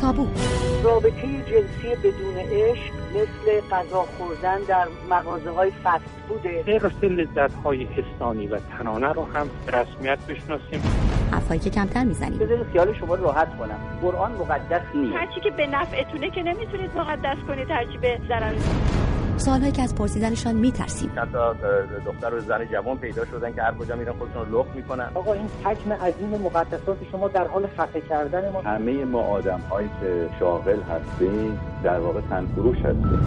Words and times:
تابو. 0.00 0.26
رابطه 0.84 1.22
جنسی 1.22 1.96
بدون 2.04 2.36
عشق 2.36 2.92
مثل 3.10 3.60
غذا 3.70 4.02
خوردن 4.18 4.58
در 4.68 4.88
مغازه 5.10 5.50
های 5.50 5.70
فست 5.84 6.04
بوده 6.28 6.62
حفظ 6.66 7.04
لذت 7.04 7.54
های 7.64 7.84
حسانی 7.84 8.46
و 8.46 8.58
تنانه 8.78 9.12
رو 9.12 9.24
هم 9.24 9.50
رسمیت 9.66 10.18
بشناسیم. 10.18 10.82
حرفایی 11.32 11.60
که 11.60 11.70
کمتر 11.70 12.04
می‌زنیم. 12.04 12.38
بذارید 12.38 12.66
خیال 12.72 12.94
شما 12.94 13.14
رو 13.14 13.24
راحت 13.24 13.58
کنم. 13.58 13.78
قرآن 14.02 14.32
مقدس 14.32 14.82
نیست. 14.94 15.16
هرچی 15.16 15.40
که 15.40 15.50
به 15.50 15.66
نفعتونه 15.66 16.30
که 16.30 16.42
نمی‌تونید 16.42 16.90
مقدس 16.96 17.36
کنید 17.48 17.70
هرچی 17.70 17.98
به 17.98 18.20
ضرر. 18.28 18.54
سوالهایی 19.40 19.72
که 19.72 19.82
از 19.82 19.94
پرسیدنشان 19.94 20.54
میترسیم. 20.54 21.10
تا 21.32 21.54
دختر 22.06 22.34
و 22.34 22.40
زن 22.40 22.64
جوان 22.72 22.98
پیدا 22.98 23.24
شدن 23.24 23.52
که 23.54 23.62
هر 23.62 23.74
کجا 23.74 23.96
میرن 23.96 24.12
خودشون 24.12 24.46
رو 24.46 24.60
لخت 24.60 24.76
می‌کنن. 24.76 25.10
آقا 25.14 25.32
این 25.32 25.48
حجم 25.64 25.92
عظیم 25.92 26.28
مقدسات 26.28 26.96
شما 27.12 27.28
در 27.28 27.46
حال 27.46 27.66
خفه 27.66 28.00
کردن 28.00 28.52
ما 28.52 28.60
همه 28.60 29.04
ما 29.04 29.20
آدم 29.20 29.60
هایی 29.70 29.88
که 30.00 30.28
شاغل 30.40 30.80
هستیم 30.82 31.58
در 31.84 32.00
واقع 32.00 32.20
تنفروش 32.20 32.78
هستیم. 32.78 33.20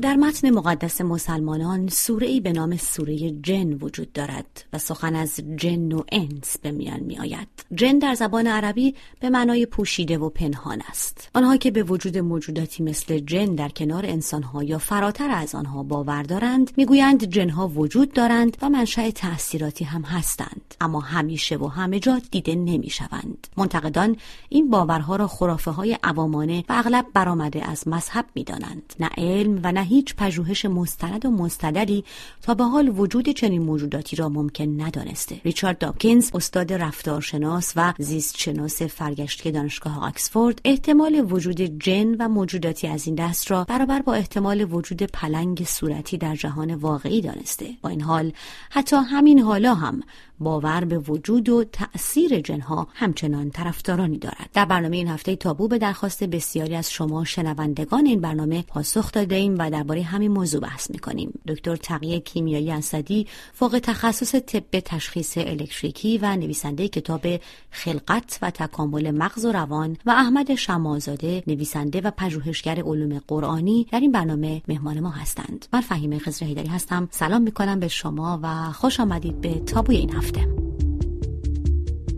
در 0.00 0.16
متن 0.16 0.50
مقدس 0.50 1.00
مسلمانان 1.00 1.88
سوره 1.88 2.26
ای 2.26 2.40
به 2.40 2.52
نام 2.52 2.76
سوره 2.76 3.30
جن 3.30 3.72
وجود 3.72 4.12
دارد 4.12 4.64
و 4.72 4.78
سخن 4.78 5.14
از 5.14 5.40
جن 5.56 5.92
و 5.92 6.02
انس 6.12 6.56
به 6.62 6.70
میان 6.70 7.00
می 7.00 7.18
آید. 7.18 7.48
جن 7.74 7.98
در 7.98 8.14
زبان 8.14 8.46
عربی 8.46 8.94
به 9.20 9.30
معنای 9.30 9.66
پوشیده 9.66 10.18
و 10.18 10.28
پنهان 10.28 10.82
است. 10.88 11.30
آنها 11.34 11.56
که 11.56 11.70
به 11.70 11.82
وجود 11.82 12.18
موجوداتی 12.18 12.82
مثل 12.82 13.18
جن 13.18 13.54
در 13.54 13.68
کنار 13.68 14.06
انسانها 14.06 14.62
یا 14.62 14.78
فراتر 14.78 15.30
از 15.30 15.54
آنها 15.54 15.82
باور 15.82 16.22
دارند 16.22 16.70
می‌گویند 16.76 17.24
جنها 17.24 17.68
وجود 17.68 18.12
دارند 18.12 18.56
و 18.62 18.68
منشأ 18.68 19.10
تأثیراتی 19.10 19.84
هم 19.84 20.02
هستند 20.02 20.74
اما 20.80 21.00
همیشه 21.00 21.56
و 21.56 21.66
همه 21.66 22.00
جا 22.00 22.20
دیده 22.30 22.54
نمی 22.54 22.90
شوند. 22.90 23.46
منتقدان 23.56 24.16
این 24.48 24.70
باورها 24.70 25.16
را 25.16 25.26
خرافه 25.26 25.70
های 25.70 25.98
عوامانه 26.02 26.64
و 26.68 26.72
اغلب 26.72 27.06
برآمده 27.14 27.68
از 27.68 27.88
مذهب 27.88 28.24
می 28.34 28.44
دانند. 28.44 28.94
نه 29.00 29.10
علم 29.16 29.60
و 29.64 29.72
نه 29.72 29.89
هیچ 29.90 30.14
پژوهش 30.14 30.64
مستند 30.64 31.26
و 31.26 31.30
مستدلی 31.30 32.04
تا 32.42 32.54
به 32.54 32.64
حال 32.64 32.88
وجود 32.88 33.28
چنین 33.28 33.62
موجوداتی 33.62 34.16
را 34.16 34.28
ممکن 34.28 34.80
ندانسته. 34.80 35.40
ریچارد 35.44 35.78
داکینز 35.78 36.30
استاد 36.34 36.72
رفتارشناس 36.72 37.72
و 37.76 37.94
زیستشناس 37.98 38.82
فرگشتی 38.82 39.50
دانشگاه 39.50 40.04
آکسفورد 40.04 40.60
احتمال 40.64 41.32
وجود 41.32 41.60
جن 41.60 42.14
و 42.14 42.28
موجوداتی 42.28 42.86
از 42.86 43.06
این 43.06 43.14
دست 43.14 43.50
را 43.50 43.64
برابر 43.64 44.02
با 44.02 44.14
احتمال 44.14 44.72
وجود 44.74 45.02
پلنگ 45.02 45.64
صورتی 45.64 46.18
در 46.18 46.36
جهان 46.36 46.74
واقعی 46.74 47.20
دانسته. 47.20 47.70
با 47.82 47.88
این 47.88 48.00
حال 48.00 48.32
حتی 48.70 48.96
همین 48.96 49.38
حالا 49.38 49.74
هم 49.74 50.02
باور 50.40 50.84
به 50.84 50.98
وجود 50.98 51.48
و 51.48 51.64
تأثیر 51.64 52.40
جنها 52.40 52.88
همچنان 52.94 53.50
طرفدارانی 53.50 54.18
دارد. 54.18 54.50
در 54.52 54.64
برنامه 54.64 54.96
این 54.96 55.08
هفته 55.08 55.36
تابو 55.36 55.68
به 55.68 55.78
درخواست 55.78 56.24
بسیاری 56.24 56.74
از 56.74 56.90
شما 56.90 57.24
شنوندگان 57.24 58.06
این 58.06 58.20
برنامه 58.20 58.62
پاسخ 58.62 59.12
داده 59.12 59.34
ایم 59.34 59.56
و 59.58 59.70
درباره 59.70 60.02
همین 60.02 60.30
موضوع 60.32 60.60
بحث 60.60 60.90
می‌کنیم. 60.90 61.40
دکتر 61.48 61.76
تقیه 61.76 62.20
کیمیایی 62.20 62.70
اسدی 62.70 63.26
فوق 63.52 63.80
تخصص 63.82 64.34
طب 64.34 64.80
تشخیص 64.80 65.38
الکتریکی 65.38 66.18
و 66.18 66.36
نویسنده 66.36 66.88
کتاب 66.88 67.26
خلقت 67.70 68.38
و 68.42 68.50
تکامل 68.50 69.10
مغز 69.10 69.44
و 69.44 69.52
روان 69.52 69.96
و 70.06 70.10
احمد 70.10 70.54
شمازاده 70.54 71.42
نویسنده 71.46 72.00
و 72.00 72.10
پژوهشگر 72.10 72.82
علوم 72.82 73.20
قرآنی 73.28 73.86
در 73.92 74.00
این 74.00 74.12
برنامه 74.12 74.62
مهمان 74.68 75.00
ما 75.00 75.10
هستند. 75.10 75.66
من 75.72 75.80
فهیمه 75.80 76.18
خضر 76.18 76.46
هیدری 76.46 76.68
هستم. 76.68 77.08
سلام 77.10 77.42
می‌کنم 77.42 77.80
به 77.80 77.88
شما 77.88 78.40
و 78.42 78.72
خوش 78.72 79.00
آمدید 79.00 79.40
به 79.40 79.54
تابوی 79.54 79.96
این 79.96 80.16
هفته. 80.16 80.29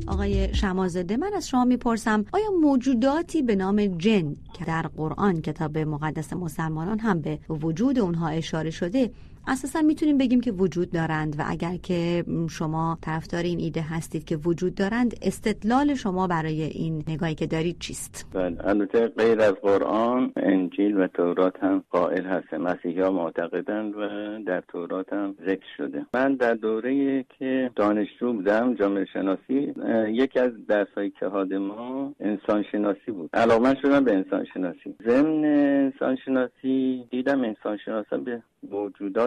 آقای 0.07 0.55
شمازده 0.55 1.17
من 1.17 1.31
از 1.37 1.49
شما 1.49 1.65
می‌پرسم 1.65 2.25
آیا 2.33 2.51
موجوداتی 2.63 3.43
به 3.43 3.57
نام 3.57 3.87
جن 3.87 4.37
که 4.55 4.65
در 4.65 4.83
قرآن 4.83 5.41
کتاب 5.41 5.79
مقدس 5.79 6.33
مسلمانان 6.33 6.99
هم 6.99 7.21
به 7.21 7.39
وجود 7.49 7.99
اونها 7.99 8.29
اشاره 8.29 8.71
شده 8.71 9.11
اساسا 9.49 9.83
می‌تونیم 9.83 10.19
بگیم 10.19 10.41
که 10.41 10.53
وجود 10.53 10.91
دارند 10.91 11.37
و 11.39 11.43
اگر 11.47 11.77
که 11.77 12.25
شما 12.51 12.99
طرفدار 13.03 13.43
این 13.43 13.61
ایده 13.61 13.81
هستید 13.81 14.25
که 14.25 14.37
وجود 14.37 14.75
دارند 14.75 15.15
استدلال 15.23 15.95
شما 15.95 16.27
برای 16.27 16.63
این 16.63 17.05
نگاهی 17.09 17.35
که 17.35 17.47
دارید 17.47 17.79
چیست؟ 17.79 18.27
بله 18.33 18.69
البته 18.69 19.09
غیر 19.09 19.41
از 19.41 19.53
قرآن 19.53 20.33
انجیل 20.37 21.01
و 21.01 21.07
تورات 21.07 21.57
هم 21.63 21.85
قائل 21.91 22.27
هست 22.27 22.55
مسیحی 22.55 23.01
ها 23.01 23.11
معتقدند 23.11 23.95
و 23.97 24.09
در 24.47 24.61
تورات 24.69 25.13
هم 25.13 25.35
ذکر 25.49 25.67
شده. 25.77 26.07
من 26.15 26.35
در 26.35 26.55
دوره 26.55 27.25
که 27.39 27.71
دانشجو 27.77 28.33
بودم 28.33 28.75
جامعه 28.75 29.05
شناسی 29.13 29.75
یکی 30.09 30.39
از 30.39 30.53
درسایی 30.69 31.11
که 31.11 31.27
حاد 31.27 31.55
ما 31.55 32.15
انسان 32.21 32.65
شناسی 32.73 33.11
بود. 33.11 33.31
علاقه 33.35 33.75
شدم 33.83 34.05
به 34.05 34.15
انسان 34.15 34.47
شناسی. 34.55 34.95
ضمن 35.09 35.45
انسان 35.45 36.17
شناسی 36.25 37.05
دیدم 37.11 37.45
انسان 37.45 37.79
شناسا 37.85 38.17
به 38.17 38.43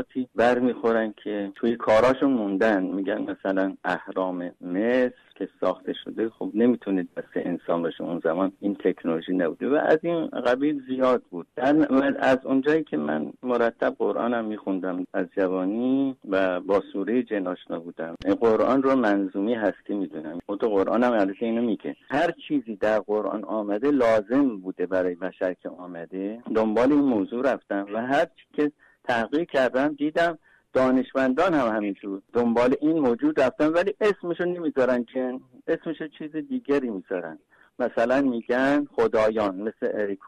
موجوداتی 0.06 0.30
برمیخورن 0.36 1.14
که 1.24 1.52
توی 1.56 1.76
کاراشون 1.76 2.32
موندن. 2.32 2.84
میگن 2.84 3.22
مثلا 3.32 3.76
اهرام 3.84 4.52
مصر 4.62 5.12
که 5.36 5.50
ساخته 5.62 5.94
شده 6.04 6.30
خب 6.30 6.52
نمی‌تونید 6.54 7.10
بس 7.16 7.24
انسان 7.36 7.82
باشه. 7.82 8.04
اون 8.04 8.22
زمان 8.24 8.52
این 8.60 8.76
تکنولوژی 8.76 9.34
نبوده 9.34 9.70
و 9.70 9.74
از 9.74 10.00
این 10.02 10.28
قبیل 10.28 10.82
زیاد 10.88 11.24
بود. 11.30 11.48
در 11.56 11.88
از 12.20 12.38
اونجایی 12.46 12.84
که 12.84 12.98
من 12.98 13.34
مرتب 13.44 13.96
قرآنم 14.00 14.46
میخوندم 14.46 15.08
از 15.14 15.26
جوانی 15.38 16.16
و 16.30 16.60
با 16.62 16.82
سوره 16.94 17.24
جن 17.24 17.48
آشنا 17.48 17.80
بودم. 17.80 18.16
این 18.26 18.36
قرآن 18.36 18.84
رو 18.84 18.96
منظومی 18.96 19.54
هستی 19.54 19.94
می‌دونم. 19.94 20.40
خود 20.46 20.64
قرآنم 20.64 21.12
البته 21.12 21.46
اینو 21.46 21.62
میگه. 21.62 21.96
هر 22.10 22.32
چیزی 22.48 22.76
در 22.76 23.00
قرآن 23.00 23.44
آمده 23.44 23.92
لازم 23.92 24.58
بوده 24.58 24.86
برای 24.86 25.16
بشر 25.16 25.54
که 25.54 25.70
آمده. 25.70 26.40
دنبال 26.56 26.92
این 26.92 27.02
موضوع 27.02 27.54
رفتم 27.54 27.88
و 27.94 28.02
هر 28.02 28.26
چی 28.26 28.46
که 28.54 28.72
تحقیق 29.08 29.50
کردم 29.50 29.94
دیدم 29.94 30.40
دانشمندان 30.74 31.54
هم 31.54 31.76
همینجور 31.76 32.22
دنبال 32.34 32.76
این 32.82 33.00
موجود 33.00 33.42
رفتن 33.42 33.68
ولی 33.68 33.96
اسمشو 34.02 34.46
نمی‌ذارن 34.46 35.06
جن. 35.16 35.40
اسمشو 35.68 36.08
چیز 36.08 36.36
دیگری 36.36 36.90
می‌ذارن. 36.90 37.40
مثلا 37.80 38.22
میگن 38.22 38.88
خدایان 38.96 39.56
مثل 39.56 39.92
اریک 39.94 40.20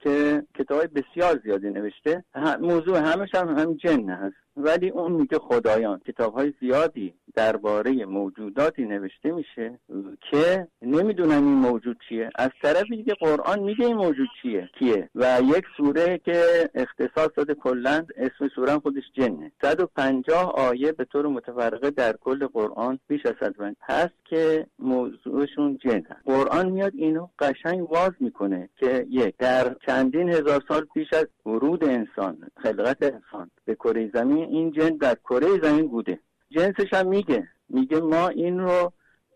که 0.00 0.42
کتاب 0.58 0.84
بسیار 0.94 1.40
زیادی 1.44 1.70
نوشته. 1.70 2.24
موضوع 2.60 2.98
همش 2.98 3.34
هم 3.34 3.58
هم 3.58 3.74
جن 3.74 4.10
هست. 4.10 4.36
ولی 4.56 4.90
اون 4.90 5.12
میگه 5.12 5.38
خدایان. 5.38 5.98
کتاب 5.98 6.34
های 6.34 6.52
زیادی 6.60 7.14
درباره 7.34 8.04
موجوداتی 8.04 8.84
نوشته 8.84 9.32
میشه 9.32 9.78
که 10.30 10.68
نمی‌دونن 10.82 11.32
این 11.32 11.54
موجود 11.54 11.96
چیه. 12.08 12.30
از 12.34 12.50
طرف 12.62 12.84
دیگه 12.90 13.14
قرآن 13.14 13.58
میگه 13.58 13.86
این 13.86 13.96
موجود 13.96 14.28
چیه 14.42 14.70
کیه. 14.78 15.10
و 15.14 15.40
یک 15.44 15.64
سوره 15.76 16.20
که 16.24 16.70
اختصاص 16.74 17.28
داده 17.36 17.54
کلا 17.54 18.06
اسم 18.16 18.48
سوره 18.54 18.78
خودش 18.78 19.02
جنه. 19.14 19.52
150 19.62 20.50
آیه 20.54 20.92
به 20.92 21.04
طور 21.04 21.26
متفرقه 21.26 21.90
در 21.90 22.12
کل 22.12 22.46
قرآن 22.46 22.98
بیش 23.08 23.26
از 23.26 23.34
100 23.40 23.54
هست 23.82 24.14
که 24.24 24.66
موضوعشون 24.78 25.78
جن 25.84 26.02
هست. 26.10 26.20
قرآن 26.24 26.55
میاد 26.64 26.92
اینو 26.94 27.28
قشنگ 27.38 27.92
واز 27.92 28.10
می‌کنه 28.20 28.68
که 28.76 29.06
یک 29.10 29.36
در 29.38 29.76
چندین 29.86 30.28
هزار 30.28 30.62
سال 30.68 30.84
پیش 30.94 31.12
از 31.12 31.26
ورود 31.46 31.84
انسان 31.84 32.38
خلقت 32.62 33.02
انسان 33.02 33.50
به 33.64 33.74
کره 33.74 34.10
زمین 34.14 34.44
این 34.44 34.72
جن 34.72 34.96
در 34.96 35.14
کره 35.14 35.60
زمین 35.62 35.88
بوده. 35.88 36.18
جنسش 36.50 36.94
هم 36.94 37.06
میگه. 37.06 37.48
میگه 37.68 38.00
ما 38.00 38.28
این 38.28 38.58
رو 38.58 38.92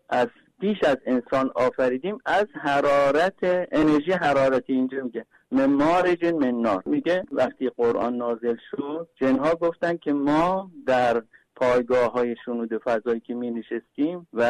از 0.09 0.27
بیش 0.59 0.83
از 0.83 0.97
انسان 1.05 1.51
آفریدیم 1.55 2.17
از 2.25 2.45
حرارت 2.53 3.39
انرژی 3.71 4.11
حرارتی 4.11 4.73
اینجا 4.73 5.03
میگه. 5.03 5.25
ممارج 5.51 6.25
من 6.25 6.61
نار. 6.61 6.83
میگه 6.85 7.23
وقتی 7.31 7.69
قرآن 7.69 8.15
نازل 8.15 8.55
شد 8.71 9.07
جنها 9.15 9.55
گفتن 9.55 9.97
که 9.97 10.13
ما 10.13 10.71
در 10.85 11.23
پایگاه 11.61 12.11
های 12.11 12.35
شنود 12.45 12.77
فضایی 12.77 13.19
که 13.19 13.33
می 13.33 13.51
نشستیم 13.51 14.27
و 14.33 14.41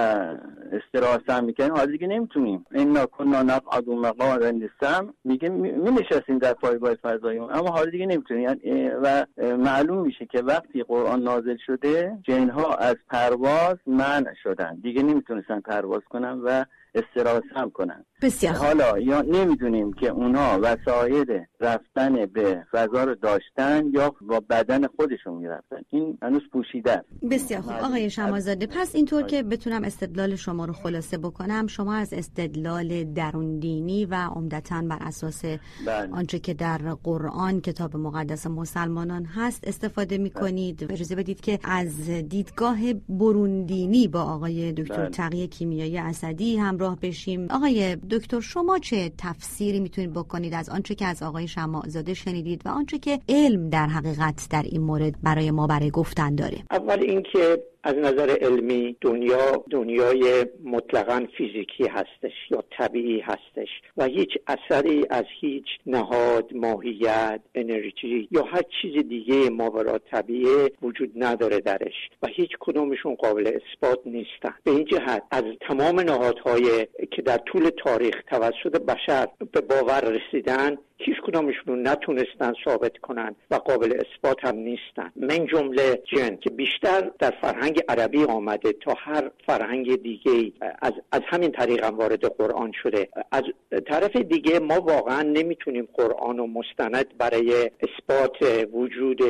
استراحت 0.71 1.29
هم 1.29 1.43
می‌کنیم 1.43 1.71
حالا 1.71 1.85
دیگه 1.85 2.07
نمی‌تونیم. 2.07 2.65
اینا 2.71 3.05
کنا 3.05 3.43
نقعد 3.43 3.87
و 3.87 3.95
مقام 3.95 4.29
السم 4.41 5.13
میگه 5.23 5.49
می 5.49 5.91
نشستیم 5.91 6.37
در 6.37 6.53
پایگاه 6.53 6.95
فضایی 6.95 7.39
اما 7.39 7.69
حالا 7.69 7.91
دیگه 7.91 8.05
نمی‌تونیم. 8.05 8.43
یعنی 8.43 8.89
و 9.03 9.25
معلوم 9.37 9.97
میشه 10.05 10.25
که 10.25 10.41
وقتی 10.41 10.83
قرآن 10.83 11.23
نازل 11.23 11.57
شده 11.65 12.17
جنها 12.23 12.75
از 12.75 12.95
پرواز 13.09 13.77
منع 13.87 14.33
شدن. 14.43 14.75
دیگه 14.83 15.03
نمی‌تونستن 15.03 15.59
پرواز 15.59 16.01
کنن 16.09 16.41
و 16.43 16.65
استراحت 16.95 17.43
هم 17.55 17.69
کنن. 17.69 18.05
بسیار 18.21 18.53
حالا 18.53 18.99
یا 18.99 19.21
نمی‌دونیم 19.21 19.93
که 19.93 20.07
اونا 20.07 20.59
وسایل 20.61 21.39
رفتن 21.59 22.25
به 22.25 22.63
فضا 22.71 23.03
رو 23.03 23.15
داشتن 23.15 23.83
یا 23.93 24.15
با 24.21 24.39
بدن 24.49 24.87
خودشون 24.87 25.33
می‌رفتن. 25.33 25.77
این 25.89 26.17
هنوز 26.21 26.41
پوشیده 26.51 26.91
است. 26.91 27.05
بسیار 27.31 27.61
خوب. 27.61 27.73
آقای 27.73 28.09
شمازاده 28.09 28.67
پس 28.67 28.95
اینطور 28.95 29.21
که 29.21 29.43
بتونم 29.43 29.83
استدلال 29.83 30.35
شما 30.35 30.61
ما 30.61 30.65
رو 30.65 30.73
خلاصه 30.73 31.17
بکنم 31.17 31.67
شما 31.67 31.93
از 31.93 32.13
استدلال 32.13 33.03
درون 33.03 33.59
دینی 33.59 34.05
و 34.05 34.15
عمدتا 34.15 34.81
بر 34.81 34.97
اساس 35.01 35.45
بله. 35.45 36.09
آنچه 36.11 36.39
که 36.39 36.53
در 36.53 36.77
قرآن 37.03 37.61
کتاب 37.61 37.97
مقدس 37.97 38.47
مسلمانان 38.47 39.25
هست 39.25 39.67
استفاده 39.67 40.17
می 40.17 40.29
کنید 40.29 40.77
بله. 40.77 40.93
اجازه 40.93 41.15
بدید 41.15 41.41
که 41.41 41.59
از 41.63 42.09
دیدگاه 42.09 42.77
برون 43.09 43.65
دینی 43.65 44.07
با 44.07 44.21
آقای 44.21 44.71
دکتر 44.71 44.97
بله. 44.97 45.09
تقیه 45.09 45.47
کیمیایی 45.47 45.97
اسدی 45.97 46.57
همراه 46.81 46.97
بشیم. 47.01 47.47
آقای 47.51 47.95
دکتر 47.95 48.39
شما 48.39 48.79
چه 48.79 49.11
تفسیری 49.17 49.79
می‌تونید 49.79 50.13
بکنید 50.13 50.53
از 50.53 50.69
آنچه 50.69 50.95
که 50.95 51.05
از 51.05 51.23
آقای 51.23 51.47
شماعزاده 51.47 52.13
شنیدید 52.13 52.61
و 52.65 52.69
آنچه 52.69 52.99
که 52.99 53.19
علم 53.29 53.69
در 53.69 53.87
حقیقت 53.87 54.47
در 54.49 54.63
این 54.63 54.81
مورد 54.81 55.21
برای 55.23 55.51
ما 55.51 55.67
برای 55.67 55.91
گفتن 55.91 56.35
داره؟ 56.35 56.57
اول 56.71 56.99
اینکه 56.99 57.63
از 57.83 57.95
نظر 57.95 58.37
علمی 58.41 58.95
دنیا 59.01 59.63
دنیای 59.69 60.45
مطلقا 60.63 61.27
فیزیکی 61.37 61.87
هستش 61.87 62.33
یا 62.51 62.63
طبیعی 62.77 63.19
هستش 63.19 63.69
و 63.97 64.05
هیچ 64.05 64.29
اثری 64.47 65.05
از 65.09 65.25
هیچ 65.41 65.65
نهاد 65.85 66.53
ماهیت 66.53 67.41
انرژی 67.55 68.27
یا 68.31 68.43
هر 68.43 68.61
چیز 68.81 69.07
دیگه 69.07 69.49
ماورا 69.49 69.97
طبیعی 69.97 70.69
وجود 70.81 71.11
نداره 71.15 71.59
درش 71.59 72.09
و 72.21 72.27
هیچ 72.27 72.49
کدومشون 72.59 73.15
قابل 73.15 73.47
اثبات 73.47 73.99
نیستن. 74.05 74.53
به 74.63 74.71
این 74.71 74.85
جهت 74.85 75.23
از 75.31 75.43
تمام 75.61 75.99
نهادهای 75.99 76.87
که 77.11 77.21
در 77.21 77.37
طول 77.37 77.69
تاریخ 77.83 78.15
توسط 78.27 78.81
بشر 78.81 79.27
به 79.51 79.61
باور 79.61 80.01
رسیدن 80.01 80.77
هیچ 81.05 81.15
کدامشون 81.21 81.87
نتونستن 81.87 82.53
ثابت 82.65 82.97
کنن 82.97 83.35
و 83.51 83.55
قابل 83.55 83.93
اثبات 83.93 84.45
هم 84.45 84.55
نیستن. 84.55 85.11
من 85.15 85.45
جمله 85.45 86.01
جن 86.15 86.35
که 86.35 86.49
بیشتر 86.49 87.11
در 87.19 87.33
فرهنگ 87.41 87.81
عربی 87.89 88.23
آمده 88.23 88.73
تا 88.73 88.93
هر 88.97 89.31
فرهنگ 89.45 90.01
دیگه 90.03 90.53
از, 90.81 90.93
از 91.11 91.21
همین 91.27 91.51
طریق 91.51 91.85
هم 91.85 91.97
وارد 91.97 92.25
قرآن 92.25 92.71
شده. 92.83 93.09
از 93.31 93.43
طرف 93.87 94.15
دیگه 94.15 94.59
ما 94.59 94.81
واقعا 94.81 95.21
نمی‌تونیم 95.21 95.87
قرآن 95.93 96.39
و 96.39 96.47
مستند 96.47 97.17
برای 97.17 97.71
اثبات 97.81 98.67
وجود 98.73 99.21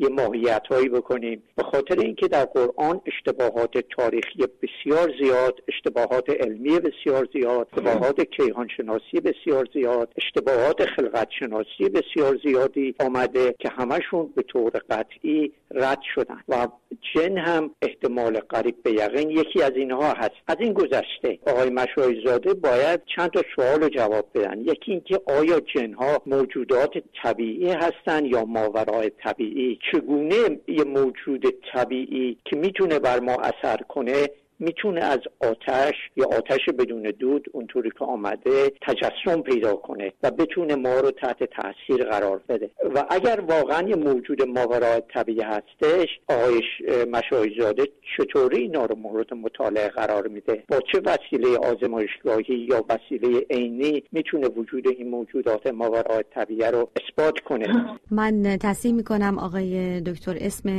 یه 0.00 0.08
ماهیت 0.08 0.62
هایی 0.70 0.88
بکنیم. 0.88 1.42
به 1.56 1.62
خاطر 1.62 1.98
اینکه 1.98 2.28
در 2.28 2.44
قرآن 2.44 3.00
اشتباهات 3.06 3.78
تاریخی 3.96 4.38
بسیار 4.62 5.12
زیاد 5.22 5.60
اشتباهات 5.68 6.30
علمی 6.30 6.78
بسیار 6.80 7.28
زیاد 7.32 7.68
اشتباهات 7.72 8.20
کیهان 8.20 8.68
شناسی 8.76 9.20
بسیار 9.24 9.68
زیاد 9.74 10.12
اشتباهات 10.16 10.86
خلقت 10.86 11.28
شناسی 11.38 11.88
بسیار 11.94 12.38
زیادی 12.44 12.94
آمده 13.00 13.54
که 13.58 13.68
همشون 13.68 14.32
به 14.36 14.42
طور 14.42 14.70
قطعی 14.90 15.52
رد 15.70 15.98
شدن. 16.14 16.40
و 16.48 16.68
جن 17.14 17.38
هم 17.38 17.70
احتمال 17.82 18.40
قریب 18.40 18.82
به 18.82 18.92
یقین 18.92 19.30
یکی 19.30 19.62
از 19.62 19.72
اینها 19.76 20.12
هست. 20.12 20.34
از 20.46 20.56
این 20.60 20.72
گذشته 20.72 21.38
آقای 21.46 21.70
مشای 21.70 22.22
زاده 22.26 22.54
باید 22.54 23.00
چند 23.16 23.30
تا 23.30 23.42
سوال 23.56 23.88
جواب 23.88 24.26
بدن. 24.34 24.60
یکی 24.60 24.92
اینکه 24.92 25.20
آیا 25.26 25.60
جن 25.60 25.92
ها 25.92 26.22
موجودات 26.26 26.92
طبیعی 27.22 27.70
هستند 27.70 28.26
یا 28.26 28.44
ماورای 28.44 29.10
طبیعی؟ 29.24 29.78
چگونه 29.92 30.60
یه 30.68 30.84
موجود 30.84 31.44
طبیعی 31.72 32.38
که 32.44 32.56
می‌تونه 32.56 32.98
بر 32.98 33.20
ما 33.20 33.34
اثر 33.34 33.76
کنه 33.76 34.28
می‌تونه 34.60 35.04
از 35.04 35.18
آتش 35.40 35.94
یا 36.16 36.26
آتش 36.26 36.60
بدون 36.78 37.02
دود 37.02 37.46
اونطوری 37.52 37.90
که 37.98 38.04
آمده 38.04 38.72
تجسم 38.82 39.42
پیدا 39.42 39.74
کنه 39.76 40.12
و 40.22 40.30
بتونه 40.30 40.74
ما 40.74 41.00
رو 41.00 41.10
تحت 41.10 41.38
تاثیر 41.44 42.04
قرار 42.04 42.40
بده. 42.48 42.70
و 42.94 43.04
اگر 43.10 43.40
واقعا 43.48 43.88
یه 43.88 43.96
موجود 43.96 44.48
ماورای 44.48 45.02
طبیعی 45.14 45.40
هستش 45.40 46.08
آقای 46.28 46.62
مشایزاده 47.12 47.88
چطوری 48.16 48.58
اینا 48.58 48.84
رو 48.86 48.96
مورد 48.96 49.34
مطالعه 49.34 49.88
قرار 49.88 50.28
میده؟ 50.28 50.64
با 50.68 50.80
چه 50.92 51.00
وسیله 51.04 51.58
آزمایشگاهی 51.58 52.66
یا 52.70 52.84
وسیله 52.88 53.46
عینی 53.50 54.02
می‌تونه 54.12 54.48
وجود 54.48 54.88
این 54.88 55.08
موجودات 55.08 55.66
ماورای 55.66 56.24
طبیعی 56.34 56.70
رو 56.72 56.90
اثبات 56.96 57.40
کنه؟ 57.40 57.98
من 58.10 58.56
تصمیم 58.60 58.96
می‌کنم 58.96 59.38
آقای 59.38 60.00
دکتر 60.00 60.36
اسم 60.40 60.70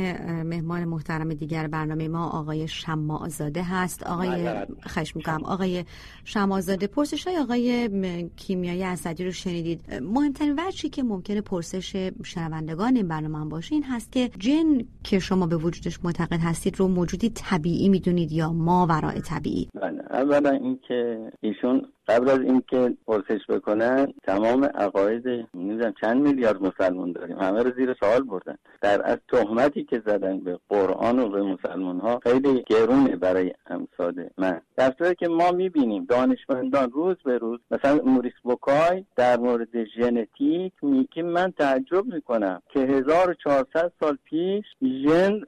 مهمان 0.44 0.84
محترم 0.84 1.28
دیگر 1.28 1.66
برنامه 1.66 2.08
ما 2.08 2.30
آقای 2.30 2.68
شماع 2.68 3.28
زاده 3.28 3.62
هست. 3.72 4.02
آقای 4.02 4.66
خش 4.88 5.16
می‌کنم. 5.16 5.44
آقای 5.44 5.84
شمازاده 6.24 6.86
پرسش 6.86 7.26
های 7.26 7.38
آقای 7.38 7.88
کیمیایی 8.36 8.82
اسدی 8.82 9.24
رو 9.24 9.32
شنیدید. 9.32 9.94
مهمترین 10.02 10.58
وجهی 10.58 10.90
که 10.90 11.02
ممکنه 11.02 11.40
پرسش 11.40 12.10
شنوندگان 12.24 12.96
این 12.96 13.08
برنامه 13.08 13.50
باشه 13.50 13.74
این 13.74 13.84
هست 13.84 14.12
که 14.12 14.30
جن 14.38 14.78
که 15.04 15.18
شما 15.18 15.46
به 15.46 15.56
وجودش 15.56 16.04
معتقد 16.04 16.40
هستید 16.40 16.76
رو 16.76 16.88
موجودی 16.88 17.30
طبیعی 17.30 17.88
می‌دونید 17.88 18.32
یا 18.32 18.52
ما 18.52 18.86
ورای 18.86 19.20
طبیعی؟ 19.20 19.68
بله 19.74 20.02
اولا 20.10 20.50
اینکه 20.50 21.30
ایشون 21.40 21.86
قبل 22.08 22.28
از 22.28 22.38
اینکه 22.40 22.96
پرسش 23.06 23.40
بکنن 23.48 24.12
تمام 24.22 24.64
عقاید 24.64 25.28
نمی‌دونم 25.54 25.94
چند 26.00 26.22
میلیارد 26.22 26.62
مسلمان 26.62 27.12
داریم. 27.12 27.38
همه 27.38 27.62
رو 27.62 27.70
زیر 27.76 27.96
سوال 28.00 28.22
بردن. 28.22 28.56
در 28.80 29.00
از 29.04 29.18
تهمتی 29.32 29.84
که 29.84 30.02
زدن 30.06 30.38
به 30.40 30.58
قرآن 30.68 31.18
و 31.18 31.28
به 31.28 31.42
مسلمان 31.42 32.00
ها 32.00 32.20
خیلی 32.22 32.64
گرونه 32.66 33.16
برای 33.16 33.52
امثال 33.66 34.28
من. 34.38 34.60
در 34.76 34.92
صورتی 34.98 35.14
که 35.14 35.28
ما 35.28 35.50
می‌بینیم 35.50 36.04
دانشمندان 36.04 36.90
روز 36.90 37.16
به 37.24 37.38
روز 37.38 37.60
مثلا 37.70 38.00
موریس 38.04 38.32
بوکای 38.42 39.04
در 39.16 39.36
مورد 39.36 39.84
ژنتیک 39.84 40.72
میگه 40.82 41.22
من 41.22 41.52
تعجب 41.58 42.06
می‌کنم 42.06 42.62
که 42.68 42.80
1400 42.80 43.92
سال 44.00 44.18
پیش 44.24 44.64
جن 44.80 45.40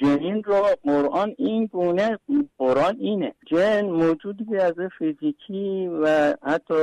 جنین 0.00 0.42
رو 0.42 0.62
قرآن 0.84 1.34
این 1.38 1.66
گونه 1.66 2.18
قرآن 2.58 2.96
اینه. 2.98 3.34
جن 3.46 3.84
موجودی 3.84 4.56
از 4.56 4.74
فیزیکی 4.98 5.53
و 6.02 6.34
حتی 6.42 6.74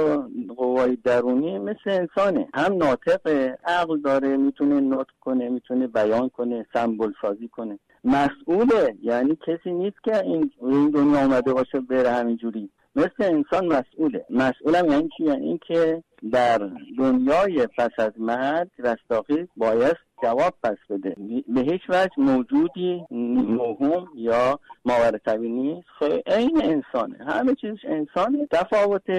قوای 0.58 0.96
درونی 0.96 1.60
مثل 1.60 1.78
انسانه. 1.86 2.48
هم 2.54 2.74
ناطقه 2.74 3.58
عقل 3.66 4.02
داره 4.02 4.38
می‌تونه 4.38 4.80
نطق 4.80 5.14
کنه 5.22 5.50
می‌تونه 5.50 5.88
بیان 5.88 6.30
کنه 6.30 6.66
سمبل 6.74 7.12
سازی 7.22 7.48
کنه. 7.48 7.80
مسئوله 8.04 8.96
یعنی 9.04 9.38
کسی 9.48 9.72
نیست 9.72 10.04
که 10.04 10.24
این, 10.24 10.52
این 10.62 10.90
دنیا 10.90 11.20
آمده 11.20 11.54
باشه 11.54 11.80
بره 11.80 12.10
همینجوری. 12.10 12.70
مثل 12.96 13.10
انسان 13.20 13.66
مسئوله. 13.66 14.26
مسئولم 14.30 14.92
یعنی 14.92 15.10
چی؟ 15.18 15.24
یعنی 15.24 15.48
اینکه 15.48 16.04
در 16.32 16.70
دنیای 16.98 17.68
پس 17.78 17.92
از 17.98 18.12
مرگ 18.18 18.70
رستاقی 18.80 19.48
باید 19.58 19.98
جواب 20.24 20.54
پس 20.64 20.78
بده. 20.90 21.16
به 21.48 21.62
هیچ 21.62 21.82
وجه 21.90 22.12
موجودی 22.18 23.06
موهوم 23.12 24.08
یا 24.16 24.60
ماور 24.86 25.18
طبیعی 25.26 25.52
نیست. 25.52 25.88
این 26.28 26.62
انسانه. 26.64 27.26
همه 27.26 27.56
چیزش 27.56 27.86
انسانه. 27.86 28.48
تفاوت 28.52 29.12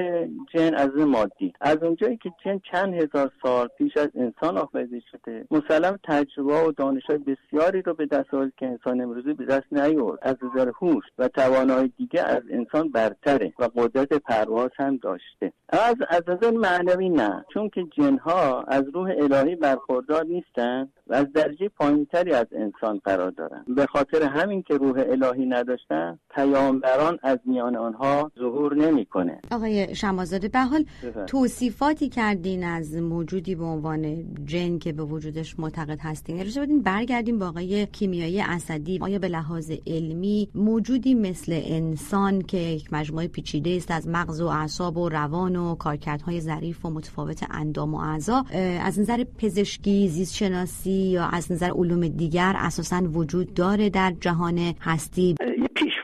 جن 0.55 0.75
از 0.75 0.91
مادی. 0.97 1.53
از 1.61 1.83
اونجایی 1.83 2.17
که 2.17 2.33
جن 2.45 2.61
چند 2.73 2.95
هزار 2.95 3.31
سال 3.43 3.69
پیش 3.79 3.97
از 3.97 4.09
انسان 4.15 4.59
آفریده 4.59 5.01
شده 5.11 5.45
مسلم 5.51 5.99
تجربه 6.05 6.63
و 6.63 6.73
دانش 6.73 7.03
بسیاری 7.07 7.83
رو 7.83 7.95
به 7.95 8.07
دست 8.07 8.35
آورد 8.35 8.53
که 8.57 8.67
انسان 8.67 9.01
امروزی 9.01 9.33
به 9.33 9.45
دست 9.45 9.73
نیورد 9.73 10.19
از 10.23 10.37
نظر 10.43 10.73
هوش 10.81 11.05
و 11.19 11.29
توانایی 11.29 11.93
دیگه 11.99 12.23
از 12.23 12.43
انسان 12.51 12.89
برتره 12.91 13.53
و 13.59 13.69
قدرت 13.77 14.13
پرواز 14.13 14.71
هم 14.77 14.97
داشته. 14.97 15.53
از 15.69 15.97
از 16.09 16.23
نظر 16.29 16.51
معنوی 16.51 16.92
نه. 16.97 17.45
چون 17.55 17.69
که 17.69 17.85
جنها 17.85 18.63
از 18.63 18.85
روح 18.95 19.15
الهی 19.19 19.57
برخوردار 19.57 20.25
نیستن. 20.25 20.89
و 21.13 21.15
از 21.15 21.27
درجه 21.35 21.69
پایینتری 21.69 22.33
از 22.33 22.47
انسان 22.53 23.01
قرار 23.05 23.31
دارن. 23.31 23.65
به 23.77 23.87
خاطر 23.87 24.23
همین 24.23 24.63
که 24.63 24.75
روح 24.75 25.05
الهی 25.09 25.47
نداشتن 25.47 26.19
پیامبران 26.35 27.19
از 27.23 27.39
میان 27.45 27.77
آنها 27.77 28.31
ظهور 28.39 28.75
نمی‌کنه. 28.75 29.41
آقای 29.51 29.95
شمازاده 29.95 30.49
به 30.49 30.59
حال 30.59 30.85
توصیفاتی 31.27 32.09
کردین 32.09 32.65
از 32.65 32.97
موجودی 32.97 33.55
به 33.55 33.65
عنوان 33.65 34.25
جن 34.45 34.79
که 34.79 34.93
به 34.93 35.03
وجودش 35.03 35.59
معتقد 35.59 35.99
هستین. 36.01 36.41
اجازه 36.41 36.61
بدین 36.61 36.83
برگردیم 36.83 37.39
با 37.39 37.49
آقای 37.49 37.87
کیمیایی 37.87 38.41
اسدی. 38.41 38.99
آیا 39.03 39.19
به 39.19 39.29
لحاظ 39.29 39.73
علمی 39.87 40.49
موجودی 40.55 41.15
مثل 41.15 41.61
انسان 41.65 42.43
که 42.43 42.59
یک 42.59 42.93
مجموعه 42.93 43.29
پیچیده 43.29 43.71
است 43.71 43.91
از 43.91 44.09
مغز 44.09 44.41
و 44.41 44.47
اعصاب 44.47 44.97
و 44.97 45.09
روان 45.09 45.57
و 45.57 45.75
کارکردهای 45.75 46.41
ظریف 46.41 46.87
و 46.87 46.91
متفاوت 46.91 47.45
اندام 47.51 47.95
و 47.95 47.99
اعضا 47.99 48.45
از 48.83 49.01
نظر 49.01 49.25
پزشکی 49.39 50.09
زیست 50.09 50.35
شناسی 50.35 51.02
یا 51.03 51.25
از 51.33 51.53
نظر 51.53 51.71
علوم 51.71 52.09
دیگر 52.09 52.55
اساسا 52.57 53.03
وجود 53.13 53.55
داره 53.55 53.91
در 53.91 54.13
جهان 54.21 54.75
هستی؟ 54.81 55.35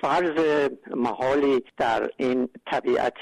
فرض 0.03 0.69
محالی 0.97 1.65
در 1.77 2.11
این 2.17 2.49
طبیعت 2.67 3.15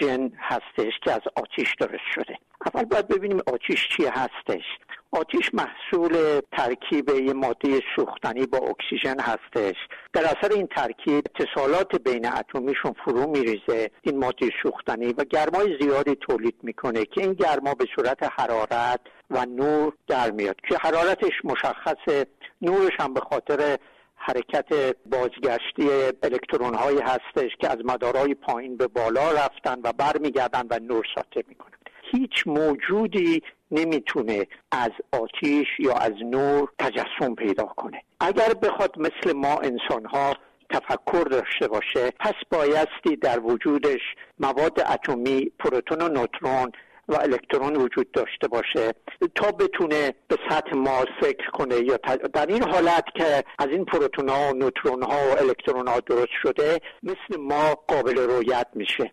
جن 0.00 0.30
هستش 0.38 0.92
که 1.04 1.12
از 1.12 1.20
آتیش 1.36 1.74
درست 1.80 2.08
شده. 2.14 2.38
اول 2.74 2.84
باید 2.84 3.08
ببینیم 3.08 3.38
آتیش 3.46 3.88
چی 3.96 4.04
هستش. 4.04 4.64
آتیش 5.10 5.50
محصول 5.54 6.40
ترکیب 6.52 7.08
یه 7.08 7.32
ماده 7.32 7.80
سوختنی 7.96 8.46
با 8.46 8.58
اکسیژن 8.58 9.20
هستش. 9.20 9.76
در 10.12 10.24
اثر 10.24 10.52
این 10.54 10.66
ترکیب 10.66 11.24
اتصالات 11.34 12.02
بین 12.02 12.26
اتمیشون 12.26 12.94
فرو 13.04 13.30
میریزه 13.30 13.90
این 14.02 14.18
ماده 14.18 14.50
سوختنی 14.62 15.12
و 15.12 15.24
گرمای 15.24 15.78
زیادی 15.80 16.14
تولید 16.14 16.56
می‌کنه 16.62 17.04
که 17.04 17.20
این 17.20 17.32
گرما 17.32 17.74
به 17.74 17.84
صورت 17.96 18.40
حرارت 18.40 19.00
و 19.32 19.46
نور 19.46 19.92
در 20.08 20.30
میاد 20.30 20.56
که 20.68 20.76
حرارتش 20.76 21.32
مشخصه 21.44 22.26
نورش 22.62 22.92
هم 23.00 23.14
به 23.14 23.20
خاطر 23.20 23.78
حرکت 24.16 24.96
بازگشتی 25.06 25.88
الکترون 26.22 26.74
هایی 26.74 27.00
هستش 27.00 27.50
که 27.60 27.68
از 27.70 27.78
مدارهای 27.84 28.34
پایین 28.34 28.76
به 28.76 28.86
بالا 28.86 29.32
رفتن 29.32 29.80
و 29.84 29.92
برمیگردن 29.92 30.66
و 30.70 30.78
نور 30.78 31.04
ساطع 31.14 31.42
می‌کنن 31.48 31.72
هیچ 32.02 32.46
موجودی 32.46 33.42
نمی‌تونه 33.70 34.46
از 34.70 34.90
آتیش 35.12 35.68
یا 35.78 35.94
از 35.94 36.12
نور 36.24 36.72
تجسم 36.78 37.34
پیدا 37.34 37.64
کنه. 37.64 38.02
اگر 38.20 38.54
بخواد 38.54 38.98
مثل 38.98 39.32
ما 39.32 39.58
انسان 39.58 40.04
ها 40.04 40.34
تفکر 40.70 41.24
داشته 41.30 41.68
باشه 41.68 42.10
پس 42.20 42.34
بایستی 42.50 43.16
در 43.20 43.40
وجودش 43.40 44.00
مواد 44.38 44.80
اتمی 44.80 45.52
پروتون 45.58 46.02
و 46.02 46.08
نوترون 46.08 46.72
و 47.08 47.14
الکترون 47.14 47.76
وجود 47.76 48.12
داشته 48.12 48.48
باشه 48.48 48.92
تا 49.34 49.52
بتونه 49.52 50.14
به 50.28 50.38
سطح 50.50 50.76
ما 50.76 51.04
فکر 51.20 51.50
کنه 51.50 51.76
یا 51.76 51.96
در 52.34 52.46
این 52.46 52.62
حالت 52.62 53.04
که 53.14 53.44
از 53.58 53.68
این 53.68 53.84
پروتون 53.84 54.28
ها 54.28 54.50
و 54.50 54.56
نوترون 54.56 55.02
ها 55.02 55.28
و 55.30 55.38
الکترون 55.38 55.88
ها 55.88 56.00
درست 56.00 56.32
شده 56.42 56.80
مثل 57.02 57.40
ما 57.40 57.74
قابل 57.74 58.18
رویت 58.18 58.66
میشه 58.74 59.12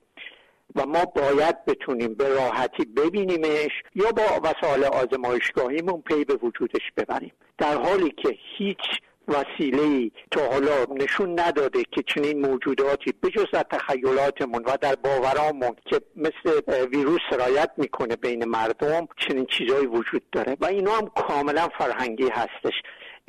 و 0.75 0.85
ما 0.85 1.05
باید 1.05 1.65
بتونیم 1.65 2.13
به 2.13 2.29
راحتی 2.29 2.85
ببینیمش 2.85 3.71
یا 3.95 4.11
با 4.11 4.23
وسایل 4.43 4.83
آزمایشگاهیمون 4.83 6.01
پی 6.01 6.25
به 6.25 6.33
وجودش 6.33 6.91
ببریم. 6.97 7.31
در 7.57 7.81
حالی 7.81 8.09
که 8.09 8.37
هیچ 8.57 8.77
وسیله 9.29 10.11
تا 10.31 10.51
حالا 10.51 10.85
نشون 10.95 11.39
نداده 11.39 11.83
که 11.91 12.03
چنین 12.07 12.41
موجوداتی 12.47 13.13
بجز 13.23 13.45
در 13.53 13.63
تخیلاتمون 13.63 14.63
و 14.65 14.77
در 14.81 14.95
باورامون 14.95 15.75
که 15.85 16.01
مثل 16.15 16.61
ویروس 16.91 17.21
سرایت 17.29 17.71
می‌کنه 17.77 18.15
بین 18.15 18.45
مردم 18.45 19.07
چنین 19.17 19.45
چیزهایی 19.45 19.85
وجود 19.85 20.29
داره 20.31 20.57
و 20.61 20.65
اینا 20.65 20.91
هم 20.91 21.07
کاملا 21.07 21.67
فرهنگی 21.77 22.29
هستش. 22.29 22.73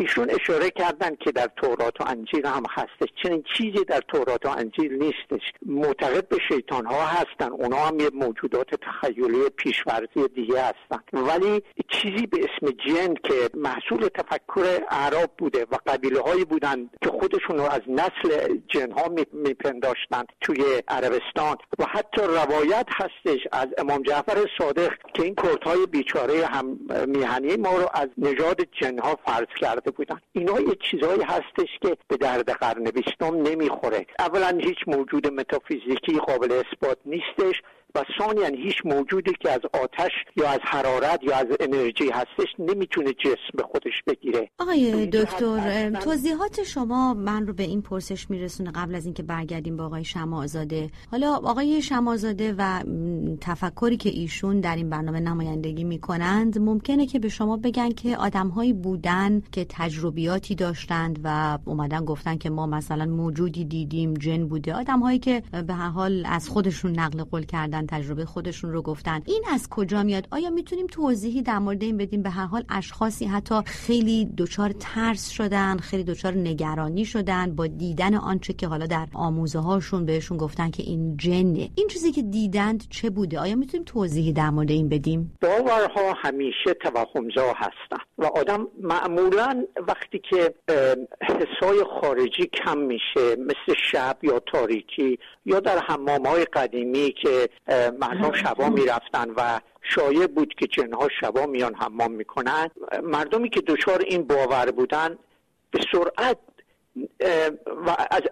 ایشون 0.00 0.30
اشاره 0.30 0.70
کردن 0.70 1.16
که 1.16 1.32
در 1.32 1.48
تورات 1.56 2.00
و 2.00 2.04
انجیل 2.06 2.46
هم 2.46 2.62
هستش. 2.70 3.08
چنین 3.22 3.44
چیزی 3.56 3.84
در 3.84 4.00
تورات 4.08 4.46
و 4.46 4.48
انجیل 4.48 4.92
نیستش. 4.92 5.52
معتقد 5.66 6.28
به 6.28 6.36
شیطان 6.48 6.86
ها 6.86 7.06
هستن. 7.06 7.52
اونا 7.52 7.76
هم 7.76 8.00
یه 8.00 8.10
موجودات 8.14 8.66
تخیلی 8.74 9.48
پیشورزی 9.56 10.28
دیگه 10.34 10.62
هستن. 10.62 11.02
ولی 11.12 11.62
چیزی 11.88 12.26
به 12.26 12.38
اسم 12.38 12.72
جن 12.86 13.14
که 13.14 13.50
محصول 13.54 14.08
تفکر 14.08 14.78
اعراب 14.90 15.30
بوده 15.38 15.66
و 15.70 15.76
قبیله 15.86 16.20
هایی 16.20 16.44
بودن 16.44 16.90
که 17.02 17.10
خودشون 17.10 17.58
رو 17.58 17.64
از 17.64 17.80
نسل 17.88 18.58
جن 18.68 18.90
ها 18.90 19.08
میپنداشتن 19.32 20.24
توی 20.40 20.62
عربستان. 20.88 21.56
و 21.78 21.84
حتی 21.88 22.22
روایت 22.22 22.86
هستش 22.92 23.40
از 23.52 23.66
امام 23.78 24.02
جعفر 24.02 24.46
صادق 24.58 24.90
که 25.14 25.22
این 25.22 25.36
های 25.62 25.86
بیچاره 25.86 26.46
هم 26.46 26.78
میهنی 27.06 27.56
ما 27.56 27.76
رو 27.76 27.88
از 27.94 28.08
نژاد 28.18 28.60
جن 28.80 28.98
ها 28.98 29.18
فرض 29.26 29.46
کرده. 29.60 29.89
بودن. 29.90 30.20
اینا 30.32 30.60
یه 30.60 30.76
چیزهایی 30.90 31.22
هستش 31.22 31.78
که 31.82 31.96
به 32.08 32.16
درد 32.16 32.50
قرن 32.50 32.84
بیستم 32.84 33.34
نمی‌خوره. 33.36 34.06
اولا 34.18 34.58
هیچ 34.58 34.78
موجود 34.86 35.32
متافیزیکی 35.32 36.18
قابل 36.26 36.52
اثبات 36.52 36.98
نیستش. 37.06 37.62
و 37.94 38.04
ثانیا 38.18 38.46
هیچ 38.46 38.76
موجودی 38.84 39.32
که 39.40 39.50
از 39.50 39.60
آتش 39.82 40.10
یا 40.36 40.48
از 40.48 40.60
حرارت 40.62 41.20
یا 41.22 41.36
از 41.36 41.46
انرژی 41.60 42.10
هستش 42.12 42.48
نمی‌تونه 42.58 43.12
جسم 43.12 43.52
به 43.54 43.62
خودش 43.62 43.92
بگیره. 44.06 44.50
آقای 44.58 45.06
دکتر 45.06 45.90
توضیحات 45.90 46.62
شما 46.62 47.14
من 47.14 47.46
رو 47.46 47.52
به 47.52 47.62
این 47.62 47.82
پرسش 47.82 48.30
میرسونه 48.30 48.70
قبل 48.70 48.94
از 48.94 49.04
اینکه 49.04 49.22
برگردیم 49.22 49.76
با 49.76 49.84
آقای 49.86 50.04
شمازاده. 50.04 50.90
حالا 51.10 51.34
آقای 51.34 51.82
شمازاده 51.82 52.54
و 52.58 52.82
تفکری 53.40 53.96
که 53.96 54.08
ایشون 54.08 54.60
در 54.60 54.76
این 54.76 54.90
برنامه 54.90 55.20
نمایندگی 55.20 55.84
می‌کنند 55.84 56.58
ممکنه 56.58 57.06
که 57.06 57.18
به 57.18 57.28
شما 57.28 57.56
بگن 57.56 57.90
که 57.90 58.16
آدمهایی 58.16 58.72
بودن 58.72 59.42
که 59.52 59.66
تجربیاتی 59.68 60.54
داشتند 60.54 61.20
و 61.24 61.58
اومدن 61.64 62.04
گفتن 62.04 62.36
که 62.36 62.50
ما 62.50 62.66
مثلا 62.66 63.04
موجودی 63.04 63.64
دیدیم 63.64 64.14
جن 64.14 64.48
بوده. 64.48 64.74
آدمهایی 64.74 65.18
که 65.18 65.42
به 65.66 65.74
هر 65.74 65.88
حال 65.88 66.26
از 66.28 66.48
خودشون 66.48 66.98
نقل 66.98 67.22
قول 67.22 67.42
کردن 67.42 67.79
تجربه 67.86 68.24
خودشون 68.24 68.72
رو 68.72 68.82
گفتن. 68.82 69.22
این 69.26 69.42
از 69.52 69.68
کجا 69.68 70.02
میاد؟ 70.02 70.28
آیا 70.30 70.50
می‌تونیم 70.50 70.86
توضیحی 70.86 71.42
در 71.42 71.58
مورد 71.58 71.82
این 71.82 71.96
بدیم؟ 71.96 72.22
به 72.22 72.30
هر 72.30 72.46
حال 72.46 72.64
اشخاصی 72.68 73.24
حتی 73.26 73.54
خیلی 73.66 74.28
دچار 74.38 74.72
ترس 74.80 75.28
شدن 75.30 75.76
خیلی 75.76 76.04
دچار 76.04 76.32
نگرانی 76.32 77.04
شدن 77.04 77.56
با 77.56 77.66
دیدن 77.66 78.14
آنچه 78.14 78.52
که 78.52 78.66
حالا 78.66 78.86
در 78.86 79.06
آموزه 79.14 79.58
هاشون 79.58 80.06
بهشون 80.06 80.36
گفتن 80.36 80.70
که 80.70 80.82
این 80.82 81.16
جنه. 81.16 81.70
این 81.74 81.88
چیزی 81.88 82.12
که 82.12 82.22
دیدند 82.22 82.84
چه 82.90 83.10
بوده؟ 83.10 83.38
آیا 83.38 83.56
می‌تونیم 83.56 83.84
توضیحی 83.84 84.32
در 84.32 84.50
مورد 84.50 84.70
این 84.70 84.88
بدیم؟ 84.88 85.38
باورها 85.42 86.12
همیشه 86.16 86.74
توهمزا 86.80 87.52
هستن 87.56 88.04
و 88.18 88.24
آدم 88.24 88.68
معمولا 88.80 89.64
وقتی 89.88 90.20
که 90.30 90.54
حسای 91.22 91.84
خارجی 92.00 92.50
کم 92.64 92.78
میشه 92.78 93.36
مثل 93.38 93.78
شب 93.92 94.16
یا 94.22 94.40
تاریکی 94.52 95.18
یا 95.46 95.60
در 95.60 95.78
حمام 95.78 96.26
های 96.26 96.44
قدیمی 96.44 97.14
که 97.22 97.48
مردم 98.00 98.32
شبا 98.32 98.68
می‌رفتن 98.68 99.30
و 99.36 99.60
شایع 99.82 100.26
بود 100.26 100.54
که 100.54 100.66
جنها 100.66 101.08
شبا 101.20 101.46
میان 101.46 101.74
حمام 101.74 102.12
می‌کنن. 102.12 102.70
مردمی 103.02 103.50
که 103.50 103.60
دچار 103.60 104.02
این 104.06 104.22
باور 104.22 104.70
بودن 104.70 105.18
به 105.70 105.80
سرعت 105.92 106.38
و 107.86 107.96
از 108.10 108.22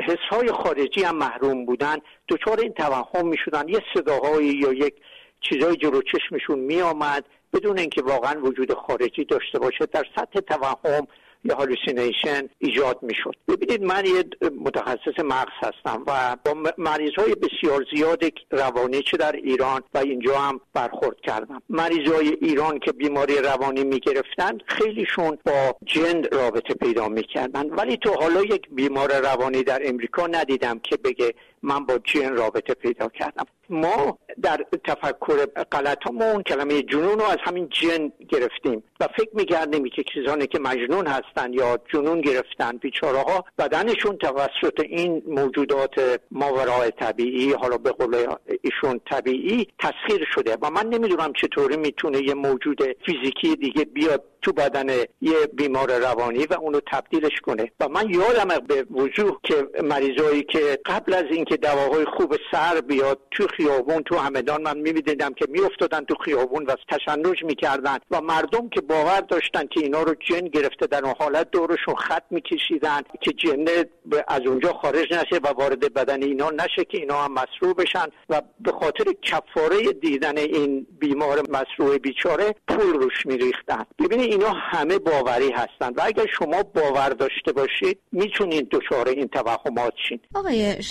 حسهای 0.00 0.52
خارجی 0.52 1.02
هم 1.02 1.16
محروم 1.16 1.66
بودن. 1.66 1.96
دچار 2.28 2.60
این 2.60 2.72
توهم 2.72 3.28
می‌شدن. 3.28 3.68
یه 3.68 3.82
صداهایی 3.94 4.52
یا 4.52 4.72
یک 4.72 4.94
چیزای 5.40 5.76
جلو 5.76 6.02
چشمشون 6.02 6.58
میآمد. 6.58 7.24
بدون 7.52 7.78
اینکه 7.78 8.02
واقعا 8.02 8.40
وجود 8.40 8.74
خارجی 8.74 9.24
داشته 9.24 9.58
باشه 9.58 9.86
در 9.86 10.04
سطح 10.16 10.40
توهم 10.40 11.06
یا 11.48 11.54
هالوسینیشن 11.54 12.48
ایجاد 12.58 12.98
می‌شد. 13.02 13.34
ببینید 13.48 13.82
من 13.82 14.06
یه 14.06 14.24
متخصص 14.60 15.18
مغز 15.24 15.52
هستم 15.62 16.02
و 16.06 16.36
با 16.44 16.72
مریض 16.78 17.14
های 17.18 17.34
بسیار 17.34 17.86
زیاد 17.94 18.24
روانی 18.50 19.02
چه 19.02 19.16
در 19.16 19.32
ایران 19.32 19.82
و 19.94 19.98
اینجا 19.98 20.38
هم 20.38 20.60
برخورد 20.74 21.16
کردم. 21.22 21.62
مریض 21.68 22.12
های 22.12 22.28
ایران 22.40 22.78
که 22.78 22.92
بیماری 22.92 23.38
روانی 23.38 23.84
می‌گرفتن 23.84 24.58
خیلیشون 24.66 25.38
با 25.44 25.76
جن 25.84 26.22
رابطه 26.32 26.74
پیدا 26.74 27.08
می‌کردن. 27.08 27.70
ولی 27.70 27.96
تو 27.96 28.10
حالا 28.10 28.42
یک 28.42 28.68
بیمار 28.70 29.20
روانی 29.20 29.62
در 29.62 29.88
امریکا 29.88 30.26
ندیدم 30.26 30.78
که 30.78 30.96
بگه 30.96 31.34
من 31.66 31.86
با 31.86 31.98
جن 31.98 32.36
رابطه 32.36 32.74
پیدا 32.74 33.08
کردم. 33.08 33.46
ما 33.70 34.18
در 34.42 34.66
تفکر 34.84 35.46
غلطمون 35.72 36.42
کلمه 36.42 36.82
جنون 36.82 37.18
رو 37.18 37.24
از 37.24 37.38
همین 37.44 37.68
جن 37.68 38.12
گرفتیم 38.28 38.82
و 39.00 39.08
فکر 39.16 39.30
می‌کردیم 39.32 39.84
که 39.88 40.02
کسانی 40.02 40.46
که 40.46 40.58
مجنون 40.58 41.06
هستن 41.06 41.52
یا 41.52 41.78
جنون 41.92 42.20
گرفتن 42.20 42.76
بیچاره 42.76 43.18
ها 43.18 43.44
بدنشون 43.58 44.16
توسط 44.16 44.80
این 44.80 45.22
موجودات 45.26 46.20
ماورای 46.30 46.90
طبیعی 46.90 47.52
حالا 47.52 47.78
به 47.78 47.92
قول 47.92 48.26
ایشون 48.62 49.00
طبیعی 49.10 49.68
تسخیر 49.78 50.26
شده 50.34 50.56
و 50.62 50.70
من 50.70 50.86
نمی‌دونم 50.86 51.32
چطوری 51.32 51.76
می‌تونه 51.76 52.22
یه 52.22 52.34
موجود 52.34 52.82
فیزیکی 53.06 53.56
دیگه 53.56 53.84
بیاد 53.84 54.24
تو 54.42 54.52
بدن 54.52 54.88
یه 55.20 55.46
بیمار 55.52 55.98
روانی 55.98 56.46
و 56.46 56.54
اونو 56.54 56.80
تبدیلش 56.92 57.40
کنه. 57.42 57.70
و 57.80 57.88
من 57.88 58.10
یادم 58.10 58.66
به 58.66 58.86
وجوه 58.90 59.38
که 59.42 59.68
مریضایی 59.82 60.42
که 60.42 60.78
قبل 60.86 61.14
از 61.14 61.24
اینکه 61.30 61.55
دواهای 61.56 62.04
خوب 62.16 62.36
سر 62.52 62.80
بیاد 62.80 63.18
تو 63.30 63.46
خیابون 63.56 64.02
تو 64.02 64.16
همدان 64.16 64.62
من 64.62 64.78
می‌دیدم 64.78 65.34
که 65.34 65.46
میافتادن 65.48 66.04
تو 66.04 66.14
خیابون 66.24 66.64
و 66.64 66.74
تشنج 66.88 67.44
می‌کردن 67.44 67.98
و 68.10 68.20
مردم 68.20 68.68
که 68.68 68.80
باور 68.80 69.20
داشتن 69.20 69.66
که 69.66 69.80
اینا 69.80 70.02
رو 70.02 70.14
جن 70.14 70.48
گرفته 70.48 70.86
در 70.86 71.04
اون 71.04 71.14
حالت 71.18 71.50
دورشون 71.50 71.94
خط 71.94 72.22
میکشیدن 72.30 73.02
که 73.20 73.32
جنه 73.32 73.84
از 74.28 74.40
اونجا 74.46 74.72
خارج 74.72 75.12
نشه 75.12 75.40
و 75.44 75.48
وارد 75.48 75.94
بدن 75.94 76.22
اینا 76.22 76.50
نشه 76.50 76.84
که 76.84 76.98
اینا 76.98 77.22
هم 77.24 77.32
مسروع 77.32 77.74
بشن 77.74 78.06
و 78.28 78.42
به 78.60 78.72
خاطر 78.72 79.04
کفاره 79.22 79.92
دیدن 79.92 80.38
این 80.38 80.86
بیمار 80.98 81.42
مسروع 81.48 81.98
بیچاره 81.98 82.54
پول 82.68 82.94
روش 82.94 83.26
میریختن. 83.26 83.84
ببینید 83.98 84.32
اینا 84.32 84.50
همه 84.50 84.98
باوری 84.98 85.50
هستند 85.50 85.98
و 85.98 86.00
اگر 86.04 86.26
شما 86.38 86.62
باور 86.62 87.08
داشته 87.08 87.52
باشید 87.52 87.98
می‌تونید 88.12 88.68
دچار 88.68 89.08
این 89.08 89.28
توهمات 89.28 89.92
شین. 90.08 90.20
آقای 90.34 90.82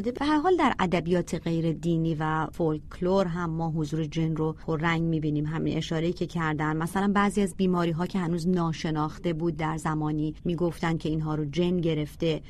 شمازاده 0.00 0.18
به 0.18 0.24
هر 0.24 0.36
حال 0.40 0.56
در 0.56 0.74
ادبیات 0.78 1.34
غیر 1.34 1.72
دینی 1.72 2.14
و 2.14 2.46
فولکلور 2.52 3.26
هم 3.26 3.50
ما 3.50 3.70
حضور 3.70 4.04
جن 4.04 4.36
رو 4.36 4.56
رنگ 4.68 5.02
می‌بینیم. 5.02 5.46
همین 5.46 5.76
اشاره 5.76 6.12
که 6.12 6.26
کردن. 6.26 6.76
مثلا 6.76 7.12
بعضی 7.14 7.42
از 7.42 7.54
بیماری 7.56 7.90
ها 7.90 8.06
که 8.06 8.18
هنوز 8.18 8.48
ناشناخته 8.48 9.32
بود 9.32 9.56
در 9.56 9.76
زمانی 9.76 10.34
می‌گفتن 10.44 10.96
که 10.96 11.08
اینها 11.08 11.34
رو 11.34 11.44
جن 11.44 11.76
گرفته. 11.76 12.40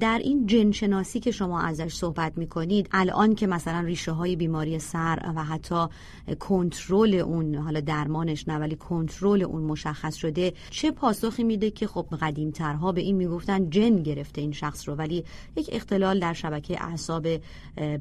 در 0.00 0.20
این 0.24 0.46
جن 0.46 0.70
شناسی 0.70 1.20
که 1.20 1.30
شما 1.30 1.60
ازش 1.60 1.94
صحبت 1.94 2.38
می‌کنید 2.38 2.88
الان 2.92 3.34
که 3.34 3.46
مثلا 3.46 3.80
ریشه 3.80 4.12
های 4.12 4.36
بیماری 4.36 4.78
سر 4.78 5.32
و 5.36 5.44
حتی 5.44 5.86
کنترل 6.40 7.14
اون 7.14 7.54
حالا 7.54 7.80
درمانش 7.80 8.48
نه 8.48 8.58
ولی 8.58 8.76
کنترل 8.76 9.42
اون 9.42 9.62
مشخص 9.62 10.14
شده 10.14 10.52
چه 10.70 10.90
پاسخی 10.90 11.44
میده 11.44 11.70
که 11.70 11.86
خب 11.86 12.06
قدیمترها 12.20 12.92
به 12.92 13.00
این 13.00 13.16
می‌گفتن 13.16 13.70
جن 13.70 13.96
گرفته 13.96 14.40
این 14.40 14.52
شخص 14.52 14.88
رو؟ 14.88 14.94
ولی 14.94 15.24
یک 15.56 15.70
اختلال 15.72 16.20
در 16.20 16.32
شبکه 16.32 16.69
اعصاب 16.80 17.26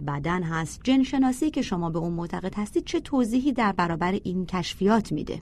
بدن 0.08 0.44
هست. 0.44 0.82
جن 0.84 1.04
شناسی 1.04 1.50
که 1.50 1.62
شما 1.62 1.90
به 1.90 2.00
اون 2.00 2.14
معتقد 2.14 2.54
هستید 2.56 2.86
چه 2.86 3.00
توضیحی 3.00 3.54
در 3.54 3.72
برابر 3.72 4.12
این 4.24 4.46
کشفیات 4.46 5.12
میده؟ 5.12 5.42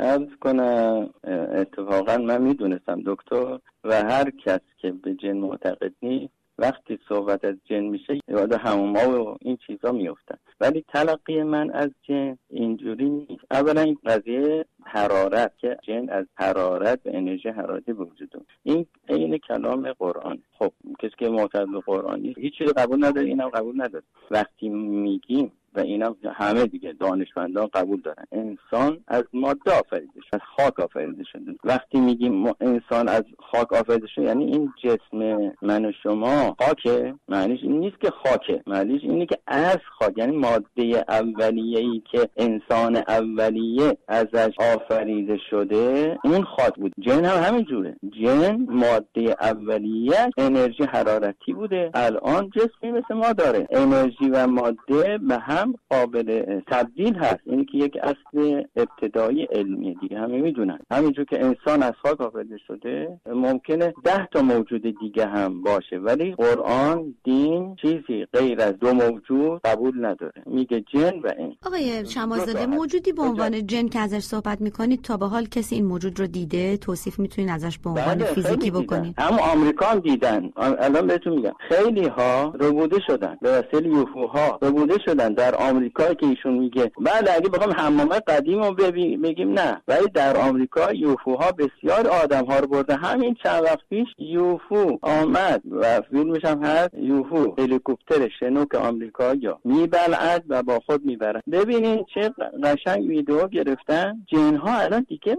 ارز 0.00 0.28
کنم 0.40 1.10
اتفاقا 1.54 2.16
من 2.16 2.42
می‌دونستم 2.42 3.02
دکتر 3.06 3.58
و 3.84 3.94
هر 3.94 4.30
کس 4.30 4.60
که 4.78 4.92
به 4.92 5.14
جن 5.14 5.32
معتقد 5.32 5.92
نیست 6.02 6.41
وقتی 6.58 6.98
صحبت 7.08 7.44
از 7.44 7.54
جن 7.64 7.80
میشه 7.80 8.20
یاد 8.28 8.52
هموما 8.52 9.24
و 9.24 9.36
این 9.40 9.58
چیزا 9.66 9.92
میفتن 9.92 10.36
ولی 10.60 10.84
تلقی 10.88 11.42
من 11.42 11.70
از 11.70 11.90
جن 12.02 12.38
اینجوری 12.50 13.10
نیست. 13.10 13.44
اولا 13.50 13.80
این 13.80 13.98
قضیه 14.04 14.64
حرارت 14.84 15.52
که 15.58 15.76
جن 15.82 16.08
از 16.08 16.26
حرارت 16.34 17.00
و 17.06 17.10
انرژی 17.12 17.48
حرارتی 17.48 17.92
به 17.92 18.04
وجود 18.04 18.46
این 18.62 18.86
عین 19.08 19.38
کلام 19.38 19.92
قرآن. 19.92 20.42
خب 20.58 20.72
کسی 20.98 21.14
که 21.18 21.28
معتقد 21.28 21.68
به 21.72 21.80
قرآن 21.80 22.20
نیست 22.20 22.38
هیچ 22.38 22.62
قبول 22.62 23.04
نداره 23.04 23.26
اینم 23.26 23.48
قبول 23.48 23.82
نداره. 23.82 24.04
وقتی 24.30 24.68
میگیم 24.68 25.52
و 25.74 25.80
اینا 25.80 26.16
همه 26.34 26.66
دیگه 26.66 26.92
دانشمندان 26.92 27.68
قبول 27.74 28.00
دارن. 28.00 28.24
انسان 28.32 28.98
از 29.08 29.24
ماده 29.32 29.78
آفریده 29.78 30.20
شد 30.30 30.34
از 30.34 30.40
خاک 30.56 30.80
آفریده 30.80 31.24
شده. 31.32 31.54
وقتی 31.64 32.00
میگیم 32.00 32.46
انسان 32.60 33.08
از 33.08 33.22
خاک 33.38 33.72
آفریده 33.72 34.06
شده 34.06 34.24
یعنی 34.24 34.44
این 34.44 34.72
جسم 34.84 35.52
من 35.62 35.84
و 35.84 35.92
شما 36.02 36.56
خاکه. 36.60 37.14
معنیش 37.28 37.60
این 37.62 37.80
نیست 37.80 38.00
که 38.00 38.10
خاکه. 38.10 38.62
معنیش 38.66 39.02
اینه 39.02 39.26
که 39.26 39.38
از 39.46 39.78
خاک 39.98 40.18
یعنی 40.18 40.36
ماده 40.36 41.04
اولیه 41.08 41.78
ای 41.78 42.02
که 42.12 42.28
انسان 42.36 42.96
اولیه 42.96 43.96
ازش 44.08 44.52
آفریده 44.74 45.38
شده 45.50 46.18
اون 46.24 46.44
خاک 46.44 46.74
بود. 46.74 46.92
جن 46.98 47.24
هم 47.24 47.42
همین 47.42 47.64
جوره. 47.64 47.96
جن 48.22 48.66
ماده 48.68 49.36
اولیه 49.40 50.30
انرژی 50.38 50.84
حرارتی 50.84 51.52
بوده. 51.52 51.90
الان 51.94 52.50
جسمی 52.50 52.92
مثل 52.92 53.14
ما 53.14 53.32
داره. 53.32 53.66
انرژی 53.70 54.30
و 54.30 54.46
ماده 54.46 55.18
به 55.18 55.38
هم 55.38 55.61
هم 55.62 55.74
قابل 55.90 56.60
تبدیل 56.66 57.14
هست. 57.14 57.40
اینی 57.46 57.64
که 57.64 57.78
یک 57.78 57.96
اصل 58.02 58.62
ابتدایی 58.76 59.42
علمی 59.44 59.94
دیگه 59.94 60.18
همه 60.18 60.40
می‌دونن. 60.40 60.78
همینجور 60.90 61.24
که 61.24 61.44
انسان 61.44 61.82
از 61.82 61.92
خاک 62.02 62.20
آفریده 62.20 62.58
شده 62.66 63.20
ممکنه 63.26 63.94
ده 64.04 64.28
تا 64.32 64.42
موجود 64.42 64.98
دیگه 65.00 65.26
هم 65.26 65.62
باشه 65.62 65.96
ولی 65.96 66.34
قرآن 66.34 67.14
دین 67.24 67.76
چیزی 67.82 68.26
غیر 68.32 68.60
از 68.60 68.78
دو 68.78 68.92
موجود 68.92 69.60
قبول 69.64 70.06
نداره. 70.06 70.42
میگه 70.46 70.80
جن 70.80 71.18
و 71.24 71.32
این 71.38 71.56
آقای 71.66 72.06
شمازاده 72.06 72.66
موجودی 72.66 73.12
به 73.12 73.22
عنوان 73.22 73.66
جن 73.66 73.88
که 73.88 73.98
ازش 73.98 74.18
صحبت 74.18 74.60
می‌کنید 74.60 75.02
تا 75.02 75.16
به 75.16 75.26
حال 75.26 75.44
کسی 75.44 75.74
این 75.74 75.84
موجود 75.84 76.20
رو 76.20 76.26
دیده 76.26 76.76
توصیف 76.76 77.18
می‌تونید 77.18 77.50
ازش 77.50 77.78
به 77.78 77.90
عنوان 77.90 78.14
بله، 78.14 78.24
فیزیکی 78.24 78.70
بکنید؟ 78.70 79.14
اما 79.18 79.38
آمریکا 79.52 79.86
هم 79.86 79.98
دیدن 79.98 80.52
الان 80.56 81.06
بهتون 81.06 81.32
میگم. 81.32 81.52
خیلی 81.68 82.08
ها 82.08 82.54
ربوده 82.60 83.00
شدن. 83.06 83.36
به 83.40 83.50
وسیله 83.50 83.88
یوفوها 83.88 84.58
ربوده 84.62 84.98
شدن. 85.04 85.32
در 85.32 85.51
در 85.52 85.70
آمریکا 85.70 86.14
که 86.14 86.26
ایشون 86.26 86.58
میگه. 86.58 86.92
بله 87.00 87.32
اگه 87.36 87.48
بخوام 87.48 87.70
حمامه 87.72 88.20
قدیم 88.20 88.62
رو 88.62 88.74
بگیم 89.22 89.52
نه. 89.52 89.82
ولی 89.88 90.06
در 90.14 90.36
آمریکا 90.36 90.92
یوفوها 90.92 91.52
بسیار 91.52 92.08
آدم 92.08 92.44
ها 92.44 92.58
رو 92.58 92.66
برده. 92.66 92.96
همین 92.96 93.36
چند 93.44 93.62
وقت 93.62 93.80
پیش 93.90 94.08
یوفو 94.18 94.98
آمد 95.02 95.62
و 95.70 96.00
فیلمش 96.10 96.44
هم 96.44 96.64
هست. 96.64 96.94
یوفو 96.94 97.54
هلیکوپتر 97.58 98.28
شنوک 98.40 98.74
آمریکا 98.74 99.34
یا. 99.34 99.58
میبلعد 99.64 100.44
و 100.48 100.62
با 100.62 100.80
خود 100.86 101.04
می‌برد. 101.04 101.42
ببینین 101.52 102.04
چه 102.14 102.30
قشنگ 102.64 103.08
ویدیو 103.08 103.48
گرفتن. 103.48 104.14
جن 104.26 104.56
ها 104.56 104.78
الان 104.78 105.06
دیگه 105.08 105.36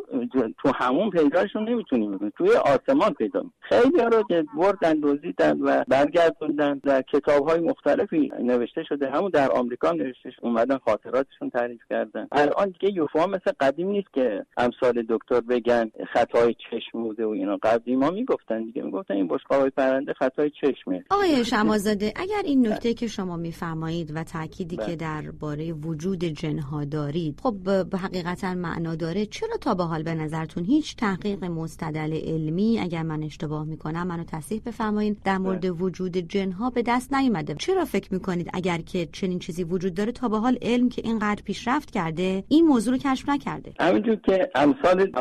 تو 0.63 0.71
همون 0.75 1.09
پیداشون 1.09 1.69
نمی‌تونیم 1.69 2.31
توی 2.37 2.49
آسمان 2.49 3.13
پیدا 3.13 3.43
خیلی 3.59 4.01
رو 4.11 4.23
که 4.27 4.45
بردن 4.57 4.99
دزدیدن 5.03 5.59
و 5.61 5.83
برگردوندن. 5.87 6.81
در 6.83 7.01
کتاب 7.01 7.49
های 7.49 7.59
مختلفی 7.59 8.31
نوشته 8.41 8.83
شده. 8.83 9.09
همون 9.09 9.29
در 9.29 9.51
آمریکا 9.51 9.91
نوشتش 10.03 10.39
اومدن 10.41 10.77
خاطراتشون 10.77 11.49
تعریف 11.49 11.81
کردن. 11.89 12.27
الان 12.31 12.73
دیگه 12.79 12.93
یوفا 12.93 13.27
مثل 13.27 13.51
قدیم 13.59 13.87
نیست 13.87 14.13
که 14.13 14.45
امثال 14.57 15.03
دکتر 15.09 15.41
بگن 15.41 15.91
خطای 16.13 16.55
چشم 16.69 17.03
بوده 17.03 17.25
و 17.25 17.29
اینا. 17.29 17.57
قدیم 17.63 18.03
ها 18.03 18.09
می‌گفتن 18.11 18.63
دیگه. 18.63 18.81
می‌گفتن 18.81 19.13
این 19.13 19.27
بشقابای 19.27 19.69
پرنده 19.69 20.13
خطای 20.13 20.51
چشمه. 20.61 21.03
آقای 21.09 21.45
شمازاده 21.45 22.13
اگر 22.15 22.41
این 22.45 22.67
نکته 22.67 22.93
که 22.93 23.07
شما 23.07 23.37
میفرمایید 23.37 24.11
و 24.15 24.23
تأکیدی 24.23 24.75
که 24.75 24.83
بله. 24.83 24.95
درباره 24.95 25.73
وجود 25.73 26.23
جنها 26.23 26.85
دارید 26.85 27.39
خب 27.43 27.55
به 27.91 27.97
حقیقتا 27.97 28.53
معنا 28.53 28.95
داره. 28.95 29.25
چرا 29.25 29.57
تا 29.61 29.73
به 29.73 29.83
حال 29.83 30.03
به 30.03 30.13
نظرتون 30.13 30.63
هیچ 30.63 30.95
تحقیق 30.95 31.43
مستدل 31.43 32.13
علمی 32.13 32.79
اگر 32.79 33.03
من 33.03 33.23
اشتباه 33.23 33.65
می‌کنم 33.65 34.07
منو 34.07 34.23
تصحیح 34.23 34.61
بفرمایید 34.65 35.17
در 35.25 35.37
مورد 35.37 35.61
بله. 35.61 35.71
وجود 35.71 36.17
جنها 36.17 36.69
به 36.69 36.83
دست 36.87 37.13
نیومده؟ 37.13 37.55
چرا 37.55 37.85
فکر 37.85 38.13
می‌کنید 38.13 38.49
اگر 38.53 38.77
که 38.77 39.05
چنین 39.11 39.39
چیزی 39.39 39.63
وجود 39.63 39.92
داره 39.93 40.11
تا 40.11 40.29
به 40.29 40.37
حال 40.37 40.57
علم 40.61 40.89
که 40.89 41.01
اینقدر 41.05 41.43
پیشرفت 41.45 41.91
کرده 41.91 42.43
این 42.47 42.65
موضوع 42.65 42.93
رو 42.93 42.99
کشف 42.99 43.29
نکرده. 43.29 43.73
همینجور 43.79 44.15
که 44.15 44.49
امثال 44.55 45.11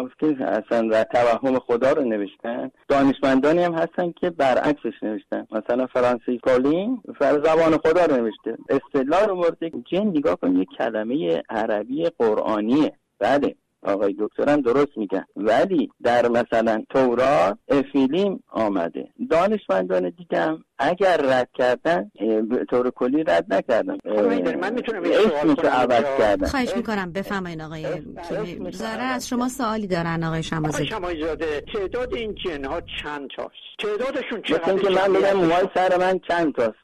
هستن 0.41 0.89
و 0.89 1.05
توهم 1.05 1.59
خدا 1.59 1.93
رو 1.93 2.05
نوشتن 2.05 2.71
دانشمندانی 2.89 3.63
هم 3.63 3.75
هستن 3.75 4.13
که 4.21 4.31
برعکسش 4.31 5.03
نوشتن. 5.03 5.47
مثلا 5.53 5.87
فرانسیس 5.87 6.41
کالین 6.43 7.03
زبان 7.21 7.79
خدا 7.85 8.05
رو 8.05 8.17
نوشته. 8.17 8.59
اصطلاح 8.69 9.25
رو 9.25 9.37
برده 9.37 9.73
جن 9.93 10.07
نگاه 10.07 10.37
کن 10.37 10.57
یک 10.57 10.69
کلمه 10.79 11.43
عربی 11.51 12.05
قرآنیه. 12.19 12.93
بله. 13.19 13.55
آقای 13.83 14.17
دکترم 14.19 14.61
درست 14.61 14.97
میگن 14.97 15.25
ولی 15.37 15.91
در 16.03 16.29
مثلا 16.29 16.85
تورات 16.91 17.59
افیلیم 17.69 18.43
آمده. 18.49 19.09
دانشمندان 19.31 20.11
دیگه 20.11 20.57
اگر 20.79 21.17
رد 21.17 21.49
کردن 21.55 22.11
به 22.51 22.65
طور 22.71 22.91
کلی 22.91 23.25
رد 23.25 23.55
نکردن. 23.55 23.97
من 24.61 24.75
می‌تونم 24.75 25.03
اسمش 25.03 25.65
عوض 25.65 26.05
کردن. 26.19 26.47
خواهش 26.47 26.77
می‌کنم 26.77 27.13
بفهمین 27.13 27.61
آقای 27.61 27.87
زاره 28.71 29.03
از 29.03 29.29
شما 29.29 29.49
سوالی 29.49 29.87
دارن 29.87 30.25
آقای 30.25 30.43
شمازی. 30.43 30.87
شمازاده 30.87 31.61
تعداد 31.75 32.15
این 32.15 32.35
جن 32.35 32.65
ها 32.65 32.81
چند 33.03 33.29
تاست؟ 33.37 33.53
تعدادشون 33.79 34.43
چقدر 34.43 34.79
که 34.79 34.91
من 34.91 35.13
بگم 35.13 35.37
موهای 35.37 35.69
سر 35.75 35.97
من 35.97 36.21
چند 36.29 36.55
تاست. 36.55 36.82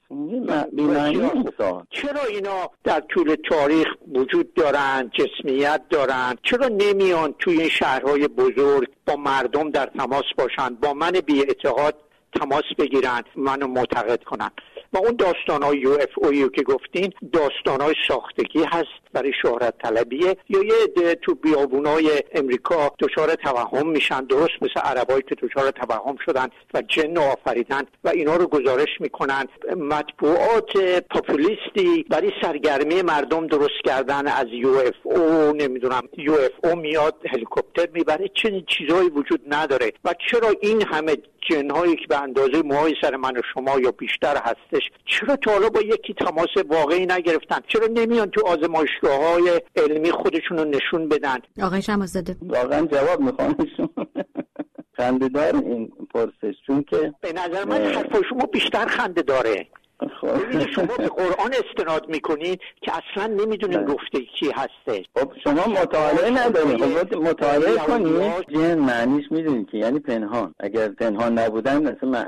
چرا 1.90 2.24
اینا 2.28 2.70
در 2.84 3.00
طول 3.00 3.36
تاریخ 3.50 3.86
وجود 4.14 4.54
دارن 4.54 5.10
جسمیت 5.14 5.80
دارن؟ 5.90 6.34
چرا 6.42 6.68
نمیان 6.68 7.34
توی 7.38 7.60
این 7.60 7.68
شهرهای 7.68 8.28
بزرگ 8.28 8.88
با 9.06 9.16
مردم 9.16 9.70
در 9.70 9.86
تماس 9.86 10.24
باشن 10.38 10.74
با 10.74 10.94
من 10.94 11.10
بی 11.10 11.40
اعتقاد 11.40 11.94
تماس 12.40 12.64
بگیرن 12.78 13.22
منو 13.36 13.66
معتقد 13.66 14.22
کنن؟ 14.24 14.50
و 14.92 14.98
اون 14.98 15.16
داستان 15.16 15.62
های 15.62 15.78
یو 15.78 15.90
اف 15.90 16.08
اویو 16.16 16.48
که 16.48 16.62
گفتین 16.62 17.12
داستان 17.32 17.80
های 17.80 17.94
ساختگی 18.08 18.64
هست 18.64 18.98
برای 19.12 19.32
شهرت 19.42 19.74
طلبیه 19.82 20.36
یا 20.48 20.62
یه 20.62 20.86
ده 20.96 21.14
تو 21.14 21.34
بیابون 21.34 21.86
های 21.86 22.10
امریکا 22.32 22.90
دچار 22.98 23.34
توهم 23.34 23.88
میشن 23.88 24.24
درست 24.24 24.62
مثل 24.62 24.80
عربایی 24.80 25.22
که 25.22 25.34
دچار 25.34 25.70
توهم 25.70 26.16
شدن 26.26 26.48
و 26.74 26.82
جن 26.82 27.18
آفریدن 27.18 27.82
و 28.04 28.08
اینا 28.08 28.36
رو 28.36 28.46
گزارش 28.46 29.00
می‌کنن. 29.00 29.44
مطبوعات 29.76 30.76
پاپولیستی 31.10 32.06
برای 32.10 32.32
سرگرمی 32.42 33.02
مردم 33.02 33.46
درست 33.46 33.82
کردن 33.84 34.26
از 34.26 34.46
یو 34.50 34.68
اف 34.68 34.94
او 35.02 35.52
نمی‌دونم 35.56 36.02
یو 36.18 36.32
اف 36.32 36.64
او 36.64 36.76
میاد 36.76 37.14
هلیکوپتر 37.32 37.88
می‌بره 37.92 38.30
چنین 38.34 38.64
چیزهایی 38.78 39.08
وجود 39.08 39.40
نداره. 39.54 39.92
و 40.04 40.14
چرا 40.30 40.48
این 40.60 40.82
همه 40.82 41.16
جنهایی 41.50 41.96
که 41.96 42.06
به 42.08 42.22
اندازه 42.22 42.62
موهای 42.62 42.94
سر 43.02 43.16
من 43.16 43.36
و 43.36 43.40
شما 43.54 43.80
یا 43.80 43.90
بیشتر 43.90 44.36
هستش 44.36 44.90
چرا 45.06 45.36
تا 45.36 45.52
حالا 45.52 45.68
با 45.68 45.80
یکی 45.80 46.14
تماس 46.14 46.48
واقعی 46.68 47.06
نگرفتن؟ 47.06 47.58
چرا 47.68 47.86
نمیان 47.86 48.30
تو 48.30 48.46
آزمایشگاه 48.46 49.24
های 49.24 49.60
علمی 49.76 50.10
خودشون 50.10 50.58
رو 50.58 50.64
نشون 50.64 51.08
بدن؟ 51.08 51.38
آقای 51.62 51.82
شمازاده. 51.82 52.36
واقعا 52.42 52.86
جواب 52.86 53.20
می‌خوام. 53.20 53.56
خنده 54.96 55.28
دار 55.28 55.56
این 55.56 55.92
پرسش 56.14 56.54
چون 56.66 56.82
که 56.82 57.14
به 57.20 57.32
نظر 57.32 57.64
من 57.64 57.82
حرف 57.82 58.16
شما 58.30 58.46
بیشتر 58.52 58.86
خنده 58.86 59.22
داره. 59.22 59.66
خب. 59.98 60.70
شما 60.74 60.96
به 60.98 61.08
قرآن 61.08 61.50
استناد 61.64 62.08
می‌کنید 62.08 62.60
که 62.82 62.92
اصلا 62.92 63.26
نمی‌دونیم 63.26 63.84
بله. 63.84 63.94
گفته 63.94 64.18
چی 64.40 64.50
هسته 64.50 65.04
خب 65.16 65.32
شما 65.44 65.66
مطالعه 65.82 66.30
ندارید 66.30 67.14
خب 67.14 67.16
مطالعه 67.16 67.76
کنید. 67.76 68.32
جن 68.54 68.78
معنیش 68.78 69.24
می‌دونید 69.30 69.70
که 69.70 69.78
یعنی 69.78 69.98
پنهان. 69.98 70.54
اگر 70.60 70.88
پنهان 70.88 71.38
نبودن 71.38 71.82
مثلا 71.82 72.24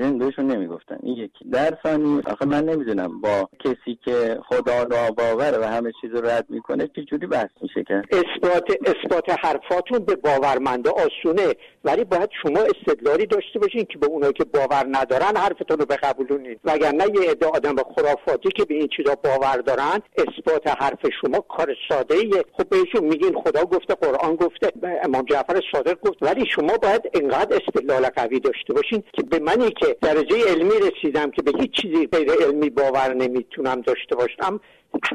جن 0.00 0.18
بهشون 0.18 0.46
نمی‌گفتن. 0.46 0.98
این 1.02 1.16
یکی. 1.16 1.44
در 1.52 1.78
ثانی 1.82 2.22
آخه 2.26 2.46
من 2.46 2.64
نمی‌دونم 2.64 3.20
با 3.20 3.48
کسی 3.64 3.98
که 4.04 4.38
خدا 4.48 4.82
را 4.82 5.10
باور 5.16 5.58
و 5.60 5.64
همه 5.64 5.92
چیز 6.00 6.10
رو 6.10 6.26
رد 6.26 6.46
می‌کنه 6.48 6.90
چه 6.96 7.02
جوری 7.02 7.26
بحث 7.26 7.50
میشه 7.62 7.84
که؟ 7.84 8.02
اثبات 8.12 8.70
اثبات 8.86 9.44
حرفاتون 9.44 9.98
به 9.98 10.16
باورمنده 10.16 10.90
آسونه. 10.90 11.54
ولی 11.84 12.04
باید 12.04 12.30
شما 12.42 12.60
استدلالی 12.60 13.26
داشته 13.26 13.58
باشین 13.58 13.84
که 13.84 13.98
به 13.98 14.06
اونایی 14.06 14.32
که 14.32 14.44
باور 14.44 14.86
ندارن 14.90 15.36
حرفتون 15.36 15.78
رو 15.78 15.86
بقبولونید 15.86 16.60
وگرنه 16.64 17.09
یه 17.14 17.30
عده 17.30 17.46
آدم 17.46 17.76
خرافاتی 17.96 18.48
که 18.56 18.64
به 18.64 18.74
این 18.74 18.88
چیزا 18.96 19.14
باور 19.14 19.56
دارن 19.56 20.02
اثبات 20.18 20.82
حرف 20.82 21.06
شما 21.20 21.40
کار 21.40 21.74
ساده 21.88 22.14
ایه 22.14 22.44
خب 22.52 22.68
بهشون 22.68 23.04
میگین 23.04 23.42
خدا 23.44 23.64
گفته 23.64 23.94
قرآن 23.94 24.36
گفته 24.36 24.72
امام 25.02 25.24
جعفر 25.24 25.60
صادق 25.72 26.00
گفت. 26.00 26.22
ولی 26.22 26.44
شما 26.54 26.76
باید 26.76 27.02
انقدر 27.14 27.56
استدلال 27.56 28.06
قوی 28.08 28.40
داشته 28.40 28.72
باشین 28.74 29.02
که 29.12 29.22
به 29.22 29.38
منی 29.38 29.70
که 29.70 29.96
درجه 30.02 30.36
علمی 30.48 30.74
رسیدم 30.90 31.30
که 31.30 31.42
به 31.42 31.52
هیچ 31.60 31.70
چیزی 31.82 32.06
غیر 32.06 32.30
علمی 32.30 32.70
باور 32.70 33.14
نمی‌تونم 33.14 33.80
داشته 33.80 34.16
باشم 34.16 34.60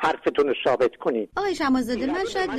حرفتون 0.02 0.48
رو 0.48 0.54
ثابت 0.64 0.96
کنید 0.96 1.30
آقای 1.38 1.56
شمازاده 1.56 2.06
من 2.06 2.26
شاید 2.26 2.50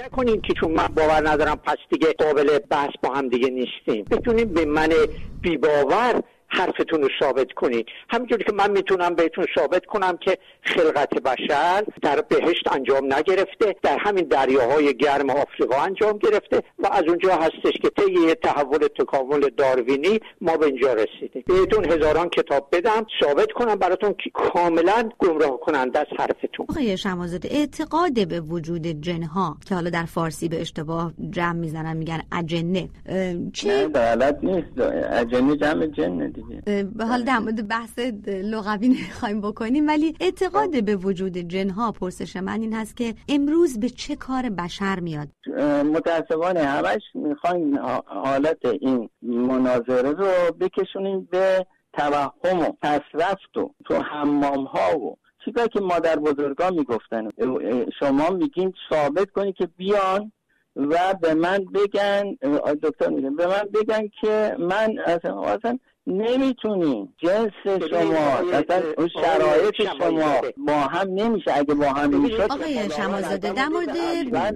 نکنین 0.00 0.40
که 0.40 0.54
چون 0.60 0.72
من 0.72 0.86
باور 0.86 1.28
ندارم 1.28 1.56
پس 1.56 1.76
دیگه 1.90 2.12
قابل 2.12 2.58
بحث 2.58 2.90
با 3.02 3.14
هم 3.14 3.28
دیگه 3.28 3.50
نیستیم. 3.50 4.04
بتونیم 4.04 4.48
به 4.48 4.64
من 4.64 4.88
بیباور 5.40 6.22
حرفتون 6.48 7.02
رو 7.02 7.08
ثابت 7.20 7.52
کنید. 7.52 7.86
همینجوری 8.08 8.44
که 8.44 8.52
من 8.52 8.70
می‌تونم 8.70 9.14
بهتون 9.14 9.46
ثابت 9.58 9.86
کنم 9.86 10.16
که 10.16 10.38
خلقت 10.62 11.14
بشر 11.22 11.84
در 12.02 12.20
بهشت 12.20 12.72
انجام 12.72 13.04
نگرفته 13.12 13.76
در 13.82 13.98
همین 14.00 14.24
دریاهای 14.24 14.96
گرم 14.96 15.30
آفریقا 15.30 15.76
انجام 15.76 16.18
گرفته 16.18 16.62
و 16.78 16.86
از 16.92 17.02
اونجا 17.08 17.36
هستش 17.36 17.72
که 17.82 17.90
طی 17.90 18.34
تحول 18.34 18.88
تکامل 18.98 19.50
داروینی 19.56 20.20
ما 20.40 20.56
به 20.56 20.66
اینجا 20.66 20.92
رسیدیم. 20.92 21.44
بهتون 21.46 21.92
هزاران 21.92 22.28
کتاب 22.28 22.68
بدم 22.72 23.06
ثابت 23.24 23.52
کنم 23.52 23.74
براتون 23.74 24.14
که 24.24 24.30
کاملا 24.34 25.08
گمراه 25.18 25.60
کننده 25.60 25.98
از 25.98 26.06
حرفتون. 26.18 26.66
آقای 26.68 26.96
شمازاده 26.96 27.48
اعتقاد 27.52 28.28
به 28.28 28.40
وجود 28.40 28.86
جنها 28.86 29.56
که 29.68 29.74
حالا 29.74 29.90
در 29.90 30.04
فارسی 30.04 30.48
به 30.48 30.60
اشتباه 30.60 31.12
جمع 31.30 31.52
می‌زنن 31.52 31.96
میگن 31.96 32.22
اجنه 32.32 32.88
چی؟ 33.52 33.68
نه 33.68 33.88
بلد 33.88 34.38
نیست. 34.42 34.80
اجنه 35.12 35.56
جمع 35.56 35.86
جنه 35.86 36.32
دیگه 36.48 36.88
حالا 37.04 37.24
در 37.24 37.38
مورد 37.38 37.68
بحث 37.68 37.98
لغوی 38.26 38.88
نمی‌خوایم 38.88 39.40
بکنیم 39.40 39.88
ولی 39.88 40.14
اعتقاد 40.20 40.84
به 40.84 40.96
وجود 40.96 41.38
جنها 41.38 41.92
پرسش 41.92 42.36
من 42.36 42.60
این 42.60 42.74
هست 42.74 42.96
که 42.96 43.14
امروز 43.28 43.80
به 43.80 43.88
چه 43.88 44.16
کار 44.16 44.42
بشر 44.42 45.00
میاد؟ 45.00 45.28
متاسفانه 45.94 46.60
همش 46.64 47.02
می‌خوایم 47.14 47.78
حالت 48.06 48.64
این 48.64 49.08
مناظره 49.22 50.10
رو 50.10 50.52
بکشونیم 50.60 51.28
به 51.30 51.66
توهم 51.92 52.58
و 52.60 52.72
تصرفت 52.82 53.56
و 53.56 53.74
تو 53.84 53.94
حمام 53.94 54.64
ها 54.64 54.98
و 54.98 55.16
چیزایی 55.44 55.68
که 55.68 55.80
مادر 55.80 56.16
بزرگان 56.16 56.74
می‌گفتن. 56.74 57.28
شما 57.98 58.30
میگین 58.30 58.72
ثابت 58.90 59.30
کنی 59.30 59.52
که 59.52 59.68
بیان 59.76 60.32
و 60.76 61.14
به 61.20 61.34
من 61.34 61.58
بگن 61.74 62.36
دکتر 62.82 63.08
میگن 63.08 63.36
به 63.36 63.46
من 63.46 63.62
بگن 63.74 64.08
که 64.20 64.56
من 64.58 64.98
اصلا 65.06 65.78
نمی‌تونی. 66.06 67.08
جنس 67.18 67.52
شما 67.64 68.26
اصلا 68.52 68.82
اون 68.98 69.08
شرایط 69.08 69.74
شما. 69.98 70.40
با 70.56 70.72
هم 70.72 71.08
نمیشه. 71.14 71.50
اگه 71.54 71.74
با 71.74 71.86
هم 71.86 72.14
نمیشه 72.14 72.42
آقای 72.42 72.90
شمازاده 72.90 73.52
در 73.52 73.68
مورد 73.68 73.96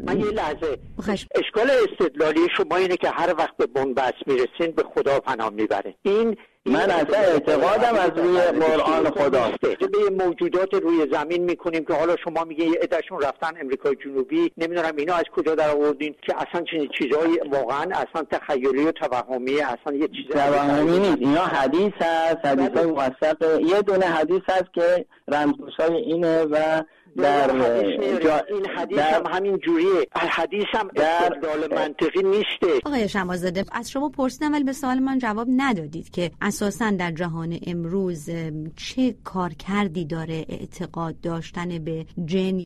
من 0.07 0.21
یه 0.21 0.27
لحظه. 0.27 0.79
اشکال 1.35 1.71
استدلالی 1.71 2.41
شما 2.57 2.77
اینه 2.77 2.97
که 2.97 3.11
هر 3.11 3.35
وقت 3.39 3.57
به 3.57 3.67
بنبست 3.67 4.27
می‌رسین 4.27 4.75
به 4.77 4.83
خدا 4.95 5.21
پناه 5.21 5.51
می‌بره. 5.51 5.95
این 6.03 6.37
من 6.67 6.91
اصلا 6.91 7.19
اعتقادم 7.19 7.95
از 7.95 8.11
روی 8.17 8.41
قرآن 8.41 9.11
خداست. 9.11 9.59
به 9.61 10.25
موجودات 10.25 10.75
روی 10.75 11.07
زمین 11.13 11.45
می‌کنیم 11.45 11.85
که 11.85 11.95
حالا 11.95 12.17
شما 12.25 12.45
میگه 12.45 12.65
یه 12.65 12.79
عدهشون 12.83 13.21
رفتن 13.21 13.61
امریکای 13.61 13.97
جنوبی. 14.05 14.53
نمی‌دونم 14.59 14.97
اینا 14.97 15.15
از 15.15 15.25
کجا 15.37 15.55
در 15.55 15.71
آوردین 15.71 16.15
که 16.23 16.35
اصلا 16.37 16.65
چنین 16.71 16.89
چیزایی 16.99 17.39
واقعا 17.53 17.83
اصلا 17.83 18.23
تخیلی 18.31 18.85
و 18.85 18.93
توهمی 18.93 19.61
اصلا 19.61 19.95
یه 19.95 20.09
چیز 20.09 20.27
توهمی 20.31 20.99
نیست. 20.99 21.19
اینا 21.19 21.45
حدیث 21.45 21.93
هست 22.01 22.45
حدیث 22.45 22.71
های 22.77 22.87
موثق. 22.87 23.61
یه 23.61 23.83
دونه 23.83 24.07
حدیث 24.07 24.43
هست 24.49 24.75
که 24.75 25.07
رمزگوش 25.29 25.81
اینه 25.81 26.43
و 26.43 26.83
در 27.17 27.51
این 28.49 28.67
حدیث 28.77 28.99
هم 28.99 29.23
همین 29.27 29.59
جوریه. 29.59 30.07
حدیث 30.15 30.65
هم 30.73 30.89
استدلال 30.97 31.75
منطقی 31.75 32.23
نیسته. 32.23 32.81
آقای 32.85 33.09
شمازاده 33.09 33.65
از 33.73 33.91
شما 33.91 34.09
پرسیدم 34.09 34.53
ولی 34.53 34.65
به 34.65 34.73
سوال 34.73 34.99
من 34.99 35.19
جواب 35.19 35.47
ندادید 35.57 36.11
که 36.11 36.31
اساسا 36.41 36.91
در 36.91 37.13
جهان 37.13 37.59
امروز 37.67 38.31
چه 38.77 39.15
کار 39.25 39.53
کردی 39.53 40.05
داره 40.05 40.47
اعتقاد 40.49 41.21
داشتن 41.21 41.79
به 41.79 42.07
جن؟ 42.25 42.57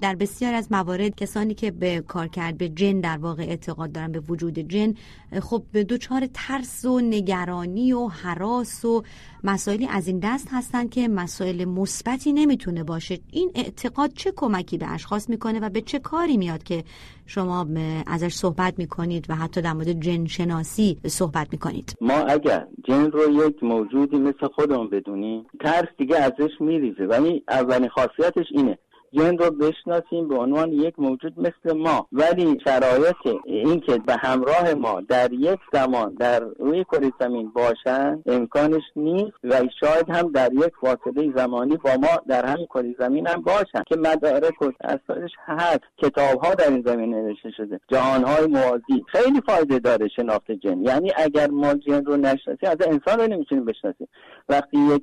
در 0.00 0.14
بسیار 0.14 0.54
از 0.54 0.72
موارد 0.72 1.14
کسانی 1.14 1.54
که 1.54 1.70
به 1.70 2.00
کار 2.08 2.28
کرد 2.28 2.58
به 2.58 2.68
جن 2.68 3.00
در 3.00 3.16
واقع 3.18 3.42
اعتقاد 3.42 3.92
دارن 3.92 4.12
به 4.12 4.20
وجود 4.20 4.58
جن 4.58 4.94
خب 5.42 5.62
به 5.72 5.84
دوچار 5.84 6.28
ترس 6.34 6.84
و 6.84 7.00
نگرانی 7.00 7.92
و 7.92 8.08
حراس 8.08 8.84
و 8.84 9.02
مسائلی 9.44 9.86
از 9.86 10.06
این 10.06 10.18
دست 10.22 10.48
هستن 10.50 10.88
که 10.88 11.08
مسائل 11.08 11.64
مثبتی 11.64 12.32
نمی‌تونه 12.32 12.84
باشه. 12.84 13.18
این 13.30 13.52
اعتقاد 13.84 14.12
چه 14.12 14.32
کمکی 14.36 14.78
به 14.78 14.92
اشخاص 14.92 15.30
می‌کنه 15.30 15.60
و 15.60 15.68
به 15.68 15.80
چه 15.80 15.98
کاری 15.98 16.36
میاد 16.36 16.62
که 16.62 16.84
شما 17.26 17.66
ازش 18.06 18.32
صحبت 18.32 18.78
می‌کنید 18.78 19.26
و 19.28 19.34
حتی 19.34 19.62
در 19.62 19.72
مورد 19.72 19.92
جن 20.00 20.26
شناسی 20.26 20.98
صحبت 21.06 21.48
می‌کنید؟ 21.52 21.96
ما 22.00 22.14
اگر 22.14 22.66
جن 22.88 23.10
رو 23.10 23.46
یک 23.46 23.62
موجودی 23.62 24.16
مثل 24.16 24.48
خودمون 24.54 24.90
بدونیم 24.90 25.46
ترس 25.60 25.88
دیگه 25.98 26.16
ازش 26.16 26.50
میریزه. 26.60 27.06
ولی 27.06 27.44
اولین 27.48 27.88
خاصیتش 27.88 28.46
اینه 28.50 28.78
جن 29.12 29.38
رو 29.38 29.50
بشناسیم 29.50 30.28
به 30.28 30.36
عنوان 30.36 30.72
یک 30.72 30.94
موجود 30.98 31.34
مثل 31.38 31.76
ما. 31.76 32.08
ولی 32.12 32.58
شرایط 32.64 33.16
اینکه 33.44 33.98
به 33.98 34.16
همراه 34.18 34.74
ما 34.74 35.00
در 35.00 35.32
یک 35.32 35.58
زمان 35.72 36.14
در 36.14 36.40
روی 36.40 36.84
کره 36.84 37.12
زمین 37.20 37.50
باشن 37.50 38.22
امکانش 38.26 38.82
نیست 38.96 39.36
و 39.44 39.62
شاید 39.80 40.10
هم 40.10 40.32
در 40.32 40.52
یک 40.52 40.72
فاصله 40.80 41.32
زمانی 41.36 41.76
با 41.76 41.90
ما 41.96 42.22
در 42.28 42.46
همین 42.46 42.66
کره 42.66 42.94
زمین 42.98 43.26
هم 43.26 43.42
باشن 43.42 43.82
که 43.86 43.96
مدارک 43.96 44.62
و 44.62 44.70
اساسش 44.80 45.30
هست. 45.44 45.80
کتاب 45.98 46.40
ها 46.40 46.54
در 46.54 46.70
این 46.70 46.82
زمین 46.86 47.14
نوشته 47.14 47.50
شده. 47.50 47.80
جهان 47.88 48.24
های 48.24 48.46
موازی. 48.46 49.04
خیلی 49.06 49.40
فایده 49.46 49.78
داره 49.78 50.08
شناخت 50.08 50.50
جن. 50.50 50.82
یعنی 50.82 51.12
اگر 51.16 51.46
ما 51.50 51.74
جن 51.74 52.04
رو 52.04 52.16
نشناسیم 52.16 52.70
از 52.70 52.76
انسان 52.80 53.20
رو 53.20 53.26
نمی‌تونیم 53.26 53.64
بشناسیم. 53.64 54.08
وقتی 54.48 54.78
یک 54.78 55.02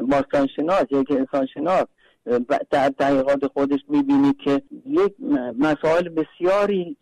باستان 0.00 0.46
شناس 0.56 0.84
یک 0.90 1.10
انسان 1.10 1.46
شناس 1.46 1.84
در 2.70 2.88
تحقیقات 2.98 3.46
خودش 3.46 3.80
می‌بینید 3.88 4.36
که 4.44 4.62
یک 4.86 5.12
مسائل 5.58 6.08
بسیاری 6.08 6.96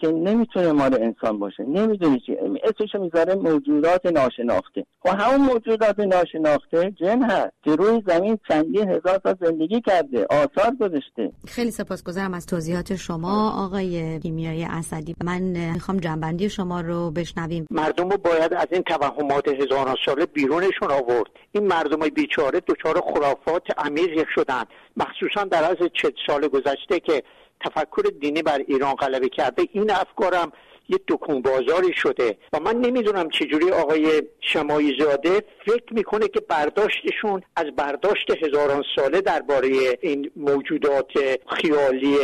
که 0.00 0.08
نمی‌تونه 0.08 0.72
مال 0.72 0.94
انسان 0.94 1.38
باشه. 1.38 1.62
نمی‌دونی 1.62 2.20
چی. 2.26 2.36
اسمش 2.64 2.94
می‌ذاره 2.94 3.34
موجودات 3.34 4.06
ناشناخته. 4.06 4.86
و 5.04 5.10
خب 5.10 5.20
همون 5.20 5.46
موجودات 5.46 6.00
ناشناخته 6.00 6.90
جن 6.90 7.22
هست 7.22 7.52
که 7.64 7.76
روی 7.76 8.02
زمین 8.06 8.38
چندین 8.48 8.88
هزار 8.88 9.20
سال 9.22 9.34
زندگی 9.40 9.80
کرده 9.80 10.26
آثار 10.30 10.74
گذاشته. 10.80 11.32
خیلی 11.46 11.70
سپاسگزارم 11.70 12.34
از 12.34 12.46
توضیحات 12.46 12.96
شما 12.96 13.64
آقای 13.64 14.20
کیمیایی 14.20 14.64
اسدی. 14.64 15.14
من 15.24 15.42
می‌خوام 15.72 15.96
جنبندی 15.96 16.50
شما 16.50 16.80
رو 16.80 17.10
بشنویم. 17.10 17.66
مردم 17.70 18.08
رو 18.08 18.16
باید 18.16 18.54
از 18.54 18.66
این 18.72 18.82
توهمات 18.82 19.48
هزاران 19.48 19.96
ساله 20.06 20.26
بیرونشون 20.26 20.90
آورد. 20.90 21.30
این 21.52 21.66
مردم 21.66 22.08
بیچاره 22.08 22.60
دچار 22.60 23.00
خرافات 23.00 23.62
عمیق 23.78 24.26
شدن. 24.34 24.57
مخصوصا 24.96 25.44
در 25.44 25.64
از 25.64 25.76
چه 26.02 26.12
سال 26.26 26.48
گذشته 26.48 27.00
که 27.00 27.22
تفکر 27.60 28.02
دینی 28.20 28.42
بر 28.42 28.58
ایران 28.58 28.94
غلبه 28.94 29.28
کرده 29.28 29.68
این 29.72 29.90
افکارم 29.90 30.52
یه 30.88 31.00
دکون 31.08 31.42
بازاری 31.42 31.92
شده 31.92 32.36
و 32.52 32.60
من 32.60 32.76
نمی‌دونم 32.76 33.28
چجوری 33.28 33.70
آقای 33.70 34.22
شمایی 34.40 34.96
زاده 34.98 35.42
فکر 35.66 35.94
می‌کنه 35.94 36.28
که 36.28 36.40
برداشتشون 36.40 37.42
از 37.56 37.66
برداشت 37.76 38.30
هزاران 38.44 38.84
ساله 38.96 39.20
درباره 39.20 39.68
این 40.00 40.30
موجودات 40.36 41.12
خیالی 41.46 42.16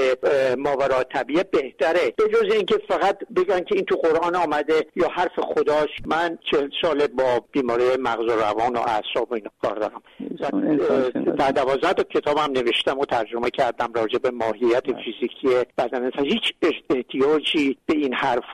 ماورا 0.59 1.05
طبیعه 1.05 1.42
بهتره. 1.42 2.12
به 2.16 2.29
جز 2.29 2.55
اینکه 2.55 2.74
فقط 2.88 3.18
بگن 3.37 3.61
که 3.61 3.74
این 3.74 3.85
تو 3.85 3.96
قرآن 3.96 4.37
آمده 4.37 4.87
یا 4.96 5.09
حرف 5.09 5.40
خداش 5.40 5.90
من 6.07 6.38
چهل 6.50 6.68
سال 6.83 7.07
با 7.07 7.44
بیماری 7.53 7.85
مغز 7.98 8.24
و 8.24 8.37
روان 8.37 8.77
و 8.77 8.79
اعصاب 8.79 9.33
و 9.33 9.35
اینا 9.35 9.50
کار 9.62 9.77
دارم. 9.77 10.03
در 11.38 11.50
دوازده 11.50 11.92
تا 11.92 12.03
کتابم 12.03 12.53
نوشتم 12.53 12.98
و 12.98 13.05
ترجمه 13.05 13.50
کردم 13.50 13.92
راجع 13.94 14.18
به 14.18 14.31
ماهیت 14.31 14.85
فیزیکی 14.87 15.48
بدن 15.79 16.11
هیچ 16.18 16.53
احتیاجی 16.90 17.79
به 17.87 17.94
این 17.94 18.14
حرف 18.14 18.53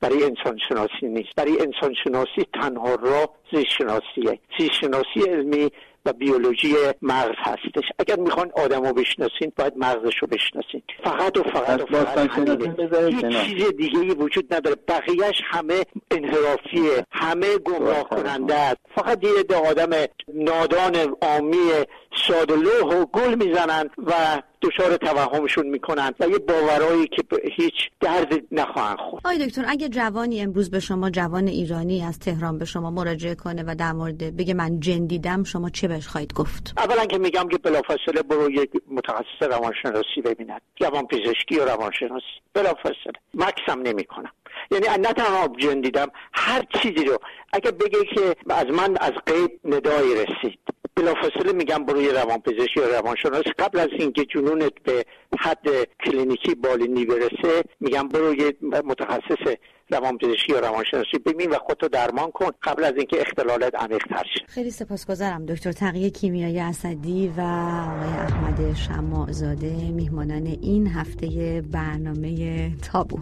برای 0.00 0.24
انسان 0.24 0.58
شناسی 0.68 1.06
نیست. 1.06 1.34
برای 1.36 1.52
انسان 1.52 1.94
شناسی 2.04 2.46
تنها 2.54 2.94
راه 2.94 3.28
زیست 3.52 3.68
شناسیه 3.78 4.40
زیست 4.58 4.72
شناسی 4.72 5.30
علمی 5.30 5.70
و 6.06 6.12
بیولوژی 6.12 6.74
مغز 7.02 7.34
هستش. 7.38 7.84
اگر 7.98 8.16
می‌خوان 8.16 8.50
آدم 8.56 8.86
رو 8.86 8.92
بشناسین 8.92 9.52
باید 9.56 9.72
مغزش 9.76 10.18
رو 10.18 10.28
بشناسین. 10.28 10.82
فقط 11.04 11.38
و 11.38 11.42
فقط 11.42 11.82
و 11.82 11.86
فقط. 11.86 12.30
همینه 12.30 13.44
چیز 13.44 13.76
دیگه 13.76 13.98
ای 13.98 14.10
وجود 14.10 14.54
نداره. 14.54 14.76
بقیهش 14.88 15.42
همه 15.44 15.82
انحرافیه. 16.10 17.06
همه 17.12 17.58
گمراه 17.58 18.08
کننده 18.08 18.54
است. 18.54 18.78
فقط 18.94 19.24
یه 19.24 19.56
آدم 19.56 19.90
نادان 20.34 20.96
عامی 21.22 21.70
ساده 22.28 22.54
و 22.54 23.06
گل 23.06 23.34
می‌زنند 23.34 23.90
و 24.06 24.42
دچار 24.62 24.96
توهمشون 24.96 25.66
می‌کنن 25.66 26.12
و 26.20 26.28
یه 26.28 26.38
باورایی 26.38 27.06
که 27.06 27.22
هیچ 27.56 27.74
درد 28.00 28.32
نخواهند 28.52 28.98
خورد. 28.98 29.26
آقای 29.26 29.46
دکتر 29.46 29.64
اگه 29.68 29.88
جوانی 29.88 30.40
امروز 30.40 30.70
به 30.70 30.80
شما 30.80 31.10
جوان 31.10 31.48
ایرانی 31.48 32.04
از 32.04 32.18
تهران 32.18 32.58
به 32.58 32.64
شما 32.64 32.90
مراجعه 32.90 33.34
کنه 33.34 33.64
و 33.66 33.74
در 33.74 33.92
مورد 33.92 34.36
بگه 34.36 34.54
من 34.54 34.80
جن 34.80 35.06
دیدم 35.06 35.44
شما 35.44 35.70
چه 35.70 35.88
بهش 35.88 36.08
خواهید 36.08 36.34
گفت؟ 36.34 36.74
اولا 36.76 37.04
که 37.06 37.18
میگم 37.18 37.48
که 37.48 37.58
بلافاصله 37.58 38.22
برو 38.22 38.50
یک 38.50 38.70
متخصص 38.90 39.42
روانشناسی 39.42 40.20
ببیند 40.24 40.60
روان 40.80 41.06
پزشکی 41.06 41.58
و 41.58 41.64
روانشناسی. 41.64 42.24
بلافاصله. 42.54 43.12
مکسم 43.34 43.82
نمی‌کنم. 43.82 44.30
یعنی 44.70 44.86
نه 44.86 45.12
تنها 45.12 45.48
جن 45.58 45.80
دیدم 45.80 46.08
هر 46.32 46.62
چیزی 46.82 47.04
رو. 47.04 47.18
اگه 47.52 47.70
بگه 47.70 48.04
که 48.14 48.36
از 48.50 48.66
من 48.66 48.96
از 49.00 49.12
قید 49.26 49.50
ندایی 49.64 50.14
رسید. 50.14 50.58
بلافاصله 50.96 51.52
میگم 51.52 51.84
بروی 51.84 52.08
روانپزشکی 52.08 52.80
یا 52.80 52.98
روانشناس 52.98 53.44
قبل 53.58 53.78
از 53.78 53.88
اینکه 53.98 54.24
جنونت 54.24 54.72
به 54.84 55.04
حد 55.40 55.66
کلینیکی 56.06 56.54
بالینی 56.54 57.04
برسه 57.04 57.62
میگم 57.80 58.08
برو 58.08 58.34
یه 58.34 58.56
متخصص 58.62 59.54
روانپزشکی 59.92 60.52
یا 60.52 60.60
روانشناسی 60.60 61.18
ببین 61.26 61.50
و 61.50 61.58
خودتو 61.58 61.88
درمان 61.88 62.30
کن 62.30 62.50
قبل 62.62 62.84
از 62.84 62.92
اینکه 62.96 63.20
اختلالات 63.20 63.74
عمیق‌تر 63.74 64.24
شه. 64.34 64.44
خیلی 64.48 64.70
سپاسگزارم 64.70 65.46
دکتر 65.46 65.72
تقیه 65.72 66.10
کیمیایی 66.10 66.60
اسدی 66.60 67.28
و 67.36 67.40
آقای 67.40 68.08
احمد 68.08 68.74
شماعزاده 68.74 69.90
میهمانان 69.90 70.46
این 70.46 70.86
هفته 70.86 71.62
برنامه 71.72 72.70
تابو. 72.92 73.18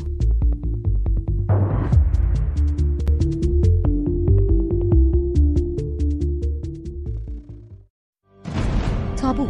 تابو 9.21 9.49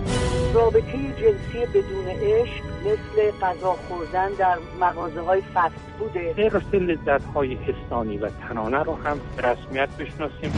رابطه 0.54 0.92
جنسی 0.92 1.66
بدون 1.74 2.06
عشق 2.08 2.64
مثل 2.80 3.38
غذا 3.42 3.72
خوردن 3.72 4.28
در 4.38 4.58
مغازه 4.80 5.20
های 5.20 5.42
فست 5.54 5.74
بوده 5.98 6.32
حفظ 6.32 6.74
لذت 6.74 7.24
های 7.34 7.54
حسانی 7.54 8.18
و 8.18 8.28
تنانه 8.48 8.82
رو 8.82 8.94
هم 8.94 9.20
رسمیت 9.38 9.88
بشناسیم. 9.98 10.52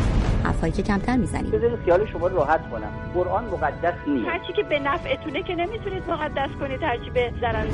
حرفایی 0.44 0.72
که 0.72 0.82
کمتر 0.82 1.16
می‌زنیم. 1.16 1.50
بذارید 1.50 1.78
خیال 1.84 2.06
شما 2.06 2.26
راحت 2.26 2.70
کنم. 2.70 2.92
قرآن 3.14 3.44
مقدس 3.44 3.94
نیست. 4.06 4.28
هرچی 4.28 4.52
که 4.52 4.62
به 4.62 4.78
نفعتونه 4.78 5.42
که 5.42 5.54
نمی‌تونید 5.54 6.10
مقدس 6.10 6.50
کنید 6.60 6.82
هرچی 6.82 7.10
به 7.10 7.32
ضرر. 7.40 7.66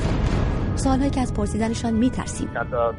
سوالهایی 0.77 1.11
که 1.11 1.21
از 1.21 1.35
پرسیدنشان 1.35 1.95
میترسیم. 1.95 2.49
تا 2.71 2.93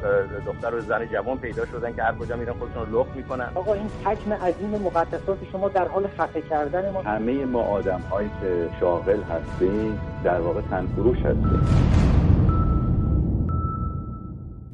دختر 0.46 0.74
و 0.74 0.80
زن 0.80 1.06
جوان 1.12 1.38
پیدا 1.38 1.66
شدن 1.66 1.94
که 1.94 2.02
هر 2.02 2.14
کجا 2.14 2.36
میرن 2.36 2.52
خودشون 2.52 2.86
رو 2.86 3.00
لخت 3.00 3.16
می‌کنن. 3.16 3.48
آقا 3.54 3.74
این 3.74 3.86
حجم 4.04 4.32
عظیم 4.32 4.70
مقدسات 4.70 5.38
شما 5.52 5.68
در 5.68 5.88
حال 5.88 6.08
خفه 6.18 6.42
کردن 6.50 6.90
ما 6.90 7.02
همه 7.02 7.44
ما 7.44 7.62
آدم 7.62 8.00
هایی 8.10 8.30
که 8.40 8.68
شاغل 8.80 9.22
هستیم 9.22 10.00
در 10.24 10.40
واقع 10.40 10.60
تنفروش 10.60 11.18
هستیم. 11.18 11.60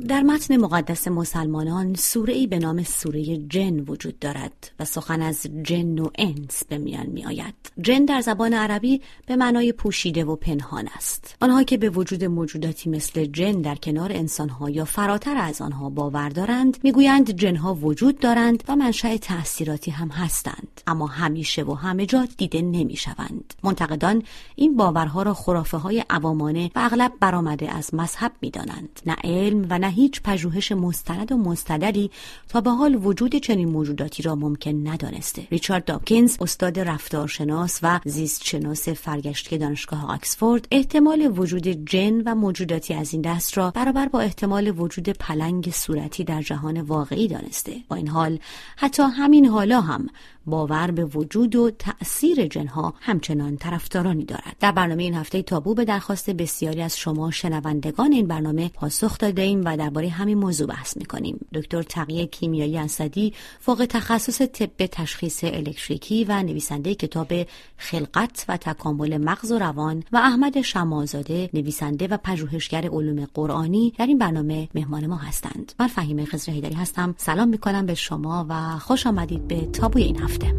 در 0.09 0.23
متن 0.23 0.57
مقدس 0.57 1.09
مسلمانان 1.09 1.95
سوره 1.95 2.35
ای 2.35 2.47
به 2.47 2.59
نام 2.59 2.83
سوره 2.83 3.37
جن 3.37 3.81
وجود 3.81 4.19
دارد 4.19 4.71
و 4.81 4.85
سخن 4.85 5.23
از 5.23 5.47
جن 5.63 5.99
و 5.99 6.09
انس 6.19 6.65
به 6.69 6.79
میان 6.79 7.07
می 7.07 7.25
آید. 7.25 7.55
جن 7.81 8.05
در 8.05 8.21
زبان 8.21 8.53
عربی 8.53 9.01
به 9.27 9.37
معنای 9.37 9.73
پوشیده 9.73 10.25
و 10.25 10.37
پنهان 10.37 10.89
است. 10.97 11.37
آنها 11.41 11.63
که 11.63 11.77
به 11.77 11.91
وجود 11.91 12.25
موجوداتی 12.25 12.91
مثل 12.91 13.25
جن 13.25 13.53
در 13.53 13.75
کنار 13.75 14.13
انسانها 14.13 14.71
یا 14.71 14.85
فراتر 14.85 15.37
از 15.37 15.61
آنها 15.61 15.91
باور 15.91 16.29
دارند 16.29 16.79
می‌گویند 16.83 17.31
جنها 17.31 17.75
وجود 17.75 18.19
دارند 18.19 18.65
و 18.69 18.77
منشأ 18.77 19.17
تأثیراتی 19.17 19.91
هم 19.91 20.09
هستند 20.09 20.81
اما 20.87 21.07
همیشه 21.07 21.63
و 21.63 21.75
همه 21.75 22.07
جا 22.07 22.29
دیده 22.37 22.63
نمی 22.63 22.97
شوند. 22.97 23.55
منتقدان 23.63 24.23
این 24.57 24.77
باورها 24.77 25.23
را 25.23 25.35
خرافه 25.35 25.77
های 25.77 26.05
عوامانه 26.11 26.71
و 26.77 26.79
اغلب 26.79 27.13
برآمده 27.21 27.71
از 27.71 27.95
مذهب 27.95 28.33
می 28.41 28.51
دانند. 28.51 29.01
نه 29.07 29.17
علم 29.25 29.67
و 29.71 29.79
نه 29.79 29.94
هیچ 29.95 30.23
پژوهش 30.23 30.73
مستند 30.73 31.33
و 31.33 31.37
مستدلی 31.37 32.11
تا 32.49 32.61
به 32.61 32.71
حال 32.71 32.95
وجود 32.95 33.37
چنین 33.37 33.69
موجوداتی 33.69 34.23
را 34.23 34.35
ممکن 34.35 34.89
ندانسته. 34.89 35.47
ریچارد 35.51 35.85
داکینز 35.85 36.37
استاد 36.41 36.81
رفتارشناس 36.81 37.79
و 37.83 38.01
زیستشناس 38.05 38.89
فرگشتی 38.89 39.59
دانشگاه 39.59 40.11
آکسفورد 40.11 40.69
احتمال 40.71 41.33
وجود 41.39 41.69
جن 41.69 42.21
و 42.21 42.35
موجوداتی 42.35 42.95
از 42.95 43.13
این 43.13 43.23
دست 43.23 43.59
را 43.59 43.71
برابر 43.71 44.09
با 44.09 44.21
احتمال 44.21 44.81
وجود 44.81 45.09
پلنگ 45.09 45.71
صورتی 45.71 46.25
در 46.25 46.43
جهان 46.43 46.81
واقعی 46.81 47.29
دانسته. 47.29 47.77
با 47.89 47.97
این 47.97 48.09
حال 48.09 48.39
حتی 48.77 49.03
همین 49.03 49.47
حالا 49.47 49.81
هم 49.81 50.07
باور 50.47 50.91
به 50.91 51.05
وجود 51.05 51.57
و 51.57 51.71
تأثیر 51.71 52.47
جنها 52.47 52.95
همچنان 53.01 53.57
طرفدارانی 53.57 54.25
دارد. 54.25 54.57
در 54.61 54.73
برنامه 54.73 55.03
این 55.03 55.15
هفته 55.15 55.43
تابو 55.43 55.75
به 55.75 55.85
درخواست 55.85 56.31
بسیاری 56.31 56.83
از 56.83 56.99
شما 56.99 57.31
شنوندگان 57.31 58.13
این 58.13 58.27
برنامه 58.27 58.69
پاسخ 58.69 59.19
داده 59.19 59.43
ایم 59.43 59.65
و 59.65 59.77
درباره 59.85 60.09
همین 60.09 60.39
موضوع 60.39 60.67
بحث 60.67 60.97
می‌کنیم. 60.97 61.47
دکتر 61.55 61.83
تقیه 61.83 62.27
کیمیایی 62.27 62.79
انصدی 62.79 63.33
فوق 63.61 63.87
تخصص 63.91 64.43
طب 64.43 64.87
تشخیص 64.87 65.45
الکتریکی 65.45 66.25
و 66.25 66.43
نویسنده 66.43 66.95
کتاب 66.95 67.33
خلقت 67.77 68.45
و 68.49 68.57
تکامل 68.57 69.17
مغز 69.17 69.53
و 69.53 69.59
روان 69.59 70.03
و 70.13 70.17
احمد 70.17 70.61
شمازاده 70.61 71.51
نویسنده 71.55 72.07
و 72.07 72.17
پژوهشگر 72.17 72.89
علوم 72.89 73.27
قرآنی 73.35 73.93
در 73.99 74.07
این 74.07 74.19
برنامه 74.19 74.69
مهمان 74.75 75.07
ما 75.07 75.17
هستند. 75.17 75.73
من 75.81 75.87
فهیمه 75.87 76.25
خضر 76.25 76.53
هیدری 76.53 76.75
هستم. 76.75 77.15
سلام 77.19 77.49
می‌کنم 77.49 77.87
به 77.87 77.95
شما 77.95 78.47
و 78.49 78.79
خوش 78.79 79.07
آمدید 79.07 79.49
به 79.49 79.61
تابوی 79.61 80.03
این 80.03 80.19
هفته. 80.19 80.55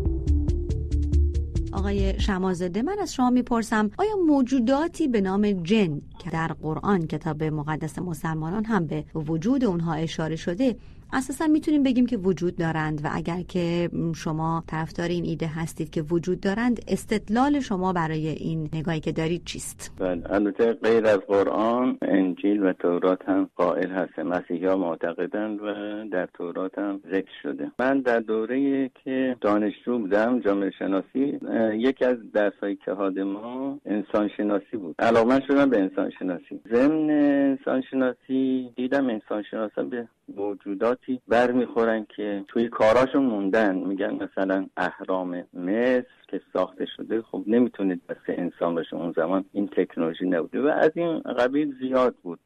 آقای 1.75 2.19
شمازده 2.19 2.81
من 2.81 2.95
از 3.01 3.13
شما 3.13 3.29
می‌پرسم 3.29 3.91
آیا 3.97 4.15
موجوداتی 4.27 5.07
به 5.07 5.21
نام 5.21 5.51
جن 5.51 6.01
که 6.19 6.29
در 6.29 6.47
قرآن 6.47 7.07
کتاب 7.07 7.43
مقدس 7.43 7.99
مسلمانان 7.99 8.65
هم 8.65 8.87
به 8.87 9.05
وجود 9.15 9.63
اونها 9.65 9.93
اشاره 9.93 10.35
شده 10.35 10.75
اساسا 11.13 11.47
می‌تونیم 11.47 11.83
بگیم 11.83 12.05
که 12.05 12.17
وجود 12.17 12.55
دارند 12.55 13.01
و 13.03 13.09
اگر 13.11 13.41
که 13.41 13.89
شما 14.15 14.63
طرفدار 14.67 15.07
این 15.07 15.25
ایده 15.25 15.47
هستید 15.47 15.89
که 15.89 16.01
وجود 16.01 16.39
دارند 16.39 16.81
استدلال 16.87 17.59
شما 17.59 17.93
برای 17.93 18.27
این 18.27 18.69
نگاهی 18.73 18.99
که 18.99 19.11
دارید 19.11 19.41
چیست؟ 19.45 19.91
بله 19.99 20.33
البته 20.33 20.73
غیر 20.73 21.05
از 21.05 21.17
قرآن 21.17 21.97
انجیل 22.01 22.63
و 22.63 22.73
تورات 22.73 23.19
هم 23.27 23.49
قائل 23.55 23.91
هست. 23.91 24.19
مسیحی 24.19 24.65
ها 24.65 24.77
معتقدند 24.77 25.59
و 25.61 25.65
در 26.11 26.29
تورات 26.33 26.77
هم 26.77 27.01
ذکر 27.11 27.31
شده. 27.43 27.71
من 27.79 28.01
در 28.01 28.19
دوره 28.19 28.89
که 29.03 29.35
دانشجو 29.41 29.99
بودم 29.99 30.39
جامعه 30.39 30.71
شناسی 30.79 31.39
یکی 31.73 32.05
از 32.05 32.17
درسایی 32.33 32.75
که 32.85 32.91
حاد 32.91 33.19
ما 33.19 33.79
انسان 33.85 34.29
شناسی 34.37 34.77
بود. 34.77 34.95
علاقه 34.99 35.41
شدم 35.47 35.69
به 35.69 35.81
انسان 35.81 36.11
شناسی 36.19 36.59
ضمن 36.73 37.09
انسان 37.09 37.81
شناسی 37.91 38.69
دیدم 38.75 39.09
انسان 39.09 39.43
شناسا 39.51 39.83
به 39.83 40.07
موجوداتی 40.95 41.21
برمیخورن 41.27 42.05
که 42.15 42.43
توی 42.47 42.69
کاراشون 42.69 43.23
موندن. 43.23 43.75
میگن 43.75 44.19
مثلا 44.23 44.67
اهرام 44.77 45.43
مصر 45.53 46.05
که 46.27 46.41
ساخته 46.53 46.85
شده 46.97 47.21
خب 47.21 47.43
نمی‌تونید 47.47 48.07
بس 48.07 48.17
انسان 48.27 48.75
باشه. 48.75 48.95
اون 48.95 49.13
زمان 49.17 49.45
این 49.51 49.67
تکنولوژی 49.67 50.25
نبوده 50.25 50.61
و 50.61 50.67
از 50.67 50.91
این 50.95 51.19
قبیل 51.19 51.75
زیاد 51.79 52.15
بود. 52.23 52.39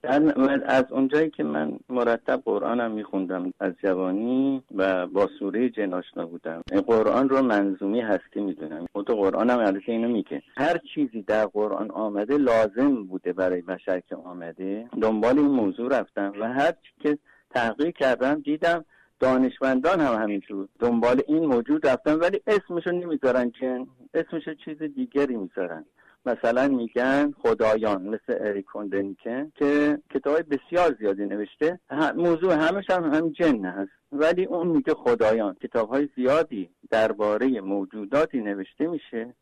از 0.65 0.91
اونجایی 0.91 1.29
که 1.29 1.43
من 1.43 1.79
مرتب 1.89 2.41
قرآنم 2.45 2.91
میخوندم 2.91 3.53
از 3.59 3.73
جوانی 3.83 4.63
و 4.75 5.07
با 5.07 5.29
سوره 5.39 5.69
جن 5.69 5.93
آشنا 5.93 6.25
بودم. 6.25 6.61
قرآن 6.87 7.29
رو 7.29 7.41
منظومی 7.41 8.01
هستی 8.01 8.41
می‌دونم. 8.41 8.85
خود 8.93 9.07
قرآن 9.11 9.49
هم 9.49 9.59
البته 9.59 9.91
اینو 9.91 10.07
میگه. 10.07 10.41
هر 10.57 10.77
چیزی 10.93 11.21
در 11.21 11.45
قرآن 11.45 11.91
آمده 11.91 12.37
لازم 12.37 13.03
بوده 13.03 13.33
برای 13.33 13.61
بشر 13.61 13.99
که 13.99 14.15
آمده. 14.15 14.87
دنبال 15.01 15.39
این 15.39 15.47
موضوع 15.47 15.99
رفتم 15.99 16.33
و 16.39 16.53
هر 16.53 16.71
چی 16.71 16.91
که 16.99 17.17
تحقیق 17.59 17.95
کردم 17.97 18.39
دیدم 18.39 18.85
دانشمندان 19.19 19.99
هم 19.99 20.21
همینجور 20.21 20.67
دنبال 20.79 21.21
این 21.27 21.45
موجود 21.45 21.87
رفتن 21.87 22.13
ولی 22.13 22.41
اسمشو 22.47 22.91
نمی‌ذارن 22.91 23.51
جن 23.61 23.87
اسمشو 24.13 24.53
چیز 24.65 24.77
دیگری 24.83 25.35
می‌ذارن. 25.35 25.85
مثلا 26.25 26.67
میگن 26.67 27.33
خدایان 27.41 28.01
مثل 28.01 28.37
اریک 28.39 28.65
کندنیکن 28.65 29.51
که 29.55 29.97
کتاب 30.09 30.39
بسیار 30.49 30.95
زیادی 30.99 31.25
نوشته. 31.25 31.79
موضوع 32.15 32.53
همش 32.53 32.89
هم 32.89 33.13
هم 33.13 33.29
جن 33.29 33.65
هست. 33.65 33.91
ولی 34.11 34.45
اون 34.45 34.67
میگه 34.67 34.93
خدایان. 34.93 35.53
کتاب 35.53 35.89
های 35.89 36.09
زیادی 36.15 36.69
درباره 36.89 37.61
موجوداتی 37.61 38.39
نوشته 38.39 38.87
میشه 38.87 39.35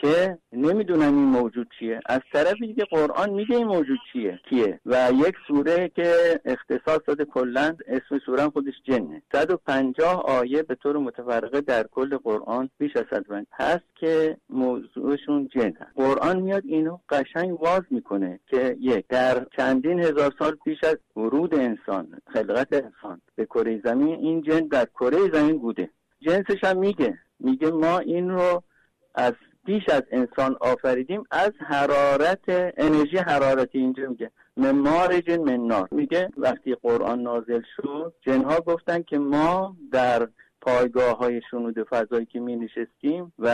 که 0.00 0.38
نمی‌دونن 0.52 1.02
این 1.02 1.14
موجود 1.14 1.68
چیه. 1.78 2.00
از 2.06 2.20
طرف 2.32 2.54
دیگه 2.60 2.84
قرآن 2.84 3.30
میگه 3.30 3.56
این 3.56 3.66
موجود 3.66 3.98
چیه 4.12 4.40
کیه. 4.48 4.80
و 4.86 5.10
یک 5.14 5.34
سوره 5.48 5.90
که 5.96 6.40
اختصاص 6.44 7.00
داده 7.06 7.24
کلا 7.24 7.76
اسم 7.86 8.18
سوره 8.26 8.48
خودش 8.50 8.74
جنه. 8.84 9.22
150 9.32 10.20
آیه 10.24 10.62
به 10.62 10.74
طور 10.74 10.98
متفرقه 10.98 11.60
در 11.60 11.86
کل 11.90 12.16
قرآن 12.16 12.70
بیش 12.78 12.96
از 12.96 13.04
100 13.10 13.24
هست 13.52 13.84
که 13.94 14.36
موضوعشون 14.48 15.48
جن 15.48 15.72
هست 15.80 15.92
قرآن 15.96 16.40
میاد 16.40 16.62
اینو 16.66 16.98
قشنگ 17.08 17.62
واز 17.62 17.82
می‌کنه 17.90 18.40
که 18.46 18.76
یک 18.80 19.04
در 19.08 19.46
چندین 19.56 20.00
هزار 20.00 20.34
سال 20.38 20.56
پیش 20.64 20.84
از 20.84 20.96
ورود 21.16 21.54
انسان 21.54 22.08
خلقت 22.32 22.72
انسان 22.72 23.20
به 23.34 23.46
کره 23.46 23.80
زمین 23.84 24.14
این 24.14 24.42
جن 24.42 24.60
در 24.60 24.84
کره 24.84 25.30
زمین 25.32 25.58
بوده. 25.58 25.90
جنسش 26.26 26.64
هم 26.64 26.78
میگه. 26.78 27.18
میگه 27.40 27.70
ما 27.70 27.98
این 27.98 28.30
رو 28.30 28.62
از 29.14 29.32
بیش 29.64 29.88
از 29.88 30.02
انسان 30.10 30.56
آفریدیم 30.60 31.24
از 31.30 31.52
حرارت 31.58 32.44
انرژی 32.76 33.16
حرارتی 33.16 33.78
اینجا 33.78 34.08
میگه. 34.08 34.30
من 34.56 34.70
مارج 34.70 35.30
من 35.30 35.66
نار 35.66 35.88
میگه 35.90 36.28
وقتی 36.36 36.74
قرآن 36.74 37.22
نازل 37.22 37.62
شد 37.76 38.14
جنها 38.20 38.60
گفتن 38.60 39.02
که 39.02 39.18
ما 39.18 39.76
در 39.92 40.28
پایگاه 40.66 41.18
های 41.18 41.40
شنود 41.50 41.82
فضایی 41.88 42.26
که 42.26 42.40
می 42.40 42.56
نشستیم 42.56 43.32
و 43.38 43.48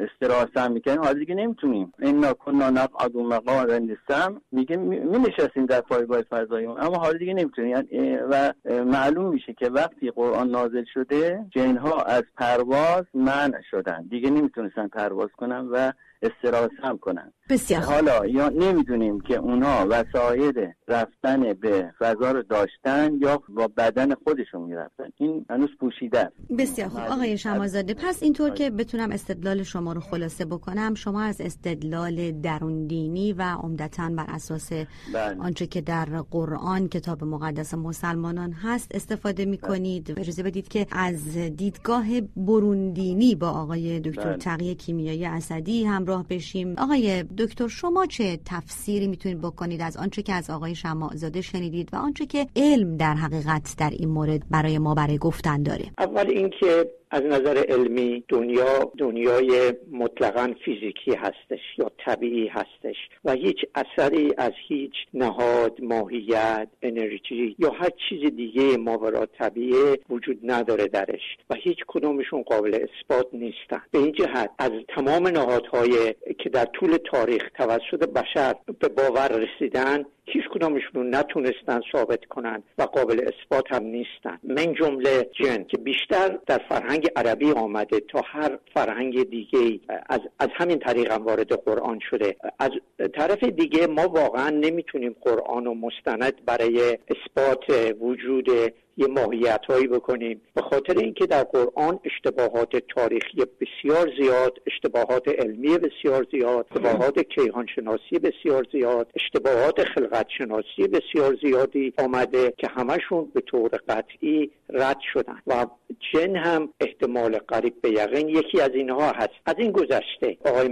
استراحت 0.00 0.56
هم 0.56 0.72
می‌کنیم 0.72 1.02
حالا 1.02 1.18
دیگه 1.18 1.34
نمی‌تونیم. 1.34 1.92
این 1.98 2.32
کنا 2.32 2.70
نقعد 2.70 3.16
و 3.16 3.22
مقام 3.22 3.96
سم 4.08 4.40
میگه 4.52 4.76
می 4.76 5.18
نشستیم 5.18 5.66
در 5.66 5.80
پایگاه 5.80 6.22
فضایی. 6.22 6.66
اما 6.66 6.96
حالا 6.96 7.18
دیگه 7.18 7.34
نمی‌تونیم. 7.34 7.70
یعنی 7.70 8.16
و 8.30 8.52
معلوم 8.84 9.26
میشه 9.26 9.52
که 9.52 9.68
وقتی 9.68 10.10
قرآن 10.10 10.50
نازل 10.50 10.84
شده 10.94 11.46
جنها 11.50 12.02
از 12.02 12.22
پرواز 12.36 13.04
منع 13.14 13.60
شدن. 13.70 14.06
دیگه 14.10 14.30
نمی‌تونستن 14.30 14.88
پرواز 14.88 15.30
کنن 15.36 15.68
و 15.72 15.92
استراحت 16.22 16.70
هم 16.82 16.98
کنن. 16.98 17.32
بسیار 17.48 17.82
حالا 17.82 18.26
یا 18.26 18.48
نمی‌دونیم 18.48 19.20
که 19.20 19.36
اونا 19.36 19.86
وسایل 19.90 20.66
رفتن 20.88 21.52
به 21.52 21.92
فضا 21.98 22.32
رو 22.32 22.42
داشتن 22.42 23.18
یا 23.20 23.42
با 23.48 23.68
بدن 23.76 24.14
خودشون 24.14 24.62
می‌رفتن. 24.62 25.04
این 25.16 25.46
هنوز 25.50 25.68
پوشیده 25.80 26.30
بسیار 26.58 26.88
خوب. 26.88 27.00
آقای 27.00 27.38
شمازاده 27.38 27.94
پس 27.94 28.22
اینطور 28.22 28.50
که 28.50 28.70
بتونم 28.70 29.10
استدلال 29.10 29.62
شما 29.62 29.92
رو 29.92 30.00
خلاصه 30.00 30.44
بکنم 30.44 30.94
شما 30.94 31.22
از 31.22 31.40
استدلال 31.40 32.30
درون 32.30 32.86
دینی 32.86 33.32
و 33.32 33.42
عمدتا 33.42 34.08
بر 34.08 34.26
اساس 34.28 34.72
بله. 34.72 35.40
آنچه 35.40 35.66
که 35.66 35.80
در 35.80 36.04
قرآن 36.30 36.88
کتاب 36.88 37.24
مقدس 37.24 37.74
مسلمانان 37.74 38.52
هست 38.52 38.94
استفاده 38.94 39.44
می‌کنید. 39.44 40.06
بله. 40.06 40.20
اجازه 40.20 40.42
بدید 40.42 40.68
که 40.68 40.86
از 40.92 41.38
دیدگاه 41.56 42.06
برون 42.36 42.92
دینی 42.92 43.34
با 43.34 43.50
آقای 43.50 44.00
دکتر 44.00 44.24
بله. 44.24 44.36
تقیه 44.36 44.74
کیمیایی 44.74 45.24
اسدی 45.26 45.84
همراه 46.06 46.26
بشیم. 46.30 46.74
آقای 46.78 47.22
دکتر 47.22 47.68
شما 47.68 48.06
چه 48.06 48.38
تفسیری 48.44 49.06
می‌تونید 49.06 49.40
بکنید 49.40 49.82
از 49.82 49.96
آنچه 49.96 50.22
که 50.22 50.32
از 50.32 50.50
آقای 50.50 50.74
شماعزاده 50.74 51.40
شنیدید 51.40 51.88
و 51.92 51.96
آنچه 51.96 52.26
که 52.26 52.46
علم 52.56 52.96
در 52.96 53.14
حقیقت 53.14 53.74
در 53.78 53.90
این 53.90 54.08
مورد 54.08 54.42
برای 54.50 54.78
ما 54.78 54.94
برای 54.94 55.18
گفتن 55.18 55.62
داره؟ 55.62 55.84
اول 55.98 56.26
اینکه 56.30 56.90
از 57.10 57.22
نظر 57.22 57.64
علمی 57.68 58.24
دنیا 58.28 58.92
دنیای 58.98 59.72
مطلقا 59.90 60.54
فیزیکی 60.64 61.14
هستش 61.14 61.60
یا 61.78 61.90
طبیعی 61.98 62.48
هستش 62.48 62.96
و 63.24 63.32
هیچ 63.32 63.56
اثری 63.74 64.34
از 64.38 64.52
هیچ 64.68 64.92
نهاد 65.14 65.80
ماهیت 65.80 66.68
انرژی 66.82 67.56
یا 67.58 67.70
هر 67.70 67.90
چیز 68.08 68.34
دیگه 68.36 68.76
ماورا 68.76 69.26
طبیعی 69.26 69.96
وجود 70.10 70.38
نداره 70.42 70.86
درش 70.88 71.22
و 71.50 71.54
هیچ 71.54 71.78
کدومشون 71.86 72.42
قابل 72.42 72.74
اثبات 72.74 73.26
نیستن. 73.32 73.82
به 73.90 73.98
این 73.98 74.12
جهت 74.12 74.50
از 74.58 74.70
تمام 74.88 75.28
نهادهای 75.28 76.14
که 76.38 76.48
در 76.48 76.64
طول 76.64 76.96
تاریخ 77.12 77.50
توسط 77.54 78.08
بشر 78.08 78.54
به 78.80 78.88
باور 78.88 79.28
رسیدن 79.28 80.04
هیچ 80.28 80.44
کدامشون 80.54 81.14
نتونستن 81.14 81.80
ثابت 81.92 82.24
کنن 82.24 82.62
و 82.78 82.82
قابل 82.82 83.20
اثبات 83.20 83.72
هم 83.72 83.82
نیستن. 83.82 84.38
من 84.42 84.74
جمله 84.74 85.30
جن 85.40 85.64
که 85.64 85.76
بیشتر 85.76 86.38
در 86.46 86.60
فرهنگ 86.68 87.08
عربی 87.16 87.52
آمده 87.52 88.00
تا 88.00 88.20
هر 88.24 88.58
فرهنگ 88.74 89.30
دیگه 89.30 89.80
از, 90.08 90.20
از 90.38 90.48
همین 90.54 90.78
طریق 90.78 91.12
هم 91.12 91.24
وارد 91.24 91.52
قرآن 91.52 91.98
شده. 92.10 92.36
از 92.58 92.70
طرف 93.14 93.44
دیگه 93.44 93.86
ما 93.86 94.08
واقعا 94.08 94.50
نمی‌تونیم 94.50 95.16
قرآن 95.20 95.66
و 95.66 95.74
مستند 95.74 96.44
برای 96.46 96.98
اثبات 97.08 97.94
وجود 98.00 98.48
یه 98.96 99.06
ماهیت 99.06 99.60
بکنیم. 99.88 100.40
به 100.54 100.62
خاطر 100.62 100.98
اینکه 100.98 101.26
در 101.26 101.42
قرآن 101.42 102.00
اشتباهات 102.04 102.76
تاریخی 102.76 103.36
بسیار 103.60 104.10
زیاد 104.20 104.58
اشتباهات 104.66 105.28
علمی 105.28 105.78
بسیار 105.78 106.26
زیاد 106.32 106.66
اشتباهات 106.70 107.18
کیهانشناسی 107.18 108.18
بسیار 108.18 108.66
زیاد 108.72 109.12
اشتباهات 109.14 109.84
خلقت 109.84 110.26
شناسی 110.38 110.88
بسیار 110.92 111.38
زیادی 111.42 111.92
آمده 111.98 112.52
که 112.58 112.68
همشون 112.68 113.30
به 113.34 113.40
طور 113.40 113.70
قطعی 113.88 114.50
رد 114.68 114.98
شدن 115.12 115.38
و 115.46 115.66
جن 116.12 116.36
هم 116.36 116.68
احتمال 116.80 117.38
قریب 117.38 117.80
به 117.82 117.90
یقین 117.90 118.28
یکی 118.28 118.60
از 118.60 118.70
اینها 118.74 119.10
هست. 119.10 119.34
از 119.46 119.54
این 119.58 119.72
گذشته 119.72 120.36
آقای 120.44 120.68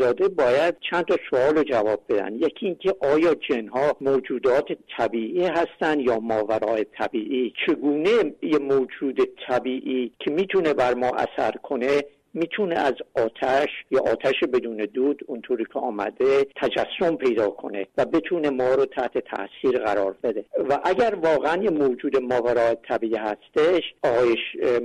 زاده 0.00 0.28
باید 0.28 0.76
چند 0.90 1.04
تا 1.04 1.16
سوال 1.30 1.56
رو 1.56 1.64
جواب 1.64 2.00
بدن. 2.08 2.34
یکی 2.34 2.66
اینکه 2.66 2.94
آیا 3.00 3.34
جنها 3.34 3.96
موجودات 4.00 4.66
طبیعی 4.96 5.46
هستند 5.46 6.00
یا 6.00 6.18
ماورای 6.18 6.86
طبیعی؟ 6.98 7.52
چگونه 7.66 8.34
یه 8.42 8.58
موجود 8.58 9.18
طبیعی 9.48 10.12
که 10.18 10.30
می‌تونه 10.30 10.74
بر 10.74 10.94
ما 10.94 11.10
اثر 11.10 11.50
کنه 11.50 12.02
می‌تونه 12.34 12.74
از 12.74 12.94
آتش 13.16 13.68
یا 13.90 14.00
آتش 14.00 14.34
بدون 14.52 14.76
دود 14.76 15.20
اونطوری 15.26 15.64
که 15.64 15.78
آمده 15.78 16.46
تجسم 16.56 17.16
پیدا 17.16 17.50
کنه 17.50 17.86
و 17.98 18.04
بتونه 18.04 18.50
ما 18.50 18.74
رو 18.74 18.86
تحت 18.86 19.18
تاثیر 19.18 19.78
قرار 19.84 20.16
بده. 20.22 20.44
و 20.70 20.78
اگر 20.84 21.14
واقعا 21.14 21.62
یه 21.62 21.70
موجود 21.70 22.16
ماورای 22.16 22.76
طبیعی 22.88 23.16
هستش 23.16 23.82
آقای 24.02 24.36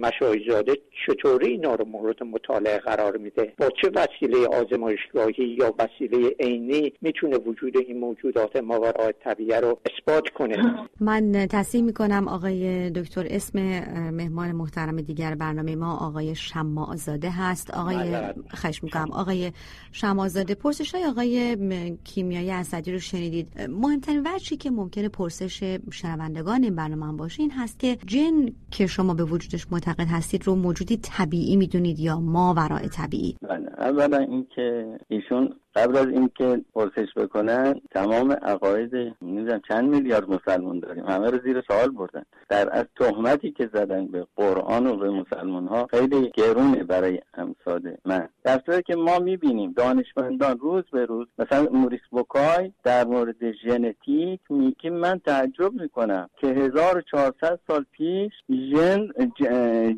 مشایزاده 0.01 0.73
چطوری 1.07 1.47
اینا 1.47 1.75
رو 1.75 1.85
مورد 1.85 2.23
مطالعه 2.23 2.77
قرار 2.77 3.17
میده؟ 3.17 3.53
با 3.57 3.69
چه 3.81 3.91
وسیله 3.95 4.47
آزمایشگاهی 4.47 5.57
یا 5.59 5.75
وسیله 5.79 6.35
عینی 6.39 6.93
می‌تونه 7.01 7.37
وجود 7.37 7.77
این 7.77 7.99
موجودات 7.99 8.55
ماورای 8.55 9.13
طبیعی 9.23 9.61
رو 9.61 9.79
اثبات 9.85 10.29
کنه؟ 10.29 10.87
من 11.01 11.47
تصحیح 11.51 11.83
می‌کنم 11.83 12.27
آقای 12.27 12.89
دکتر 12.89 13.25
اسم 13.29 13.59
مهمان 14.11 14.51
محترم 14.51 15.01
دیگر 15.01 15.35
برنامه 15.35 15.75
ما 15.75 15.97
آقای 15.97 16.35
شماعزاده 16.35 17.29
هست 17.37 17.71
آقای 17.71 18.33
خش 18.55 18.83
می‌کنم. 18.83 19.11
آقای 19.11 19.51
شمازاده 19.91 20.55
پرسش 20.55 20.95
های 20.95 21.05
آقای 21.05 21.57
کیمیایی 22.03 22.51
اسدی 22.51 22.91
رو 22.91 22.99
شنیدید. 22.99 23.61
مهمترین 23.69 24.27
وجهی 24.27 24.57
که 24.57 24.71
ممکنه 24.71 25.09
پرسش 25.09 25.77
شنوندگان 25.91 26.63
این 26.63 26.75
برنامه 26.75 27.17
باشه 27.17 27.41
این 27.41 27.51
هست 27.51 27.79
که 27.79 27.97
جن 28.05 28.49
که 28.71 28.87
شما 28.87 29.13
به 29.13 29.23
وجودش 29.23 29.71
معتقد 29.71 30.07
هستید 30.07 30.47
رو 30.47 30.55
موجودی 30.55 30.97
طبیعی 30.97 31.55
می‌دونید 31.55 31.99
یا 31.99 32.19
ما 32.19 32.53
ورای 32.53 32.89
طبیعی؟ 32.89 33.35
بله 33.49 33.69
اولا 33.77 34.17
اینکه 34.17 34.97
ایشون 35.07 35.53
قبل 35.77 35.97
از 35.97 36.07
اینکه 36.07 36.61
پرسش 36.73 37.07
بکنن 37.15 37.81
تمام 37.91 38.31
عقاید 38.31 39.15
می‌دونم 39.21 39.61
چند 39.67 39.89
میلیارد 39.95 40.29
مسلمان 40.29 40.79
داریم. 40.79 41.05
همه 41.05 41.29
رو 41.29 41.39
زیر 41.43 41.63
سوال 41.67 41.89
بردن. 41.89 42.23
در 42.49 42.69
از 42.71 42.85
تهمتی 42.99 43.51
که 43.51 43.69
زدن 43.73 44.07
به 44.07 44.27
قرآن 44.35 44.87
و 44.87 44.97
به 44.97 45.09
مسلمان 45.09 45.67
ها 45.67 45.87
خیلی 45.91 46.31
گرونه 46.33 46.83
برای 46.83 47.19
امثال 47.33 47.95
من. 48.05 48.29
در 48.43 48.61
صورتی 48.65 48.83
که 48.83 48.95
ما 48.95 49.19
می‌بینیم 49.19 49.71
دانشمندان 49.71 50.59
روز 50.59 50.83
به 50.91 51.05
روز 51.05 51.27
مثلا 51.39 51.67
موریس 51.71 52.01
بوکای 52.11 52.71
در 52.83 53.05
مورد 53.05 53.51
ژنتیک 53.51 54.39
میگه 54.49 54.89
من 54.89 55.19
تعجب 55.19 55.73
می‌کنم 55.73 56.29
که 56.37 56.47
1400 56.47 57.59
سال 57.67 57.85
پیش 57.91 58.33
جن 58.49 59.07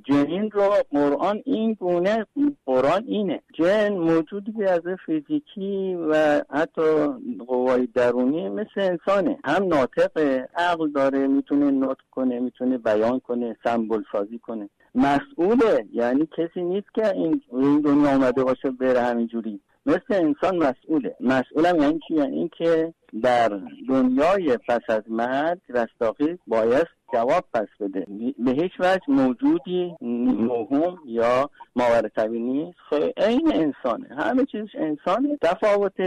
جنین 0.06 0.52
رو 0.52 0.70
قرآن 0.92 1.42
این 1.46 1.74
گونه 1.74 2.26
قرآن 2.66 3.04
اینه. 3.08 3.42
جن 3.54 3.94
موجودی 3.94 4.64
از 4.64 4.82
فیزیکی 5.06 5.69
و 6.10 6.42
حتی 6.50 7.08
قوای 7.48 7.88
درونی 7.88 8.50
مثل 8.50 8.70
انسانه. 8.78 9.40
هم 9.44 9.64
ناطق 9.64 10.46
عقل 10.56 10.92
داره 10.92 11.28
می‌تونه 11.28 11.72
نطق 11.72 12.04
کنه 12.12 12.40
می‌تونه 12.40 12.78
بیان 12.78 13.20
کنه 13.20 13.58
سمبل 13.64 14.04
سازی 14.12 14.40
کنه. 14.40 14.70
مسئوله 14.96 15.86
یعنی 15.94 16.28
کسی 16.38 16.62
نیست 16.62 16.94
که 16.94 17.12
این 17.14 17.42
این 17.52 17.82
دنیا 17.82 18.10
آمده 18.10 18.44
باشه 18.44 18.72
بره 18.72 19.02
همینجوری. 19.02 19.60
مثل 19.86 20.00
انسان 20.10 20.58
مسئوله. 20.58 21.16
مسئولم 21.20 21.82
یعنی 21.82 22.00
چی؟ 22.08 22.14
یعنی 22.14 22.38
اینکه 22.38 22.94
در 23.24 23.60
دنیای 23.90 24.58
پس 24.68 24.82
از 24.88 25.04
مرگ 25.08 25.60
رستاخیز 25.70 26.38
باید 26.48 26.88
جواب 27.14 27.44
پس 27.54 27.68
بده. 27.80 28.06
به 28.40 28.52
هیچ 28.52 28.72
وجه 28.80 29.04
موجودی 29.08 29.96
موهوم 30.02 30.98
یا 31.06 31.50
ماور 31.76 32.08
طبیعی 32.08 32.44
نیست 32.44 32.78
این 33.18 33.52
انسانه. 33.54 34.16
همه 34.16 34.46
چیزش 34.46 34.76
انسانه. 34.76 35.38
تفاوت 35.42 36.02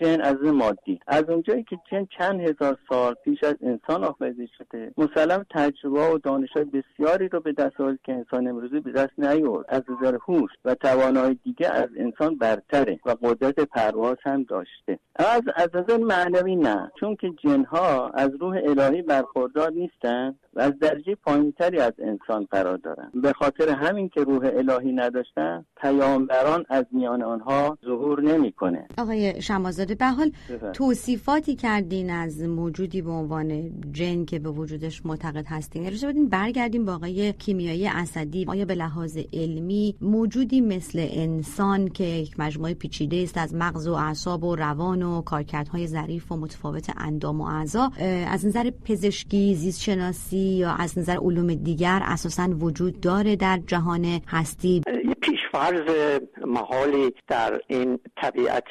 جن 0.00 0.20
از 0.20 0.36
مادی. 0.36 1.00
از 1.06 1.24
اونجایی 1.28 1.62
که 1.62 1.78
جن 1.90 2.06
چند 2.18 2.40
هزار 2.40 2.78
سال 2.88 3.14
پیش 3.14 3.44
از 3.44 3.54
انسان 3.62 4.04
آفریده 4.04 4.46
شده 4.58 4.92
مسلم 4.98 5.46
تجربه 5.50 6.10
و 6.10 6.18
دانش 6.18 6.50
های 6.52 6.64
بسیاری 6.64 7.28
رو 7.28 7.40
به 7.40 7.52
دست 7.52 7.80
آورد 7.80 7.98
که 8.04 8.12
انسان 8.12 8.48
امروزی 8.48 8.80
به 8.80 8.92
دست 8.92 9.18
نیورد. 9.18 9.66
از 9.68 9.82
نظر 9.88 10.18
هوش 10.28 10.50
و 10.64 10.74
توانایی 10.74 11.40
دیگه 11.44 11.68
از 11.68 11.88
انسان 11.96 12.36
برتره 12.36 13.00
و 13.06 13.10
قدرت 13.22 13.60
پرواز 13.60 14.16
هم 14.22 14.42
داشته. 14.42 14.98
از 15.16 15.42
از 15.56 15.68
نظر 15.74 15.96
معنوی 15.96 16.56
نه. 16.56 16.90
چون 17.00 17.16
که 17.16 17.30
جنها 17.44 18.08
از 18.08 18.30
روح 18.40 18.60
الهی 18.64 19.02
برخوردار 19.02 19.70
نیستن 19.70 20.35
و 20.54 20.60
از 20.60 20.72
درجه 20.80 21.14
پایینتری 21.14 21.78
از 21.78 21.92
انسان 21.98 22.46
قرار 22.50 22.76
دارن. 22.76 23.10
به 23.22 23.32
خاطر 23.32 23.68
همین 23.68 24.08
که 24.08 24.20
روح 24.20 24.50
الهی 24.56 24.92
نداشتن 24.92 25.64
پیامبران 25.80 26.64
از 26.68 26.84
میان 26.90 27.22
آنها 27.22 27.78
ظهور 27.84 28.22
نمی‌کنه. 28.22 28.88
آقای 28.98 29.42
شمازاده 29.42 29.94
به 29.94 30.06
حال 30.06 30.32
توصیفاتی 30.72 31.54
کردین 31.54 32.10
از 32.10 32.42
موجودی 32.42 33.02
به 33.02 33.10
عنوان 33.10 33.70
جن 33.92 34.24
که 34.24 34.38
به 34.38 34.50
وجودش 34.50 35.06
معتقد 35.06 35.44
هستین. 35.46 35.86
اجازه 35.86 36.08
بدین 36.08 36.28
برگردیم 36.28 36.84
با 36.84 36.94
آقای 36.94 37.32
کیمیایی 37.32 37.86
اسدی. 37.88 38.44
آیا 38.48 38.64
به 38.64 38.74
لحاظ 38.74 39.18
علمی 39.32 39.94
موجودی 40.00 40.60
مثل 40.60 41.06
انسان 41.10 41.88
که 41.88 42.04
یک 42.04 42.40
مجموعه 42.40 42.74
پیچیده 42.74 43.16
است 43.16 43.38
از 43.38 43.54
مغز 43.54 43.88
و 43.88 43.92
اعصاب 43.92 44.44
و 44.44 44.56
روان 44.56 45.02
و 45.02 45.22
کارکردهای 45.22 45.86
ظریف 45.86 46.32
و 46.32 46.36
متفاوت 46.36 46.90
اندام 46.96 47.40
و 47.40 47.44
اعضا 47.44 47.90
از 48.30 48.46
نظر 48.46 48.70
پزشکی 48.84 49.54
زیست 49.54 49.80
شناسی 49.82 50.25
یا 50.32 50.70
از 50.78 50.98
نظر 50.98 51.16
علوم 51.16 51.54
دیگر 51.54 52.00
اساسا 52.02 52.48
وجود 52.60 53.00
داره 53.00 53.36
در 53.36 53.58
جهان 53.66 54.20
هستی؟ 54.28 54.82
پیشفرز 55.20 56.20
محالی 56.46 57.12
در 57.28 57.60
این 57.66 57.98
طبیعت 58.16 58.68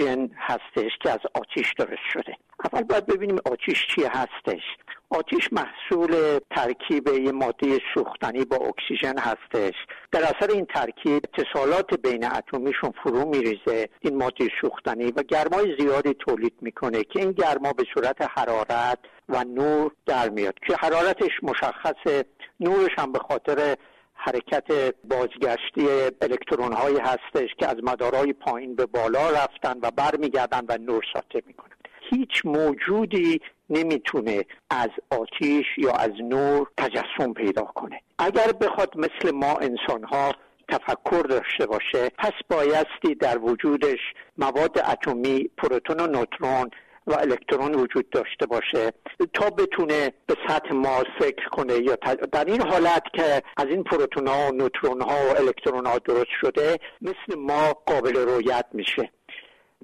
جن 0.00 0.30
هستش 0.36 0.90
که 1.02 1.10
از 1.10 1.20
آتیش 1.34 1.72
درست 1.78 2.08
شده. 2.12 2.36
اول 2.64 2.82
باید 2.82 3.06
ببینیم 3.06 3.38
آتیش 3.44 3.86
چی 3.94 4.02
هستش. 4.04 4.62
آتیش 5.10 5.52
محصول 5.52 6.38
ترکیب 6.50 7.08
یه 7.08 7.32
ماده 7.32 7.78
سوختنی 7.94 8.44
با 8.44 8.56
اکسیژن 8.56 9.18
هستش. 9.18 9.74
در 10.12 10.22
اثر 10.22 10.52
این 10.52 10.66
ترکیب 10.66 11.22
اتصالات 11.34 11.94
بین 11.94 12.24
اتمیشون 12.24 12.92
فرو 13.02 13.24
میریزه. 13.24 13.88
این 14.00 14.16
ماده 14.16 14.48
سوختنی 14.60 15.12
و 15.12 15.22
گرمای 15.22 15.76
زیادی 15.78 16.14
تولید 16.14 16.54
می‌کنه 16.60 17.04
که 17.04 17.20
این 17.20 17.32
گرما 17.32 17.72
به 17.72 17.84
صورت 17.94 18.16
حرارت 18.38 18.98
و 19.28 19.44
نور 19.44 19.92
در 20.06 20.28
میاد 20.28 20.54
که 20.66 20.76
حرارتش 20.80 21.30
مشخصه 21.42 22.24
نورش 22.60 22.90
هم 22.98 23.12
به 23.12 23.18
خاطر 23.18 23.76
حرکت 24.14 24.94
بازگشتی 25.04 25.88
الکترون 26.22 26.72
هایی 26.72 26.98
هستش 26.98 27.50
که 27.58 27.66
از 27.66 27.76
مدارهای 27.82 28.32
پایین 28.32 28.76
به 28.76 28.86
بالا 28.86 29.30
رفتن 29.30 29.78
و 29.82 29.90
برمیگردن 29.90 30.64
و 30.68 30.78
نور 30.78 31.04
ساطع 31.14 31.40
می‌کنن. 31.46 31.77
هیچ 32.10 32.44
موجودی 32.44 33.40
نمی‌تونه 33.70 34.44
از 34.70 34.90
آتیش 35.10 35.66
یا 35.78 35.92
از 35.92 36.10
نور 36.20 36.70
تجسم 36.76 37.32
پیدا 37.32 37.62
کنه. 37.62 38.00
اگر 38.18 38.52
بخواد 38.52 38.92
مثل 38.96 39.34
ما 39.34 39.56
انسان 39.56 40.04
ها 40.04 40.32
تفکر 40.68 41.22
داشته 41.22 41.66
باشه 41.66 42.08
پس 42.18 42.32
بایستی 42.50 43.14
در 43.20 43.38
وجودش 43.38 43.98
مواد 44.38 44.78
اتمی 44.78 45.50
پروتون 45.58 46.00
و 46.00 46.06
نوترون 46.06 46.70
و 47.06 47.14
الکترون 47.14 47.74
وجود 47.74 48.10
داشته 48.10 48.46
باشه 48.46 48.92
تا 49.34 49.50
بتونه 49.50 50.12
به 50.26 50.36
سطح 50.48 50.72
ما 50.72 51.02
فکر 51.20 51.48
کنه 51.48 51.74
یا 51.74 51.96
در 52.32 52.44
این 52.44 52.62
حالت 52.62 53.02
که 53.14 53.42
از 53.56 53.66
این 53.66 53.84
پروتون 53.84 54.26
ها 54.26 54.48
و 54.48 54.54
نوترون 54.54 55.02
ها 55.02 55.16
و 55.28 55.36
الکترون 55.36 55.86
ها 55.86 55.98
درست 55.98 56.30
شده 56.40 56.78
مثل 57.00 57.38
ما 57.38 57.72
قابل 57.86 58.16
رویت 58.16 58.66
میشه. 58.72 59.10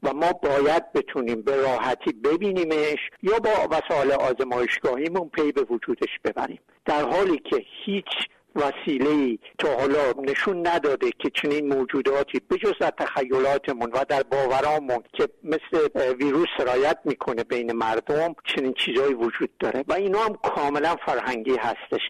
و 0.05 0.15
ما 0.15 0.33
باید 0.33 0.93
بتونیم 0.93 1.43
به 1.43 1.57
راحتی 1.57 2.13
ببینیمش 2.13 2.99
یا 3.23 3.39
با 3.39 3.69
وسایل 3.71 4.13
آزمایشگاهیمون 4.13 5.29
پی 5.29 5.53
به 5.53 5.63
وجودش 5.63 6.19
ببریم. 6.25 6.61
در 6.85 7.03
حالی 7.03 7.39
که 7.39 7.65
هیچ 7.85 8.29
وسیله 8.57 9.39
تا 9.59 9.77
حالا 9.77 10.13
نشون 10.23 10.67
نداده 10.67 11.11
که 11.19 11.31
چنین 11.31 11.75
موجوداتی 11.75 12.41
بجز 12.51 12.73
در 12.81 12.91
تخیلاتمون 12.91 13.91
و 13.93 14.05
در 14.09 14.23
باورامون 14.23 15.05
که 15.13 15.29
مثل 15.45 15.89
ویروس 16.19 16.49
سرایت 16.59 16.99
می‌کنه 17.05 17.45
بین 17.45 17.73
مردم 17.73 18.35
چنین 18.45 18.73
چیزهایی 18.73 19.15
وجود 19.15 19.51
داره. 19.59 19.85
و 19.89 19.93
اینا 19.93 20.19
هم 20.19 20.35
کاملا 20.35 20.97
فرهنگی 21.07 21.57
هستش. 21.57 22.01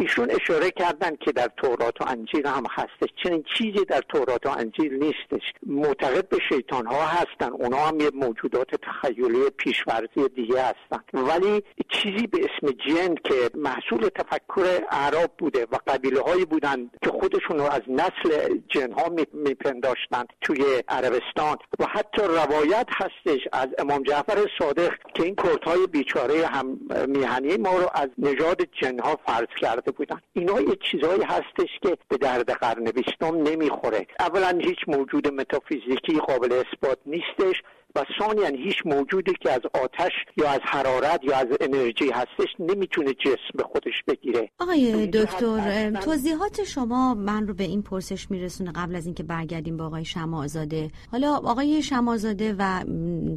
ایشون 0.00 0.30
اشاره 0.30 0.70
کردن 0.70 1.16
که 1.16 1.32
در 1.32 1.50
تورات 1.56 2.00
و 2.00 2.04
انجیل 2.08 2.46
هم 2.46 2.64
هستش. 2.70 3.08
چنین 3.24 3.44
چیزی 3.58 3.84
در 3.84 4.02
تورات 4.08 4.46
و 4.46 4.48
انجیل 4.48 4.94
نیستش. 4.94 5.52
معتقد 5.66 6.28
به 6.28 6.38
شیطان 6.48 6.86
ها 6.86 7.06
هستن. 7.06 7.52
اونا 7.52 7.76
هم 7.76 8.00
یه 8.00 8.10
موجودات 8.14 8.68
تخیلی 8.74 9.50
پیشورزی 9.56 10.28
دیگه 10.36 10.62
هستن. 10.62 11.02
ولی 11.12 11.62
چیزی 11.88 12.26
به 12.26 12.38
اسم 12.38 12.72
جن 12.86 13.14
که 13.14 13.50
محصول 13.54 14.08
تفکر 14.08 14.80
اعراب 14.90 15.30
بوده 15.38 15.66
و 15.72 15.78
قبیله 15.86 16.20
هایی 16.20 16.44
بودن 16.44 16.90
که 17.02 17.10
خودشون 17.10 17.58
رو 17.58 17.64
از 17.64 17.82
نسل 17.88 18.58
جن 18.68 18.92
ها 18.92 19.08
میپنداشتن 19.32 20.24
توی 20.40 20.64
عربستان. 20.88 21.56
و 21.78 21.86
حتی 21.86 22.22
روایت 22.22 22.86
هستش 22.90 23.40
از 23.52 23.68
امام 23.78 24.02
جعفر 24.02 24.46
صادق 24.58 24.92
که 25.14 25.22
این 25.22 25.36
های 25.62 25.86
بیچاره 25.86 26.46
هم 26.46 26.80
میهنی 27.06 27.56
ما 27.56 27.78
رو 27.78 27.90
از 27.94 28.08
نژاد 28.18 28.62
جن 28.82 28.98
ها 28.98 29.18
فرض 29.26 29.48
کرده. 29.60 29.87
بودن. 29.90 30.20
اینا 30.32 30.60
یه 30.60 30.76
چیزهایی 30.90 31.22
هستش 31.22 31.70
که 31.82 31.98
به 32.08 32.16
درد 32.16 32.50
قرن 32.50 32.84
بیستم 32.84 33.36
نمی‌خوره. 33.36 34.06
اولا 34.20 34.58
هیچ 34.62 34.78
موجود 34.86 35.28
متافیزیکی 35.28 36.18
قابل 36.26 36.52
اثبات 36.52 36.98
نیستش. 37.06 37.62
و 37.94 38.04
ثانیا 38.18 38.46
هیچ 38.46 38.76
موجودی 38.84 39.32
که 39.40 39.52
از 39.52 39.60
آتش 39.84 40.12
یا 40.36 40.50
از 40.50 40.60
حرارت 40.62 41.20
یا 41.24 41.36
از 41.36 41.46
انرژی 41.60 42.10
هستش 42.10 42.48
نمی‌تونه 42.58 43.14
جسم 43.14 43.54
به 43.54 43.62
خودش 43.62 44.02
بگیره. 44.08 44.50
آقای 44.60 45.06
دکتر 45.06 45.90
توضیحات 45.90 46.64
شما 46.64 47.14
من 47.14 47.46
رو 47.46 47.54
به 47.54 47.64
این 47.64 47.82
پرسش 47.82 48.30
میرسونه 48.30 48.72
قبل 48.72 48.94
از 48.94 49.06
اینکه 49.06 49.22
برگردیم 49.22 49.76
با 49.76 49.86
آقای 49.86 50.04
شمازاده. 50.04 50.90
حالا 51.12 51.36
آقای 51.36 51.82
شمازاده 51.82 52.54
و 52.58 52.84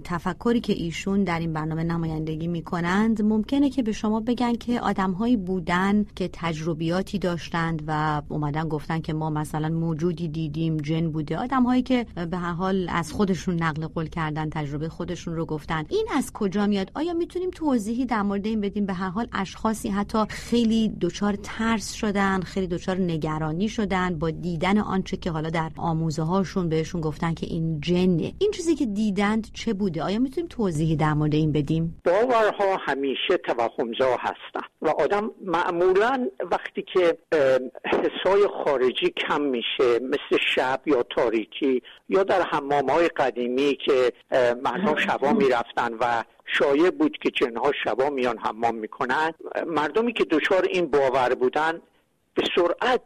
تفکری 0.04 0.60
که 0.60 0.74
ایشون 0.74 1.24
در 1.24 1.40
این 1.40 1.54
برنامه 1.54 1.84
نمایندگی 1.84 2.48
می‌کنند 2.48 3.22
ممکنه 3.22 3.70
که 3.70 3.84
به 3.84 3.92
شما 3.92 4.20
بگن 4.20 4.54
که 4.54 4.80
آدمهایی 4.80 5.38
بودن 5.38 6.06
که 6.16 6.30
تجربیاتی 6.34 7.20
داشتند 7.20 7.84
و 7.88 8.22
اومدن 8.30 8.68
گفتن 8.68 9.02
که 9.02 9.14
ما 9.14 9.30
مثلا 9.30 9.70
موجودی 9.70 10.28
دیدیم 10.28 10.78
جن 10.78 11.12
بوده. 11.12 11.38
آدمهایی 11.38 11.82
که 11.82 12.06
به 12.32 12.38
هر 12.38 12.54
حال 12.54 12.90
از 12.90 13.12
خودشون 13.12 13.56
نقل 13.64 13.88
قول 13.88 14.08
کردن 14.08 14.41
تجربه 14.50 14.90
خودشون 14.90 15.36
رو 15.36 15.46
گفتن. 15.46 15.86
این 15.90 16.08
از 16.18 16.34
کجا 16.34 16.68
میاد؟ 16.68 16.92
آیا 16.96 17.14
می‌تونیم 17.14 17.50
توضیحی 17.50 18.06
در 18.06 18.22
مورد 18.22 18.46
این 18.46 18.62
بدیم؟ 18.62 18.86
به 18.86 18.94
هر 18.94 19.10
حال 19.10 19.28
اشخاصی 19.34 19.90
حتی 19.90 20.18
خیلی 20.30 20.90
دچار 21.02 21.36
ترس 21.44 21.94
شدن 21.94 22.42
خیلی 22.42 22.68
دچار 22.68 22.98
نگرانی 22.98 23.70
شدن 23.70 24.20
با 24.20 24.30
دیدن 24.30 24.78
آنچه 24.78 25.18
که 25.18 25.32
حالا 25.32 25.50
در 25.50 25.72
آموزه 25.78 26.24
هاشون 26.24 26.70
بهشون 26.70 27.02
گفتن 27.02 27.34
که 27.34 27.48
این 27.50 27.82
جنه. 27.82 28.34
این 28.40 28.52
چیزی 28.52 28.76
که 28.76 28.86
دیدند 28.86 29.48
چه 29.54 29.74
بوده؟ 29.74 30.04
آیا 30.04 30.20
می‌تونیم 30.20 30.48
توضیحی 30.48 30.96
در 30.96 31.14
مورد 31.14 31.34
این 31.34 31.52
بدیم؟ 31.52 32.02
باورها 32.06 32.78
همیشه 32.86 33.38
توهمزا 33.46 34.18
هستن 34.20 34.68
و 34.82 34.90
آدم 34.90 35.32
معمولا 35.46 36.28
وقتی 36.52 36.84
که 36.94 37.18
حسای 37.86 38.48
خارجی 38.64 39.14
کم 39.28 39.42
میشه 39.42 40.00
مثل 40.02 40.44
شب 40.56 40.82
یا 40.86 41.04
تاریکی 41.16 41.82
یا 42.12 42.24
در 42.24 42.42
حمام 42.42 42.90
های 42.90 43.08
قدیمی 43.08 43.76
که 43.86 44.14
مردم 44.64 44.96
شبا 44.96 45.34
می‌رفتن 45.44 45.94
و 45.94 46.24
شایع 46.46 46.90
بود 46.90 47.18
که 47.18 47.30
جنها 47.30 47.72
شبا 47.84 48.10
میان 48.10 48.38
حمام 48.38 48.76
می‌کنن 48.76 49.34
مردمی 49.68 50.14
که 50.14 50.26
دچار 50.26 50.64
این 50.70 50.86
باور 50.86 51.36
بودن 51.36 51.82
به 52.36 52.44
سرعت 52.56 53.02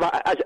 و 0.00 0.10
از 0.24 0.36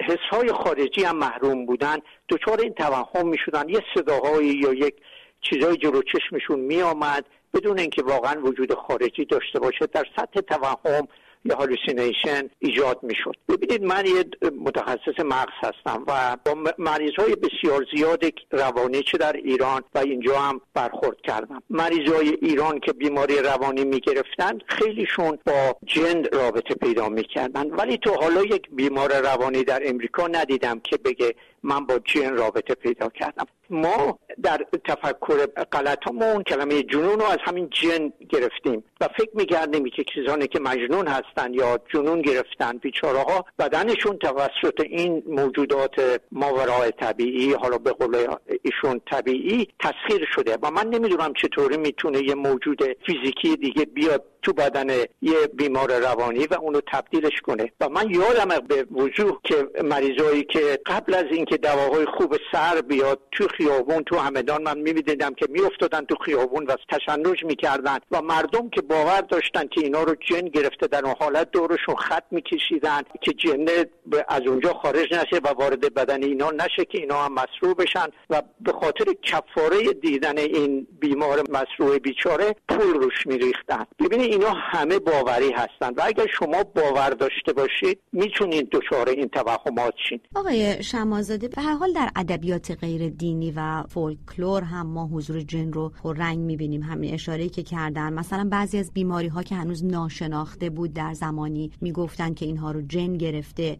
حسهای 0.00 0.52
خارجی 0.52 1.04
هم 1.04 1.16
محروم 1.16 1.66
بودن 1.66 1.96
دچار 2.28 2.60
این 2.60 2.74
توهم 2.74 3.28
می‌شدن. 3.28 3.68
یه 3.68 3.80
صداهایی 3.94 4.48
یا 4.48 4.74
یک 4.74 4.94
چیزای 5.40 5.76
جلو 5.76 6.02
چشمشون 6.02 6.60
میآمد 6.60 7.24
بدون 7.54 7.78
اینکه 7.78 8.02
واقعا 8.02 8.42
وجود 8.42 8.74
خارجی 8.74 9.24
داشته 9.24 9.58
باشه. 9.58 9.86
در 9.86 10.04
سطح 10.16 10.40
توهم 10.40 11.08
یا 11.44 11.56
هالوسینیشن 11.56 12.50
ایجاد 12.58 12.98
می‌شد. 13.02 13.34
ببینید 13.48 13.82
من 13.82 14.06
یه 14.06 14.24
متخصص 14.64 15.20
مغز 15.24 15.52
هستم 15.62 16.04
و 16.06 16.36
با 16.44 16.72
مریض 16.78 17.12
های 17.18 17.36
بسیار 17.36 17.86
زیاد 17.96 18.24
روانی 18.50 19.02
چه 19.02 19.18
در 19.18 19.32
ایران 19.32 19.82
و 19.94 19.98
اینجا 19.98 20.38
هم 20.38 20.60
برخورد 20.74 21.16
کردم. 21.24 21.62
مریض 21.70 22.12
های 22.12 22.28
ایران 22.42 22.80
که 22.80 22.92
بیماری 22.92 23.38
روانی 23.38 23.84
می‌گرفتن 23.84 24.58
خیلیشون 24.66 25.38
با 25.46 25.76
جن 25.86 26.24
رابطه 26.32 26.74
پیدا 26.74 27.08
می‌کردن. 27.08 27.70
ولی 27.70 27.98
تو 27.98 28.10
حالا 28.14 28.42
یک 28.44 28.70
بیمار 28.70 29.20
روانی 29.20 29.64
در 29.64 29.82
امریکا 29.84 30.26
ندیدم 30.26 30.80
که 30.80 30.96
بگه 30.96 31.34
من 31.64 31.86
با 31.86 31.98
جن 31.98 32.36
رابطه 32.36 32.74
پیدا 32.74 33.08
کردم. 33.08 33.46
ما 33.70 34.18
در 34.42 34.66
تفکر 34.84 35.46
غلطمون 35.46 36.42
کلمه 36.42 36.82
جنون 36.82 37.20
رو 37.20 37.24
از 37.24 37.38
همین 37.44 37.70
جن 37.70 38.12
گرفتیم 38.28 38.84
و 39.00 39.08
فکر 39.16 39.30
می‌کردیم 39.34 39.84
که 39.84 40.04
کسانی 40.04 40.46
که 40.46 40.60
مجنون 40.60 41.06
هستن 41.06 41.54
یا 41.54 41.78
جنون 41.94 42.22
گرفتن 42.22 42.78
بیچاره 42.78 43.18
ها 43.18 43.44
بدنشون 43.58 44.18
توسط 44.18 44.80
این 44.80 45.22
موجودات 45.26 46.20
ماورای 46.32 46.90
طبیعی 46.90 47.52
حالا 47.52 47.78
به 47.78 47.92
قول 47.92 48.26
ایشون 48.62 49.00
طبیعی 49.10 49.68
تسخیر 49.80 50.28
شده 50.34 50.58
و 50.62 50.70
من 50.70 50.86
نمی‌دونم 50.88 51.32
چطوری 51.42 51.76
می‌تونه 51.76 52.22
یه 52.22 52.34
موجود 52.34 52.82
فیزیکی 53.06 53.56
دیگه 53.56 53.84
بیاد 53.84 54.24
تو 54.44 54.52
بدن 54.52 54.90
یه 55.22 55.46
بیمار 55.54 55.98
روانی 55.98 56.46
و 56.46 56.54
اونو 56.54 56.80
تبدیلش 56.92 57.40
کنه. 57.40 57.72
و 57.80 57.88
من 57.88 58.10
یادم 58.10 58.66
به 58.68 58.82
وضوح 58.82 59.38
که 59.44 59.68
مریضایی 59.84 60.44
که 60.44 60.78
قبل 60.86 61.14
از 61.14 61.24
اینکه 61.30 61.56
دواهای 61.56 62.06
خوب 62.06 62.36
سر 62.52 62.80
بیاد 62.80 63.20
تو 63.32 63.48
خیابون 63.48 64.02
تو 64.02 64.18
همدان 64.18 64.62
من 64.62 64.78
می‌دیدم 64.78 65.34
که 65.34 65.46
میافتادن 65.50 66.04
تو 66.04 66.14
خیابون 66.24 66.66
و 66.66 66.76
تشنج 66.88 67.44
می‌کردن 67.44 67.98
و 68.10 68.22
مردم 68.22 68.68
که 68.70 68.82
باور 68.82 69.20
داشتن 69.20 69.66
که 69.66 69.80
اینا 69.80 70.02
رو 70.02 70.14
جن 70.14 70.48
گرفته 70.48 70.86
در 70.86 71.04
اون 71.04 71.14
حالت 71.18 71.50
دورشون 71.50 71.94
خط 71.94 72.24
میکشیدن 72.30 73.02
که 73.20 73.32
جنه 73.32 73.86
از 74.28 74.40
اونجا 74.46 74.72
خارج 74.72 75.14
نشه 75.14 75.36
و 75.44 75.48
وارد 75.48 75.94
بدن 75.94 76.22
اینا 76.22 76.50
نشه 76.50 76.84
که 76.84 76.98
اینا 76.98 77.22
هم 77.22 77.32
مسروع 77.32 77.74
بشن. 77.74 78.06
و 78.30 78.42
به 78.60 78.72
خاطر 78.72 79.04
کفاره 79.22 79.92
دیدن 79.92 80.38
این 80.38 80.86
بیمار 81.00 81.42
مسروع 81.50 81.98
بیچاره 81.98 82.54
پول 82.68 82.94
روش 82.94 83.26
میریختن. 83.26 83.84
ببینید 84.00 84.33
اینا 84.34 84.54
همه 84.56 84.98
باوری 84.98 85.52
هستن 85.52 85.94
و 85.96 86.02
اگر 86.04 86.26
شما 86.38 86.64
باور 86.64 87.10
داشته 87.10 87.52
باشید 87.52 87.98
می‌تونید 88.12 88.68
دچار 88.70 89.08
این 89.08 89.28
توهمات 89.28 89.94
شین 90.08 90.20
آقای 90.34 90.82
شمازاده 90.82 91.48
به 91.48 91.62
هر 91.62 91.74
حال 91.74 91.92
در 91.92 92.10
ادبیات 92.16 92.70
غیر 92.70 93.08
دینی 93.08 93.52
و 93.56 93.82
فولکلور 93.88 94.62
هم 94.62 94.86
ما 94.86 95.06
حضور 95.12 95.40
جن 95.40 95.72
رو 95.72 95.92
رنگ 96.04 96.38
می‌بینیم. 96.38 96.82
همین 96.82 97.14
اشاره 97.14 97.48
که 97.48 97.62
کردن. 97.62 98.12
مثلا 98.12 98.48
بعضی 98.50 98.78
از 98.78 98.92
بیماری 98.92 99.28
ها 99.28 99.42
که 99.42 99.54
هنوز 99.54 99.84
ناشناخته 99.84 100.70
بود 100.70 100.92
در 100.92 101.14
زمانی 101.14 101.70
می‌گفتن 101.80 102.34
که 102.34 102.46
اینها 102.46 102.70
رو 102.70 102.82
جن 102.82 103.16
گرفته. 103.16 103.78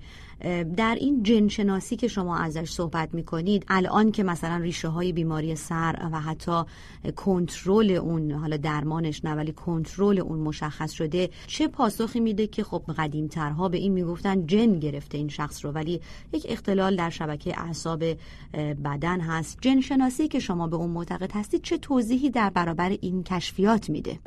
در 0.77 0.97
این 1.01 1.23
جنشناسی 1.23 1.97
که 1.97 2.09
شما 2.09 2.39
ازش 2.39 2.71
صحبت 2.71 3.15
می‌کنید 3.15 3.65
الان 3.69 4.13
که 4.13 4.23
مثلا 4.23 4.57
ریشه 4.57 4.89
های 4.89 5.13
بیماری 5.13 5.57
سر 5.57 6.09
و 6.13 6.21
حتی 6.21 6.63
کنترل 7.17 7.91
اون 7.91 8.33
حالا 8.33 8.57
درمانش 8.57 9.25
نه 9.25 9.35
ولی 9.35 9.53
کنترل 9.53 10.21
اون 10.21 10.39
مشخص 10.45 10.93
شده 10.93 11.29
چه 11.47 11.69
پاسخی 11.69 12.21
میده 12.21 12.47
که 12.47 12.65
خب 12.65 12.83
قدیم 12.99 13.27
ترها 13.27 13.69
به 13.69 13.79
این 13.79 13.93
می‌گفتن 13.93 14.47
جن 14.47 14.79
گرفته 14.79 15.19
این 15.19 15.29
شخص 15.29 15.65
رو. 15.65 15.71
ولی 15.71 16.01
یک 16.33 16.47
اختلال 16.49 16.97
در 16.97 17.11
شبکه 17.11 17.61
اعصاب 17.61 18.05
بدن 18.85 19.21
هست. 19.21 19.59
جنشناسی 19.61 20.29
که 20.29 20.39
شما 20.39 20.67
به 20.67 20.77
اون 20.77 20.91
معتقد 20.91 21.33
هستید 21.33 21.63
چه 21.63 21.79
توضیحی 21.79 22.31
در 22.31 22.51
برابر 22.51 22.97
این 23.01 23.23
کشفیات 23.23 23.91
میده؟ 23.91 24.19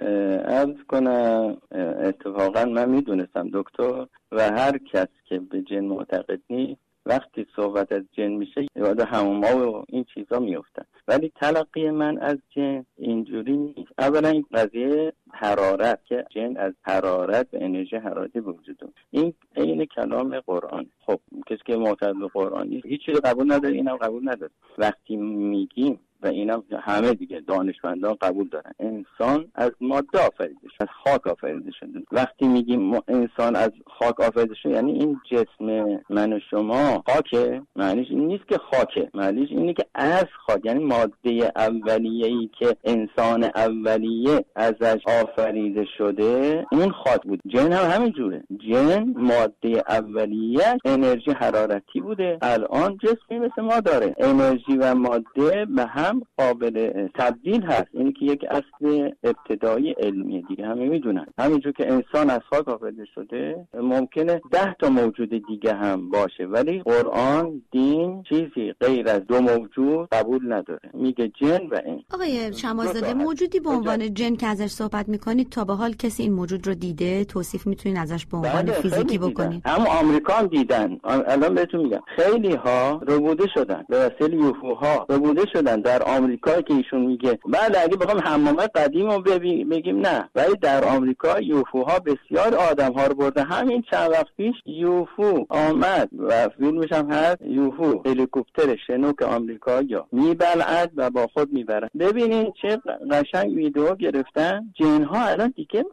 ارز 0.46 0.76
کنم 0.88 1.58
اتفاقا 2.04 2.66
من 2.66 2.90
می‌دونستم 2.90 3.50
دکتر 3.54 4.08
و 4.32 4.42
هر 4.42 4.78
کس 4.78 5.08
که 5.30 5.40
به 5.40 5.62
جن 5.62 5.80
معتقد 5.80 6.40
نیست 6.50 6.87
وقتی 7.08 7.46
صحبت 7.56 7.92
از 7.92 8.04
جن 8.12 8.28
میشه 8.28 8.66
یاد 8.76 9.00
هموما 9.00 9.72
و 9.72 9.84
این 9.88 10.06
چیزا 10.14 10.40
میفتن 10.40 10.86
ولی 11.08 11.32
تلقی 11.36 11.90
من 11.90 12.18
از 12.18 12.38
جن 12.50 12.86
اینجوری 12.98 13.58
نیست. 13.58 13.92
اولا 13.98 14.30
این 14.30 14.46
قضیه 14.54 15.14
حرارت 15.32 16.00
که 16.06 16.26
جن 16.30 16.58
از 16.58 16.74
حرارت 16.82 17.48
و 17.54 17.58
انرژی 17.62 17.96
حرارتی 17.96 18.40
وجود 18.40 18.94
این 19.12 19.34
عین 19.56 19.86
کلام 19.86 20.40
قرآن. 20.40 20.86
خب 21.06 21.20
کسی 21.48 21.62
که 21.66 21.76
معتقد 21.76 22.16
به 22.20 22.28
قرآن 22.28 22.82
هیچ 22.86 23.06
چیزی 23.06 23.20
قبول 23.20 23.52
نداره 23.52 23.76
اینم 23.76 23.98
قبول 23.98 24.30
نداره. 24.30 24.52
وقتی 24.78 25.16
میگیم 25.16 26.00
و 26.24 26.28
اینا 26.28 26.64
همه 26.82 27.14
دیگه 27.14 27.40
دانشمندان 27.48 28.18
قبول 28.22 28.48
دارن. 28.48 28.72
انسان 28.80 29.52
از 29.56 29.72
ماده 29.82 30.20
آفریده 30.28 30.70
شده 30.78 30.78
از 30.80 30.88
خاک 31.04 31.28
آفریده 31.28 31.72
شده 31.80 32.04
وقتی 32.12 32.48
میگیم 32.48 32.94
انسان 33.08 33.56
از 33.56 33.72
خاک 33.86 34.20
آفریده 34.20 34.56
شده 34.56 34.74
یعنی 34.74 34.92
این 34.92 35.20
جسم 35.32 36.00
من 36.10 36.34
و 36.34 36.40
شما 36.50 37.04
خاکه 37.08 37.62
معنیش 37.76 38.08
این 38.10 38.28
نیست 38.28 38.48
که 38.48 38.58
خاکه 38.58 39.10
معنیش 39.14 39.50
اینه 39.52 39.74
که 39.74 39.86
از 39.96 40.26
خاک. 40.46 40.66
یعنی 40.66 40.84
ماده 40.84 41.52
اولیه 41.56 42.28
ای 42.28 42.50
که 42.60 42.76
انسان 42.84 43.44
اولیه 43.44 44.46
ازش 44.56 45.02
آفریده 45.22 45.86
شده 45.98 46.66
اون 46.72 46.92
خاک 46.92 47.22
بود. 47.22 47.40
جن 47.48 47.72
هم 47.72 47.92
همین 47.92 48.12
جوره. 48.12 48.44
جن 48.70 49.14
ماده 49.18 49.84
اولیه 49.90 50.78
انرژی 50.86 51.32
حرارتی 51.32 52.02
بوده. 52.02 52.38
الان 52.42 52.98
جسمی 52.98 53.40
مثل 53.40 53.62
ما 53.62 53.80
داره. 53.80 54.16
انرژی 54.18 54.78
و 54.80 54.96
ماده 54.96 55.66
به 55.66 55.86
هم 55.86 56.07
هم 56.08 56.22
قابل 56.38 57.08
تبدیل 57.16 57.64
هست. 57.64 57.88
اینی 57.94 58.12
که 58.12 58.26
یک 58.26 58.46
اصل 58.50 59.12
ابتدایی 59.24 59.92
علمی 59.92 60.42
دیگه. 60.42 60.66
همه 60.66 60.90
می‌دونن. 60.90 61.26
همینجور 61.40 61.72
که 61.72 61.92
انسان 61.92 62.30
از 62.30 62.42
خاک 62.50 62.68
آفریده 62.68 63.06
شده 63.16 63.68
ممکنه 63.74 64.42
ده 64.52 64.76
تا 64.80 64.90
موجود 64.90 65.30
دیگه 65.48 65.74
هم 65.74 66.10
باشه. 66.10 66.46
ولی 66.46 66.80
قرآن 66.80 67.62
دین 67.72 68.24
چیزی 68.30 68.74
غیر 68.80 69.10
از 69.10 69.28
دو 69.28 69.42
موجود 69.42 70.10
قبول 70.12 70.54
نداره. 70.54 70.90
میگه 70.94 71.32
جن 71.42 71.68
و 71.72 71.82
این 71.86 72.04
آقای 72.14 72.54
شمازاده 72.54 73.14
موجودی 73.14 73.60
به 73.60 73.70
عنوان 73.70 74.14
جن 74.14 74.36
که 74.36 74.48
ازش 74.48 74.68
صحبت 74.68 75.10
می‌کنید 75.10 75.50
تا 75.50 75.66
به 75.66 75.74
حال 75.74 75.94
کسی 75.94 76.24
این 76.24 76.34
موجود 76.34 76.68
رو 76.68 76.74
دیده 76.74 77.26
توصیف 77.26 77.68
می‌تونید 77.68 77.98
ازش 77.98 78.26
به 78.26 78.38
عنوان 78.38 78.62
بله، 78.62 78.72
فیزیکی 78.72 79.18
بکنید؟ 79.18 79.62
هم 79.66 79.88
آمریکا 79.88 80.34
هم 80.34 80.48
دیدن. 80.48 81.00
الان 81.04 81.54
بهتون 81.54 81.82
میگم. 81.82 82.02
خیلی 82.16 82.56
ها 82.56 83.02
ربوده 83.08 83.48
شدن. 83.54 83.84
به 83.90 83.98
وسیله 83.98 84.38
یوفوها 84.38 85.06
ربوده 85.10 85.46
شدن. 85.54 85.82
در 85.82 85.97
در 85.98 86.04
آمریکا 86.04 86.62
که 86.62 86.74
ایشون 86.74 87.02
میگه. 87.02 87.40
بله 87.46 87.80
اگه 87.84 87.98
بخوام 87.98 88.20
حمامه 88.20 88.68
قدیم 88.68 89.10
رو 89.10 89.22
بگیم 89.70 90.00
نه. 90.00 90.30
ولی 90.36 90.56
در 90.62 90.86
آمریکا 90.86 91.40
یوفوها 91.40 92.00
بسیار 92.00 92.56
آدم 92.56 92.94
ها 92.94 93.08
رو 93.08 93.16
برده. 93.16 93.44
همین 93.44 93.84
چند 93.92 94.12
وقت 94.12 94.28
پیش 94.38 94.56
یوفو 94.66 95.46
آمد 95.50 96.10
و 96.20 96.50
فیلمش 96.58 96.92
هم 96.92 97.12
هست. 97.12 97.42
یوفو 97.42 98.02
هلیکوپتر 98.06 98.76
شنوک 98.88 99.22
آمریکا 99.22 99.82
یا. 99.82 100.08
میبلعد 100.12 100.92
و 100.96 101.10
با 101.10 101.28
خود 101.28 101.54
می‌برد. 101.54 101.92
ببینین 102.00 102.54
چه 102.62 102.78
قشنگ 103.12 103.56
ویدیو 103.56 103.96
گرفتن. 103.96 104.74
جن 104.80 105.04
ها 105.04 105.26
الان 105.26 105.54
دیگه 105.56 105.86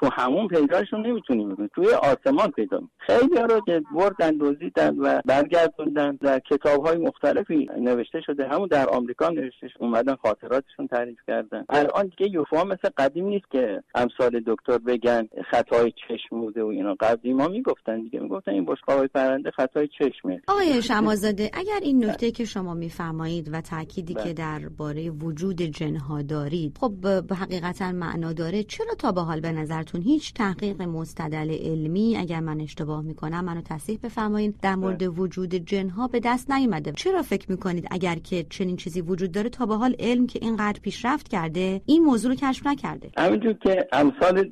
تو 0.00 0.08
همون 0.12 0.48
پیداشون 0.48 1.06
نمی‌تونیم 1.06 1.70
توی 1.74 1.86
آسمان 1.88 2.50
پیدا 2.50 2.82
خیلی 2.98 3.36
ها 3.36 3.44
رو 3.44 3.60
که 3.60 3.82
بردن 3.94 4.36
دزدیدن 4.40 4.96
و 4.98 5.20
برگردوندن. 5.24 6.18
در 6.20 6.38
کتاب 6.38 6.86
های 6.86 6.96
مختلفی 6.96 7.68
نوشته 7.80 8.20
شده. 8.20 8.48
همون 8.48 8.68
در 8.68 8.88
آمریکا 8.88 9.30
نوشتش 9.38 9.70
اومدن 9.80 10.14
خاطراتشون 10.14 10.86
تعریف 10.86 11.18
کردن. 11.26 11.64
الان 11.68 12.12
دیگه 12.18 12.30
یوفا 12.32 12.64
مثل 12.64 12.88
قدیم 12.96 13.26
نیست 13.26 13.50
که 13.50 13.82
امثال 13.94 14.42
دکتر 14.46 14.78
بگن 14.78 15.28
خطای 15.50 15.92
چشم 16.08 16.40
بوده 16.40 16.62
و 16.62 16.66
اینا. 16.66 16.94
قدیم 17.00 17.36
ما 17.36 17.48
می‌گفتن 17.48 18.00
دیگه. 18.00 18.20
می‌گفتن 18.20 18.52
این 18.52 18.64
بشقابای 18.64 19.08
پرنده 19.08 19.50
خطای 19.50 19.88
چشمه. 19.98 20.40
آقای 20.48 20.82
شمازاده 20.82 21.50
اگر 21.52 21.78
این 21.82 22.04
نکته 22.04 22.30
که 22.30 22.44
شما 22.44 22.74
میفرمایید 22.74 23.48
و 23.52 23.60
تأکیدی 23.60 24.14
که 24.14 24.20
بله. 24.20 24.32
درباره 24.32 25.10
وجود 25.10 25.62
جنها 25.62 26.22
دارید 26.22 26.78
خب 26.80 26.92
به 27.28 27.34
حقیقتا 27.34 27.92
معنا 27.92 28.32
داره. 28.32 28.62
چرا 28.62 28.94
تا 28.98 29.12
به 29.12 29.20
حال 29.20 29.40
به 29.40 29.52
نظرتون 29.52 30.02
هیچ 30.02 30.34
تحقیق 30.34 30.82
مستدل 30.82 31.50
علمی 31.50 32.16
اگر 32.16 32.40
من 32.40 32.60
اشتباه 32.60 33.02
می‌کنم 33.02 33.44
منو 33.44 33.60
تصحیح 33.60 33.98
بفرمایید 34.02 34.54
در 34.62 34.74
مورد 34.74 34.98
بله. 34.98 35.08
وجود 35.08 35.54
جنها 35.54 36.08
به 36.08 36.20
دست 36.24 36.50
نیومده؟ 36.50 36.92
چرا 36.92 37.22
فکر 37.22 37.50
می‌کنید 37.50 37.88
اگر 37.90 38.14
که 38.14 38.46
چنین 38.50 38.76
چیزی 38.76 39.00
وجود 39.00 39.27
داره 39.32 39.48
تا 39.48 39.66
به 39.66 39.74
حال 39.74 39.96
علم 39.98 40.26
که 40.26 40.38
اینقدر 40.42 40.80
پیشرفت 40.80 41.28
کرده 41.28 41.80
این 41.86 42.04
موضوع 42.04 42.30
رو 42.30 42.36
کشف 42.36 42.66
نکرده. 42.66 43.10
همینجور 43.18 43.52
که 43.52 43.88
امثال 43.92 44.48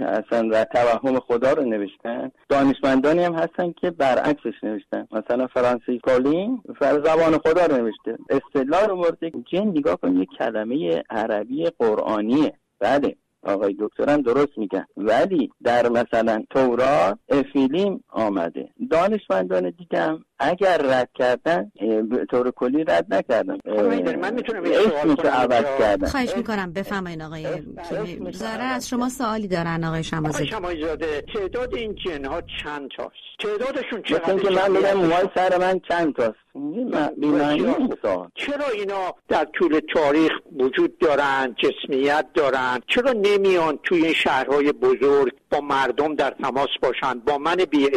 هستن 0.00 0.48
و 0.48 0.64
توهم 0.64 1.20
خدا 1.20 1.52
رو 1.52 1.64
نوشتن 1.64 2.30
دانشمندانی 2.48 3.24
هم 3.24 3.34
هستن 3.34 3.72
که 3.72 3.90
برعکسش 3.90 4.54
نوشتن. 4.62 5.08
مثلا 5.12 5.46
فرانسیس 5.46 6.00
کالین 6.02 6.62
فر 6.80 6.92
زبان 7.04 7.38
خدا 7.38 7.66
رو 7.66 7.76
نوشته. 7.76 8.18
اصطلاح 8.30 8.86
رو 8.86 8.96
برده. 8.96 9.32
جن 9.52 9.66
نگاه 9.66 9.96
کن 9.96 10.16
یک 10.16 10.28
کلمه 10.38 11.02
عربی 11.10 11.70
قرآنیه. 11.78 12.52
بله 12.78 13.16
آقای 13.42 13.76
دکترم 13.78 14.22
درست 14.22 14.58
میگن. 14.58 14.86
ولی 14.96 15.50
در 15.62 15.88
مثلا 15.88 16.44
تورات 16.50 17.18
افیلیم 17.28 18.04
آمده. 18.08 18.68
دانشمندان 18.90 19.70
دیگه 19.70 20.18
اگر 20.40 20.78
رد 20.78 21.08
کردن 21.14 21.72
به 22.10 22.26
طور 22.30 22.50
کلی 22.50 22.84
رد 22.84 23.14
نکردن. 23.14 23.58
خب، 23.64 23.80
من 24.18 24.34
می‌تونم 24.34 24.64
عوض 25.32 25.64
کردن. 25.78 26.06
خواهش 26.06 26.36
می‌کنم 26.36 26.72
بفهمین 26.72 27.22
آقای 27.22 27.46
زاره 28.32 28.62
از 28.62 28.88
شما 28.88 29.08
سوالی 29.08 29.48
دارن 29.48 29.84
آقای 29.84 30.04
شمازاده 30.04 30.56
آقای 30.56 30.82
زاده 30.84 31.24
تعداد 31.34 31.74
این 31.74 31.94
جن 31.94 32.24
ها 32.24 32.42
چند 32.62 32.90
تاست؟ 32.96 33.14
تعدادشون 33.38 34.02
چقدر 34.02 34.38
که 34.38 34.50
من 34.50 34.70
میگم 34.70 34.94
موهای 34.94 35.28
سر 35.34 35.58
من 35.58 35.80
چند 35.88 36.14
تاست؟ 36.14 36.38
چرا 38.34 38.68
اینا 38.74 39.14
در 39.28 39.44
طول 39.44 39.80
تاریخ 39.94 40.32
وجود 40.58 40.98
دارن 40.98 41.54
جسمیت 41.58 42.26
دارن؟ 42.34 42.80
چرا 42.86 43.12
نمیان 43.12 43.78
توی 43.82 44.04
این 44.04 44.14
شهرهای 44.14 44.72
بزرگ 44.72 45.32
با 45.50 45.60
مردم 45.60 46.14
در 46.14 46.30
تماس 46.30 46.68
باشن؟ 46.82 47.18
با 47.18 47.38
من 47.38 47.56
بی 47.56 47.88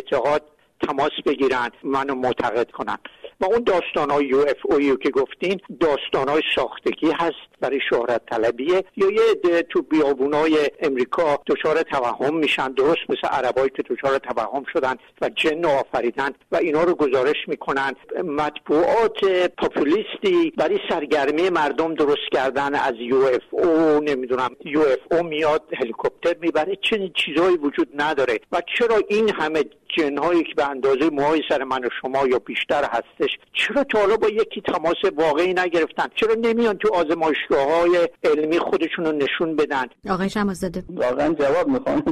تماس 0.81 1.11
بگیرن 1.25 1.69
منو 1.83 2.15
معتقد 2.15 2.71
کنن. 2.71 2.97
و 3.41 3.45
اون 3.45 3.63
داستان 3.63 4.09
های 4.09 4.25
یو 4.25 4.37
اف 4.37 4.57
اویو 4.63 4.95
که 4.95 5.09
گفتین 5.09 5.59
داستان 5.79 6.29
های 6.29 6.41
ساختگی 6.55 7.11
هست 7.11 7.53
برای 7.59 7.79
شهرت 7.89 8.21
طلبیه. 8.31 8.83
یا 8.97 9.11
یه 9.11 9.21
عده 9.31 9.61
تو 9.61 9.81
بیابونای 9.81 10.57
امریکا 10.79 11.39
دچار 11.47 11.81
توهم 11.81 12.35
میشن 12.35 12.71
درست 12.71 13.01
مثل 13.09 13.27
عربایی 13.27 13.69
که 13.69 13.83
دچار 13.89 14.17
توهم 14.17 14.63
شدن 14.73 14.95
و 15.21 15.29
جن 15.29 15.65
آفریدن 15.65 16.29
و 16.51 16.55
اینا 16.55 16.83
رو 16.83 16.93
گزارش 16.95 17.47
می‌کنن. 17.47 17.95
مطبوعات 18.23 19.25
پاپولیستی 19.57 20.53
برای 20.57 20.79
سرگرمی 20.89 21.49
مردم 21.49 21.93
درست 21.93 22.29
کردن 22.31 22.75
از 22.75 22.93
یو 22.99 23.17
اف 23.17 23.41
او 23.51 23.99
نمی‌دونم 24.03 24.49
یو 24.65 24.81
اف 24.81 24.99
او 25.11 25.23
میاد 25.23 25.63
هلیکوپتر 25.79 26.35
می‌بره 26.41 26.77
چنین 26.89 27.11
چیزهایی 27.25 27.57
وجود 27.57 27.87
نداره. 27.95 28.39
و 28.51 28.61
چرا 28.77 28.95
این 29.07 29.29
همه 29.29 29.63
جنهایی 29.97 30.43
که 30.43 30.53
به 30.55 30.69
اندازه 30.69 31.09
موهای 31.09 31.41
سر 31.49 31.63
من 31.63 31.85
و 31.85 31.89
شما 32.01 32.27
یا 32.27 32.39
بیشتر 32.39 32.83
هستش. 33.23 33.37
چرا 33.53 33.83
تا 33.83 33.99
حالا 33.99 34.17
با 34.17 34.27
یکی 34.27 34.61
تماس 34.61 34.95
واقعی 35.17 35.53
نگرفتن؟ 35.53 36.05
چرا 36.15 36.33
نمیان 36.33 36.77
تو 36.77 36.93
آزمایشگاه 36.93 37.79
های 37.79 38.09
علمی 38.23 38.59
خودشون 38.59 39.05
رو 39.05 39.11
نشون 39.11 39.55
بدن؟ 39.55 39.85
آقای 40.09 40.29
شمازاده. 40.29 40.83
واقعا 40.89 41.33
جواب 41.33 41.67
می‌خوام. 41.67 42.03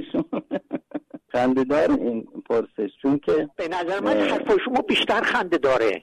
خندهدار 1.32 1.92
این 1.92 2.28
پرسش 2.50 2.92
چون 3.02 3.20
که 3.20 3.50
به 3.56 3.68
نظر 3.68 4.00
من 4.00 4.18
حرف 4.18 4.58
شما 4.66 4.82
بیشتر 4.82 5.22
خنده 5.22 5.58
داره 5.58 6.02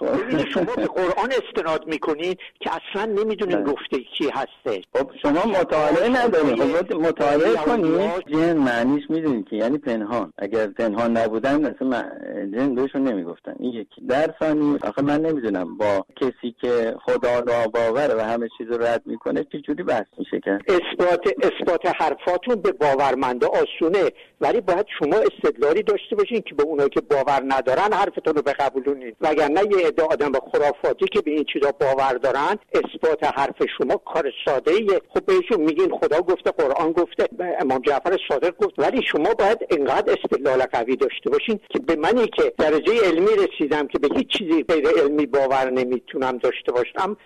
ببینید 0.00 0.46
شما 0.48 0.74
به 0.76 0.86
قرآن 0.86 1.32
استناد 1.44 1.86
می‌کنید 1.86 2.38
که 2.60 2.70
اصلا 2.70 3.04
نمی‌دونید 3.04 3.64
گفته 3.64 3.98
کی 3.98 4.30
هسته. 4.30 4.82
خب 4.94 5.10
شما 5.22 5.44
مطالعه 5.60 6.08
ندارید 6.08 6.62
خب 6.62 6.94
مطالعه 6.94 7.54
کنید 7.54 8.10
جن 8.26 8.56
معنیش 8.56 9.04
می‌دونید 9.10 9.48
که 9.48 9.56
یعنی 9.56 9.78
پنهان. 9.78 10.32
اگر 10.38 10.66
پنهان 10.66 11.16
نبودن 11.16 11.60
مثلا 11.60 12.04
جن 12.52 12.74
بهشون 12.74 13.02
نمی‌گفتن. 13.02 13.54
این 13.58 13.72
یکی. 13.72 14.00
در 14.08 14.34
ثانی 14.38 14.78
آخه 14.82 15.02
من 15.02 15.20
نمی‌دونم 15.20 15.76
با 15.76 16.06
کسی 16.16 16.54
که 16.60 16.96
خدا 17.04 17.38
را 17.38 17.66
باور 17.74 18.16
و 18.16 18.20
همه 18.20 18.48
چیز 18.58 18.66
رو 18.68 18.82
رد 18.82 19.02
می‌کنه 19.06 19.46
چجوری 19.52 19.82
بحث 19.82 20.06
میشه 20.18 20.40
کرد 20.40 20.62
اثبات 20.68 21.28
اثبات 21.42 21.86
حرفاتون 22.00 22.54
به 22.54 22.72
باورمنده 22.72 23.46
آسونه. 23.46 24.10
ولی 24.40 24.60
باید 24.60 24.86
شما 24.98 25.16
استدلالی 25.16 25.82
داشته 25.82 26.16
باشین 26.16 26.40
که 26.40 26.54
به 26.54 26.62
اونایی 26.62 26.90
که 26.90 27.00
باور 27.00 27.42
ندارن 27.48 27.92
حرفتون 27.92 28.34
رو 28.34 28.42
بقبولونید 28.42 29.16
وگرنه 29.20 29.63
یه 29.70 29.86
عده 29.86 30.02
آدم 30.02 30.32
خرافاتی 30.52 31.06
که 31.12 31.20
به 31.20 31.30
این 31.30 31.44
چیزا 31.52 31.72
باور 31.80 32.12
دارن 32.12 32.56
اثبات 32.74 33.24
حرف 33.38 33.56
شما 33.78 33.96
کار 33.96 34.32
ساده 34.44 34.70
ایه 34.70 35.00
خب 35.08 35.26
بهشون 35.26 35.60
میگین 35.60 35.98
خدا 36.00 36.20
گفته 36.20 36.50
قرآن 36.50 36.92
گفته 36.92 37.28
امام 37.60 37.78
جعفر 37.78 38.16
صادق 38.28 38.56
گفت. 38.56 38.78
ولی 38.78 39.02
شما 39.12 39.34
باید 39.34 39.58
انقدر 39.70 40.12
استدلال 40.12 40.62
قوی 40.62 40.96
داشته 40.96 41.30
باشین 41.30 41.60
که 41.68 41.78
به 41.78 41.96
منی 41.96 42.26
که 42.26 42.52
درجه 42.58 42.92
علمی 43.04 43.30
رسیدم 43.36 43.86
که 43.86 43.98
به 43.98 44.08
هیچ 44.16 44.28
چیزی 44.38 44.62
غیر 44.62 44.88
علمی 44.88 45.26
باور 45.26 45.70
نمی‌تونم 45.70 46.38
داشته 46.38 46.72
باشم 46.72 47.16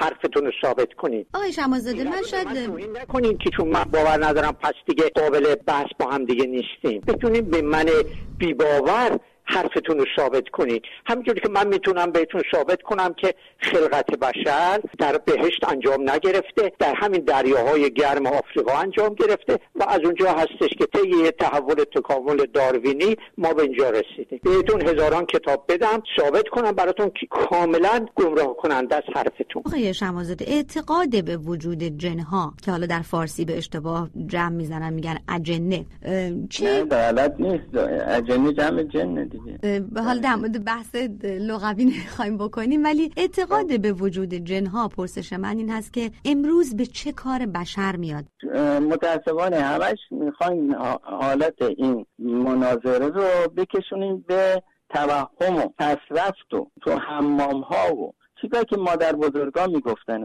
حرفتون 0.00 0.44
رو 0.46 0.52
ثابت 0.62 0.92
کنید 0.92 1.26
آقای 1.34 1.52
شمازاده 1.52 2.04
من 2.04 2.22
شاید 2.22 2.48
نکنین 3.02 3.38
که 3.38 3.50
چون 3.56 3.68
من 3.68 3.84
باور 3.84 4.26
ندارم 4.26 4.52
پس 4.52 4.72
دیگه 4.86 5.04
قابل 5.14 5.54
بحث 5.54 5.88
با 5.98 6.06
هم 6.06 6.24
دیگه 6.24 6.46
نیستیم. 6.46 7.00
بتونین 7.00 7.50
به 7.50 7.62
من 7.62 7.84
بی 8.38 8.54
باور 8.54 9.20
حرفتون 9.50 9.98
رو 9.98 10.04
ثابت 10.16 10.48
کنید. 10.48 10.82
همینجوری 11.06 11.40
که 11.40 11.48
من 11.48 11.68
می‌تونم 11.68 12.12
بهتون 12.12 12.42
ثابت 12.52 12.82
کنم 12.82 13.14
که 13.14 13.34
خلقت 13.58 14.10
بشر 14.10 14.80
در 14.98 15.18
بهشت 15.18 15.64
انجام 15.68 16.10
نگرفته 16.10 16.72
در 16.78 16.94
همین 16.94 17.20
دریاهای 17.20 17.92
گرم 17.92 18.26
آفریقا 18.26 18.72
انجام 18.72 19.14
گرفته 19.14 19.58
و 19.74 19.84
از 19.88 20.00
اونجا 20.04 20.32
هستش 20.32 20.70
که 20.78 20.86
طی 20.86 21.08
یه 21.24 21.30
تحول 21.30 21.74
تکامل 21.94 22.46
داروینی 22.54 23.16
ما 23.38 23.52
به 23.52 23.62
اینجا 23.62 23.90
رسیدیم. 23.90 24.40
بهتون 24.44 24.88
هزاران 24.88 25.26
کتاب 25.26 25.64
بدم 25.68 26.02
ثابت 26.20 26.48
کنم 26.48 26.72
براتون 26.72 27.10
که 27.20 27.26
کاملا 27.30 28.06
گمراه 28.14 28.56
کننده 28.56 28.94
از 28.94 29.02
حرفتون. 29.14 29.62
آقای 29.66 29.94
شمازاده 29.94 30.44
اعتقاد 30.48 31.24
به 31.24 31.36
وجود 31.36 31.82
جنها 31.82 32.54
که 32.64 32.70
حالا 32.70 32.86
در 32.86 33.02
فارسی 33.02 33.44
به 33.44 33.58
اشتباه 33.58 34.10
جمع 34.26 34.48
می‌زنن 34.48 34.92
میگن 34.92 35.18
اجنه 35.28 35.86
چه؟ 36.50 36.84
نه 36.90 37.34
نیست. 37.38 37.76
اجنه 38.08 38.52
جمع 38.52 38.82
جنه 38.82 39.24
دیگه 39.44 39.84
حالا 39.96 40.20
در 40.20 40.34
مورد 40.34 40.64
بحث 40.64 40.94
لغوی 41.24 41.84
نخواهیم 41.84 42.38
بکنیم 42.38 42.84
ولی 42.84 43.10
اعتقاد 43.16 43.80
به 43.80 43.92
وجود 43.92 44.34
جنها 44.34 44.88
پرسش 44.88 45.32
من 45.32 45.56
این 45.56 45.70
هست 45.70 45.92
که 45.92 46.10
امروز 46.24 46.76
به 46.76 46.86
چه 46.86 47.12
کار 47.12 47.46
بشر 47.46 47.96
میاد؟ 47.96 48.24
متاسفانه 48.90 49.56
همش 49.60 49.98
می‌خوایم 50.10 50.74
حالت 51.02 51.62
این 51.62 52.06
مناظره 52.18 53.08
رو 53.08 53.48
بکشونیم 53.56 54.24
به 54.28 54.62
توهم 54.94 55.56
و 55.56 55.68
تصرفت 55.78 56.54
و 56.54 56.70
تو 56.82 56.98
حمام 56.98 57.60
ها 57.60 57.94
و 57.94 58.12
چیزایی 58.40 58.64
که 58.64 58.76
مادر 58.76 59.12
بزرگان 59.12 59.70
می‌گفتن. 59.70 60.24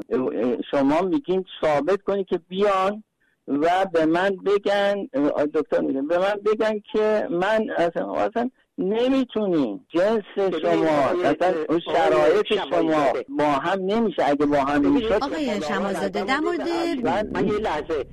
شما 0.71 1.01
میگین 1.01 1.45
ثابت 1.61 2.01
کنی 2.01 2.23
که 2.23 2.37
بیان 2.37 3.03
و 3.47 3.85
به 3.93 4.05
من 4.05 4.29
بگن 4.45 5.07
دکتر 5.53 5.81
میگن 5.81 6.07
به 6.07 6.17
من 6.17 6.33
بگن 6.45 6.79
که 6.91 7.27
من 7.31 7.69
اصلا 7.77 8.49
نمی‌تونی. 8.77 9.85
جنس 9.89 10.23
شما 10.35 10.95
اصلا 11.23 11.53
اون 11.69 11.79
شرایط 11.79 12.45
شما. 12.69 13.13
با 13.29 13.45
هم 13.45 13.79
نمیشه. 13.85 14.23
اگه 14.25 14.45
با 14.45 14.57
هم 14.57 14.91
میشه 14.91 15.15
آقای 15.15 15.61
شمازاده 15.61 16.23
در 16.23 16.39
مورد 16.39 16.61
من 17.33 17.47
یه 17.47 17.53
لحظه. 17.53 18.05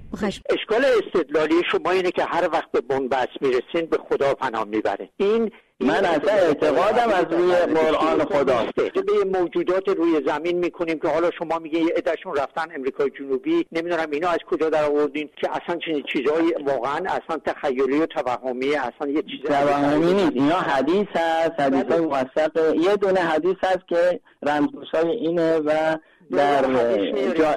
اشکال 0.51 0.85
استدلالی 0.85 1.55
شما 1.73 1.91
اینه 1.91 2.11
که 2.11 2.25
هر 2.25 2.49
وقت 2.53 2.71
به 2.73 2.81
بنبست 2.81 3.37
می‌رسین 3.41 3.87
به 3.91 3.99
خدا 4.11 4.35
پناه 4.35 4.65
می‌بره. 4.65 5.09
این 5.17 5.51
من 5.83 6.05
اصلا 6.05 6.33
اعتقادم 6.33 7.09
از 7.09 7.25
روی 7.31 7.55
قرآن 7.55 8.25
خداست. 8.25 8.75
به 8.75 9.39
موجودات 9.41 9.89
روی 9.89 10.21
زمین 10.27 10.59
می‌کنیم 10.59 10.99
که 10.99 11.09
حالا 11.09 11.31
شما 11.39 11.59
میگه 11.59 11.79
یه 11.79 11.95
عدهشون 11.97 12.37
رفتن 12.37 12.75
امریکای 12.75 13.11
جنوبی. 13.11 13.67
نمی‌دونم 13.73 14.11
اینا 14.11 14.29
از 14.29 14.39
کجا 14.51 14.71
در 14.71 14.85
آوردین 14.85 15.31
که 15.37 15.51
اصلا 15.51 15.79
چنین 15.87 16.05
چیزایی 16.13 16.53
واقعا 16.67 16.97
اصلا 16.97 17.39
تخیلی 17.47 18.01
و 18.01 18.07
توهمی 18.07 18.75
اصلا 18.75 19.09
یه 19.09 19.23
چیز 19.23 19.41
توهمی 19.45 20.13
نیست. 20.13 20.33
اینا 20.35 20.61
حدیث 20.61 21.07
هست 21.15 21.61
حدیث 21.61 21.85
های 21.93 22.01
موثق. 22.01 22.75
یه 22.75 22.97
دونه 22.97 23.21
حدیث 23.21 23.57
هست 23.63 23.89
که 23.89 24.21
رمزگوش 24.43 24.95
اینه 24.95 25.59
و 25.59 25.97
در 26.33 26.67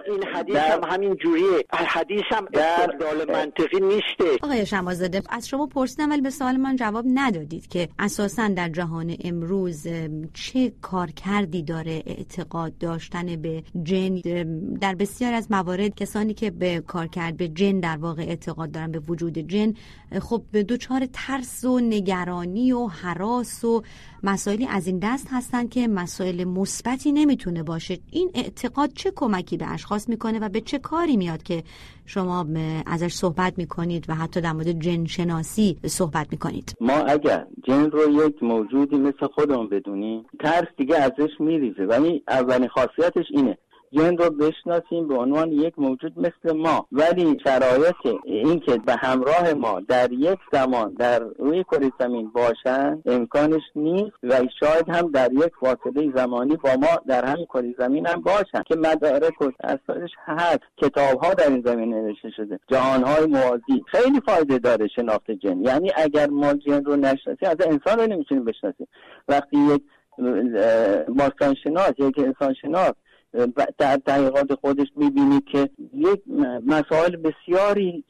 این 0.06 0.24
حدیث 0.34 0.56
هم 0.56 0.84
همین 0.84 1.16
جوریه. 1.16 1.66
حدیث 1.74 2.24
هم 2.32 2.48
استدلال 2.54 3.32
منطقی 3.32 3.80
نیسته. 3.80 4.38
آقای 4.44 4.66
شمازاده 4.66 5.22
از 5.30 5.48
شما 5.48 5.68
پرسیدم 5.68 6.10
ولی 6.10 6.22
به 6.22 6.30
سوال 6.30 6.58
من 6.58 6.76
جواب 6.76 7.06
ندادید 7.14 7.68
که 7.68 7.90
اساسا 8.00 8.48
در 8.48 8.70
جهان 8.70 9.16
امروز 9.24 9.88
چه 10.34 10.72
کار 10.82 11.12
کردی 11.12 11.64
داره 11.64 12.04
اعتقاد 12.06 12.78
داشتن 12.78 13.36
به 13.36 13.64
جن؟ 13.84 14.16
در 14.82 14.96
بسیار 14.96 15.34
از 15.34 15.52
موارد 15.52 15.96
کسانی 15.96 16.34
که 16.34 16.52
به 16.52 16.84
کار 16.88 17.08
کرد 17.08 17.38
به 17.38 17.48
جن 17.48 17.80
در 17.80 17.98
واقع 17.98 18.24
اعتقاد 18.24 18.72
دارن 18.72 18.92
به 18.92 19.00
وجود 19.00 19.38
جن 19.38 19.74
خب 20.22 20.44
به 20.52 20.64
دوچار 20.64 21.08
ترس 21.14 21.64
و 21.64 21.80
نگرانی 21.80 22.72
و 22.72 22.88
حراس 22.88 23.64
و 23.64 23.84
مسائلی 24.26 24.68
از 24.68 24.88
این 24.88 25.00
دست 25.04 25.28
هستن 25.32 25.68
که 25.68 25.88
مسائل 25.88 26.44
مثبتی 26.44 27.12
نمی‌تونه 27.12 27.64
باشه. 27.64 27.98
این 28.12 28.32
اعتقاد 28.34 28.90
چه 28.94 29.12
کمکی 29.16 29.58
به 29.58 29.74
اشخاص 29.74 30.10
می‌کنه 30.10 30.40
و 30.40 30.50
به 30.50 30.62
چه 30.62 30.80
کاری 30.80 31.18
میاد 31.18 31.44
که 31.44 31.64
شما 32.06 32.46
ازش 32.86 33.14
صحبت 33.14 33.58
می‌کنید 33.58 34.06
و 34.10 34.16
حتی 34.16 34.42
در 34.42 34.52
مورد 34.52 34.80
جن 34.80 35.06
شناسی 35.06 35.78
صحبت 35.86 36.28
می‌کنید؟ 36.32 36.74
ما 36.82 36.94
اگر 36.94 37.46
جن 37.68 37.92
رو 37.92 38.28
یک 38.28 38.44
موجودی 38.44 38.96
مثل 38.96 39.28
خودمون 39.36 39.70
بدونیم 39.70 40.26
ترس 40.40 40.68
دیگه 40.78 40.96
ازش 40.98 41.30
میریزه. 41.40 41.84
ولی 41.84 42.24
اولین 42.28 42.68
خاصیتش 42.68 43.26
اینه. 43.30 43.58
جن 43.92 44.18
رو 44.18 44.30
بشناسیم 44.30 45.08
به 45.08 45.16
عنوان 45.16 45.52
یک 45.52 45.80
موجود 45.80 46.20
مثل 46.20 46.58
ما. 46.58 46.88
ولی 46.92 47.38
شرایط 47.44 48.20
اینکه 48.24 48.78
به 48.78 48.96
همراه 48.96 49.54
ما 49.54 49.80
در 49.80 50.12
یک 50.12 50.40
زمان 50.52 50.94
در 50.94 51.20
روی 51.20 51.64
کره 51.64 51.92
زمین 52.00 52.32
باشن 52.32 53.02
امکانش 53.06 53.62
نیست 53.76 54.16
و 54.24 54.42
شاید 54.60 54.90
هم 54.90 55.12
در 55.12 55.34
یک 55.34 55.52
فاصله 55.60 56.12
زمانی 56.16 56.56
با 56.56 56.70
ما 56.76 57.02
در 57.08 57.26
همین 57.26 57.46
کره 57.46 57.76
زمین 57.78 58.08
هم 58.08 58.22
باشن 58.22 58.64
که 58.66 58.76
مدارک 58.76 59.42
و 59.42 59.52
اساسش 59.64 60.12
هست. 60.26 60.60
کتاب 60.78 61.20
ها 61.20 61.34
در 61.34 61.50
این 61.50 61.64
زمین 61.66 61.94
نوشته 61.94 62.30
شده. 62.30 62.60
جهان 62.68 63.04
های 63.04 63.26
موازی. 63.26 63.84
خیلی 63.88 64.22
فایده 64.26 64.58
داره 64.58 64.88
شناخت 64.88 65.32
جن. 65.32 65.62
یعنی 65.62 65.92
اگر 65.96 66.28
ما 66.28 66.54
جن 66.54 66.84
رو 66.86 66.96
نشناسیم 66.96 67.50
از 67.50 67.58
انسان 67.60 68.00
رو 68.00 68.08
نمی‌تونیم 68.08 68.46
بشناسیم. 68.46 68.88
وقتی 69.28 69.58
یک 69.58 69.82
باستان 71.08 71.56
شناس 71.64 71.92
یک 71.98 72.20
انسان 72.20 72.54
شناس 72.54 72.92
در 73.78 74.00
تحقیقات 74.06 74.54
خودش 74.62 74.88
می‌بینید 74.96 75.46
که 75.52 75.70
یک 75.94 76.22
مسائل 76.66 77.16
بسیاری 77.16 78.04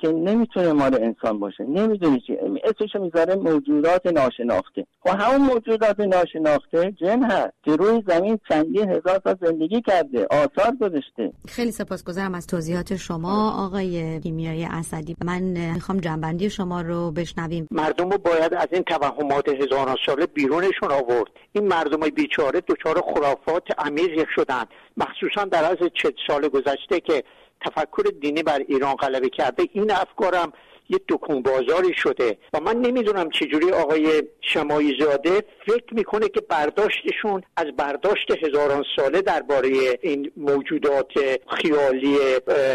که 0.00 0.08
نمی‌تونه 0.08 0.72
مال 0.72 0.94
انسان 0.94 1.38
باشه 1.38 1.64
نمی‌دونی 1.64 2.20
چی. 2.26 2.36
اسمش 2.64 2.96
می‌ذاره 3.02 3.34
موجودات 3.34 4.06
ناشناخته. 4.06 4.86
و 5.06 5.10
خب 5.10 5.20
همون 5.20 5.46
موجودات 5.46 6.00
ناشناخته 6.00 6.92
جن 7.00 7.22
هست 7.22 7.52
که 7.64 7.76
روی 7.76 8.02
زمین 8.08 8.38
چندین 8.48 8.90
هزار 8.90 9.20
سال 9.24 9.36
زندگی 9.40 9.82
کرده 9.82 10.26
آثار 10.30 10.76
گذاشته. 10.80 11.32
خیلی 11.48 11.70
سپاسگزارم 11.70 12.34
از 12.34 12.46
توضیحات 12.46 12.96
شما 12.96 13.66
آقای 13.66 14.20
کیمیایی 14.20 14.64
اسدی. 14.64 15.16
من 15.24 15.42
می‌خوام 15.74 15.98
جنبندی 15.98 16.50
شما 16.50 16.80
رو 16.80 17.10
بشنویم. 17.10 17.68
مردم 17.70 18.10
رو 18.10 18.18
باید 18.18 18.54
از 18.54 18.68
این 18.72 18.82
توهمات 18.82 19.48
هزاران 19.48 19.96
ساله 20.06 20.26
بیرونشون 20.26 20.90
آورد. 20.90 21.30
این 21.52 21.68
مردم 21.68 22.00
بیچاره 22.00 22.60
دچار 22.60 23.02
خرافات 23.14 23.62
عمیق 23.78 24.26
شدن. 24.34 24.64
مخصوصا 24.96 25.44
در 25.44 25.64
از 25.64 25.76
چه 25.94 26.12
سال 26.26 26.48
گذشته 26.48 27.00
که 27.00 27.24
تفکر 27.60 28.02
دینی 28.20 28.42
بر 28.42 28.58
ایران 28.58 28.94
غلبه 28.94 29.28
کرده 29.28 29.68
این 29.72 29.90
افکارم 29.90 30.52
یه 30.90 31.00
دکون 31.08 31.42
بازاری 31.42 31.94
شده 31.94 32.38
و 32.52 32.60
من 32.60 32.76
نمی‌دونم 32.76 33.30
چجوری 33.30 33.70
آقای 33.70 34.22
شمایی 34.40 34.96
زاده 35.00 35.42
فکر 35.66 35.94
می‌کنه 35.94 36.28
که 36.28 36.40
برداشتشون 36.40 37.42
از 37.56 37.66
برداشت 37.76 38.30
هزاران 38.44 38.84
ساله 38.96 39.22
درباره 39.22 39.68
این 40.02 40.32
موجودات 40.36 41.12
خیالی 41.56 42.18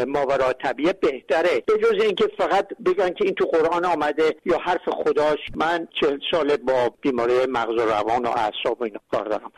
ماورا 0.07 0.53
طبیعه 0.53 0.93
بهتره. 0.93 1.64
به 1.68 1.74
جز 1.78 2.03
اینکه 2.03 2.28
فقط 2.38 2.68
بگن 2.86 3.09
که 3.09 3.26
این 3.26 3.34
تو 3.34 3.45
قرآن 3.45 3.86
آمده 3.86 4.36
یا 4.45 4.57
حرف 4.57 4.89
خداش 4.89 5.39
من 5.55 5.88
چهل 6.01 6.20
ساله 6.32 6.57
با 6.57 6.93
بیماری 7.01 7.34
مغز 7.49 7.74
و 7.74 7.86
روان 7.86 8.26
و 8.26 8.30
اعصاب 8.30 8.82
و 8.82 8.84
اینا 8.84 8.99
کار 9.12 9.26
دارم. 9.26 9.51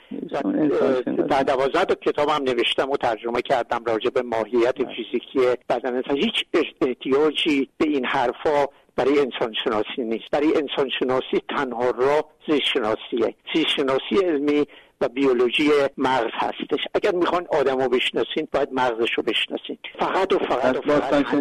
در 1.29 1.43
دوازده 1.43 1.85
تا 1.85 1.95
کتابم 1.95 2.43
نوشتم 2.43 2.89
و 2.91 2.97
ترجمه 2.97 3.41
کردم 3.41 3.83
راجع 3.85 4.09
به 4.09 4.21
ماهیت 4.21 4.75
فیزیکی 4.77 5.39
بدن 5.69 6.01
هیچ 6.15 6.45
احتیاجی 6.81 7.69
به 7.77 7.85
این 7.85 8.05
حرف 8.05 8.42
برای 8.95 9.19
انسان 9.19 9.53
شناسی 9.63 10.01
نیست. 10.01 10.29
برای 10.31 10.47
انسان 10.47 10.89
شناسی 10.99 11.41
تنها 11.49 11.89
راه 11.89 12.23
زیست 12.47 12.65
شناسیه 12.73 13.35
زیست 13.53 13.67
شناسی 13.67 14.25
علمی 14.25 14.65
و 15.01 15.07
بیولوژی 15.07 15.69
مغز 15.97 16.31
هستش. 16.33 16.79
اگر 16.93 17.11
می‌خوان 17.11 17.47
آدم 17.51 17.81
رو 17.81 17.89
بشناسین 17.89 18.47
باید 18.51 18.69
مغزش 18.71 19.13
رو 19.13 19.23
بشناسین. 19.23 19.77
فقط 19.99 20.33
و 20.33 20.39
فقط 20.39 20.87
و 20.87 20.99
فقط 20.99 21.35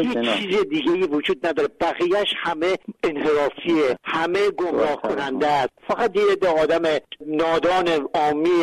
هیچ 0.00 0.18
چیز 0.18 0.68
دیگه 0.68 0.92
ای 0.92 1.02
وجود 1.02 1.46
نداره. 1.46 1.68
بقیهش 1.80 2.34
همه 2.36 2.76
انحرافیه. 3.04 3.96
همه 4.04 4.50
گمراه 4.50 4.96
کننده 4.96 5.46
است. 5.46 5.70
فقط 5.88 6.16
یه 6.16 6.48
آدم 6.62 6.82
نادان 7.26 7.88
عامی 8.14 8.62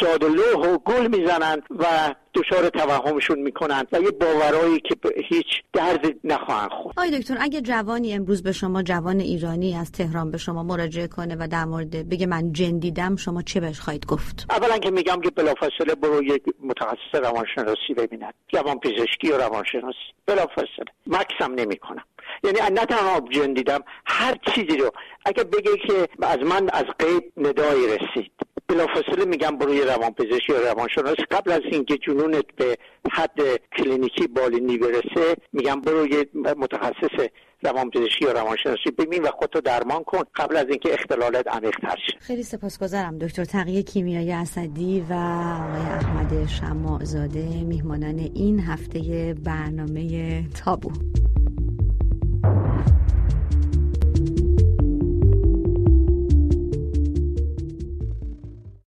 ساده 0.00 0.26
و 0.56 0.78
گل 0.78 1.06
می‌زنن 1.06 1.62
و 1.78 2.14
دچار 2.34 2.68
توهمشون 2.68 3.38
می‌کنن 3.38 3.84
و 3.92 4.00
یه 4.00 4.10
باورایی 4.10 4.80
که 4.80 4.96
هیچ 5.28 5.46
درد 5.72 6.06
نخواهند 6.24 6.70
خورد. 6.70 6.98
آقای 6.98 7.18
دکتر 7.18 7.36
اگه 7.40 7.60
جوانی 7.60 8.14
امروز 8.14 8.42
به 8.42 8.52
شما 8.52 8.82
جوان 8.82 9.20
ایرانی 9.20 9.76
از 9.76 9.92
تهران 9.92 10.30
به 10.30 10.38
شما 10.38 10.62
مراجعه 10.62 11.06
کنه 11.06 11.36
و 11.40 11.48
در 11.48 11.64
مورد 11.64 12.08
بگه 12.08 12.26
من 12.26 12.52
جن 12.52 12.78
دیدم 12.78 13.16
شما 13.16 13.42
چه 13.42 13.60
بهش 13.60 13.80
خواهید 13.80 14.06
گفت؟ 14.06 14.46
اولا 14.50 14.78
که 14.78 14.90
میگم 14.90 15.20
که 15.20 15.30
بلافاصله 15.30 15.94
برو 16.02 16.22
یک 16.22 16.42
متخصص 16.62 17.14
روانشناسی 17.22 17.94
ببیند 17.96 18.34
جوان 18.48 18.78
پزشکی 18.78 19.30
و 19.32 19.36
روانشناسی. 19.36 19.96
بلافاصله. 20.26 20.84
مکسم 21.06 21.54
نمی‌کنم. 21.54 22.04
یعنی 22.44 22.58
نه 22.58 22.86
تنها 22.86 23.20
جن 23.30 23.52
دیدم 23.52 23.80
هر 24.06 24.34
چیزی 24.54 24.76
رو. 24.76 24.90
اگه 25.24 25.44
بگه 25.44 25.76
که 25.86 26.08
از 26.22 26.38
من 26.38 26.68
از 26.72 26.84
غیب 26.98 27.32
ندایی 27.36 27.86
رسید. 27.86 28.32
بلافاصله 28.70 29.24
میگم 29.24 29.58
برو 29.58 29.74
یه 29.74 29.84
روانپزشک 29.84 30.48
یا 30.48 30.72
روانشناس. 30.72 31.16
قبل 31.30 31.52
از 31.52 31.60
اینکه 31.72 31.96
جنونت 31.96 32.44
به 32.56 32.76
حد 33.12 33.40
کلینیکی 33.78 34.26
بالینی 34.26 34.78
برسه 34.78 35.36
میگم 35.52 35.80
برو 35.80 36.06
یه 36.06 36.28
متخصص 36.34 37.26
روانپزشکی 37.62 38.24
یا 38.24 38.32
روانشناسی 38.32 38.90
ببین 38.98 39.22
و 39.22 39.26
خودتو 39.26 39.60
درمان 39.60 40.04
کن 40.04 40.22
قبل 40.34 40.56
از 40.56 40.66
اینکه 40.68 40.94
اختلالات 40.94 41.48
عمیق‌تر 41.48 41.96
شه. 42.06 42.18
خیلی 42.20 42.42
سپاسگزارم 42.42 43.18
دکتر 43.18 43.44
تقیه 43.44 43.82
کیمیایی 43.82 44.32
اسدی 44.32 45.00
و 45.00 45.12
آقای 45.12 45.80
احمد 45.80 46.48
شماعزاده 46.48 47.64
میهمانان 47.64 48.18
این 48.34 48.60
هفته 48.60 49.34
برنامه 49.44 50.42
تابو. 50.64 50.90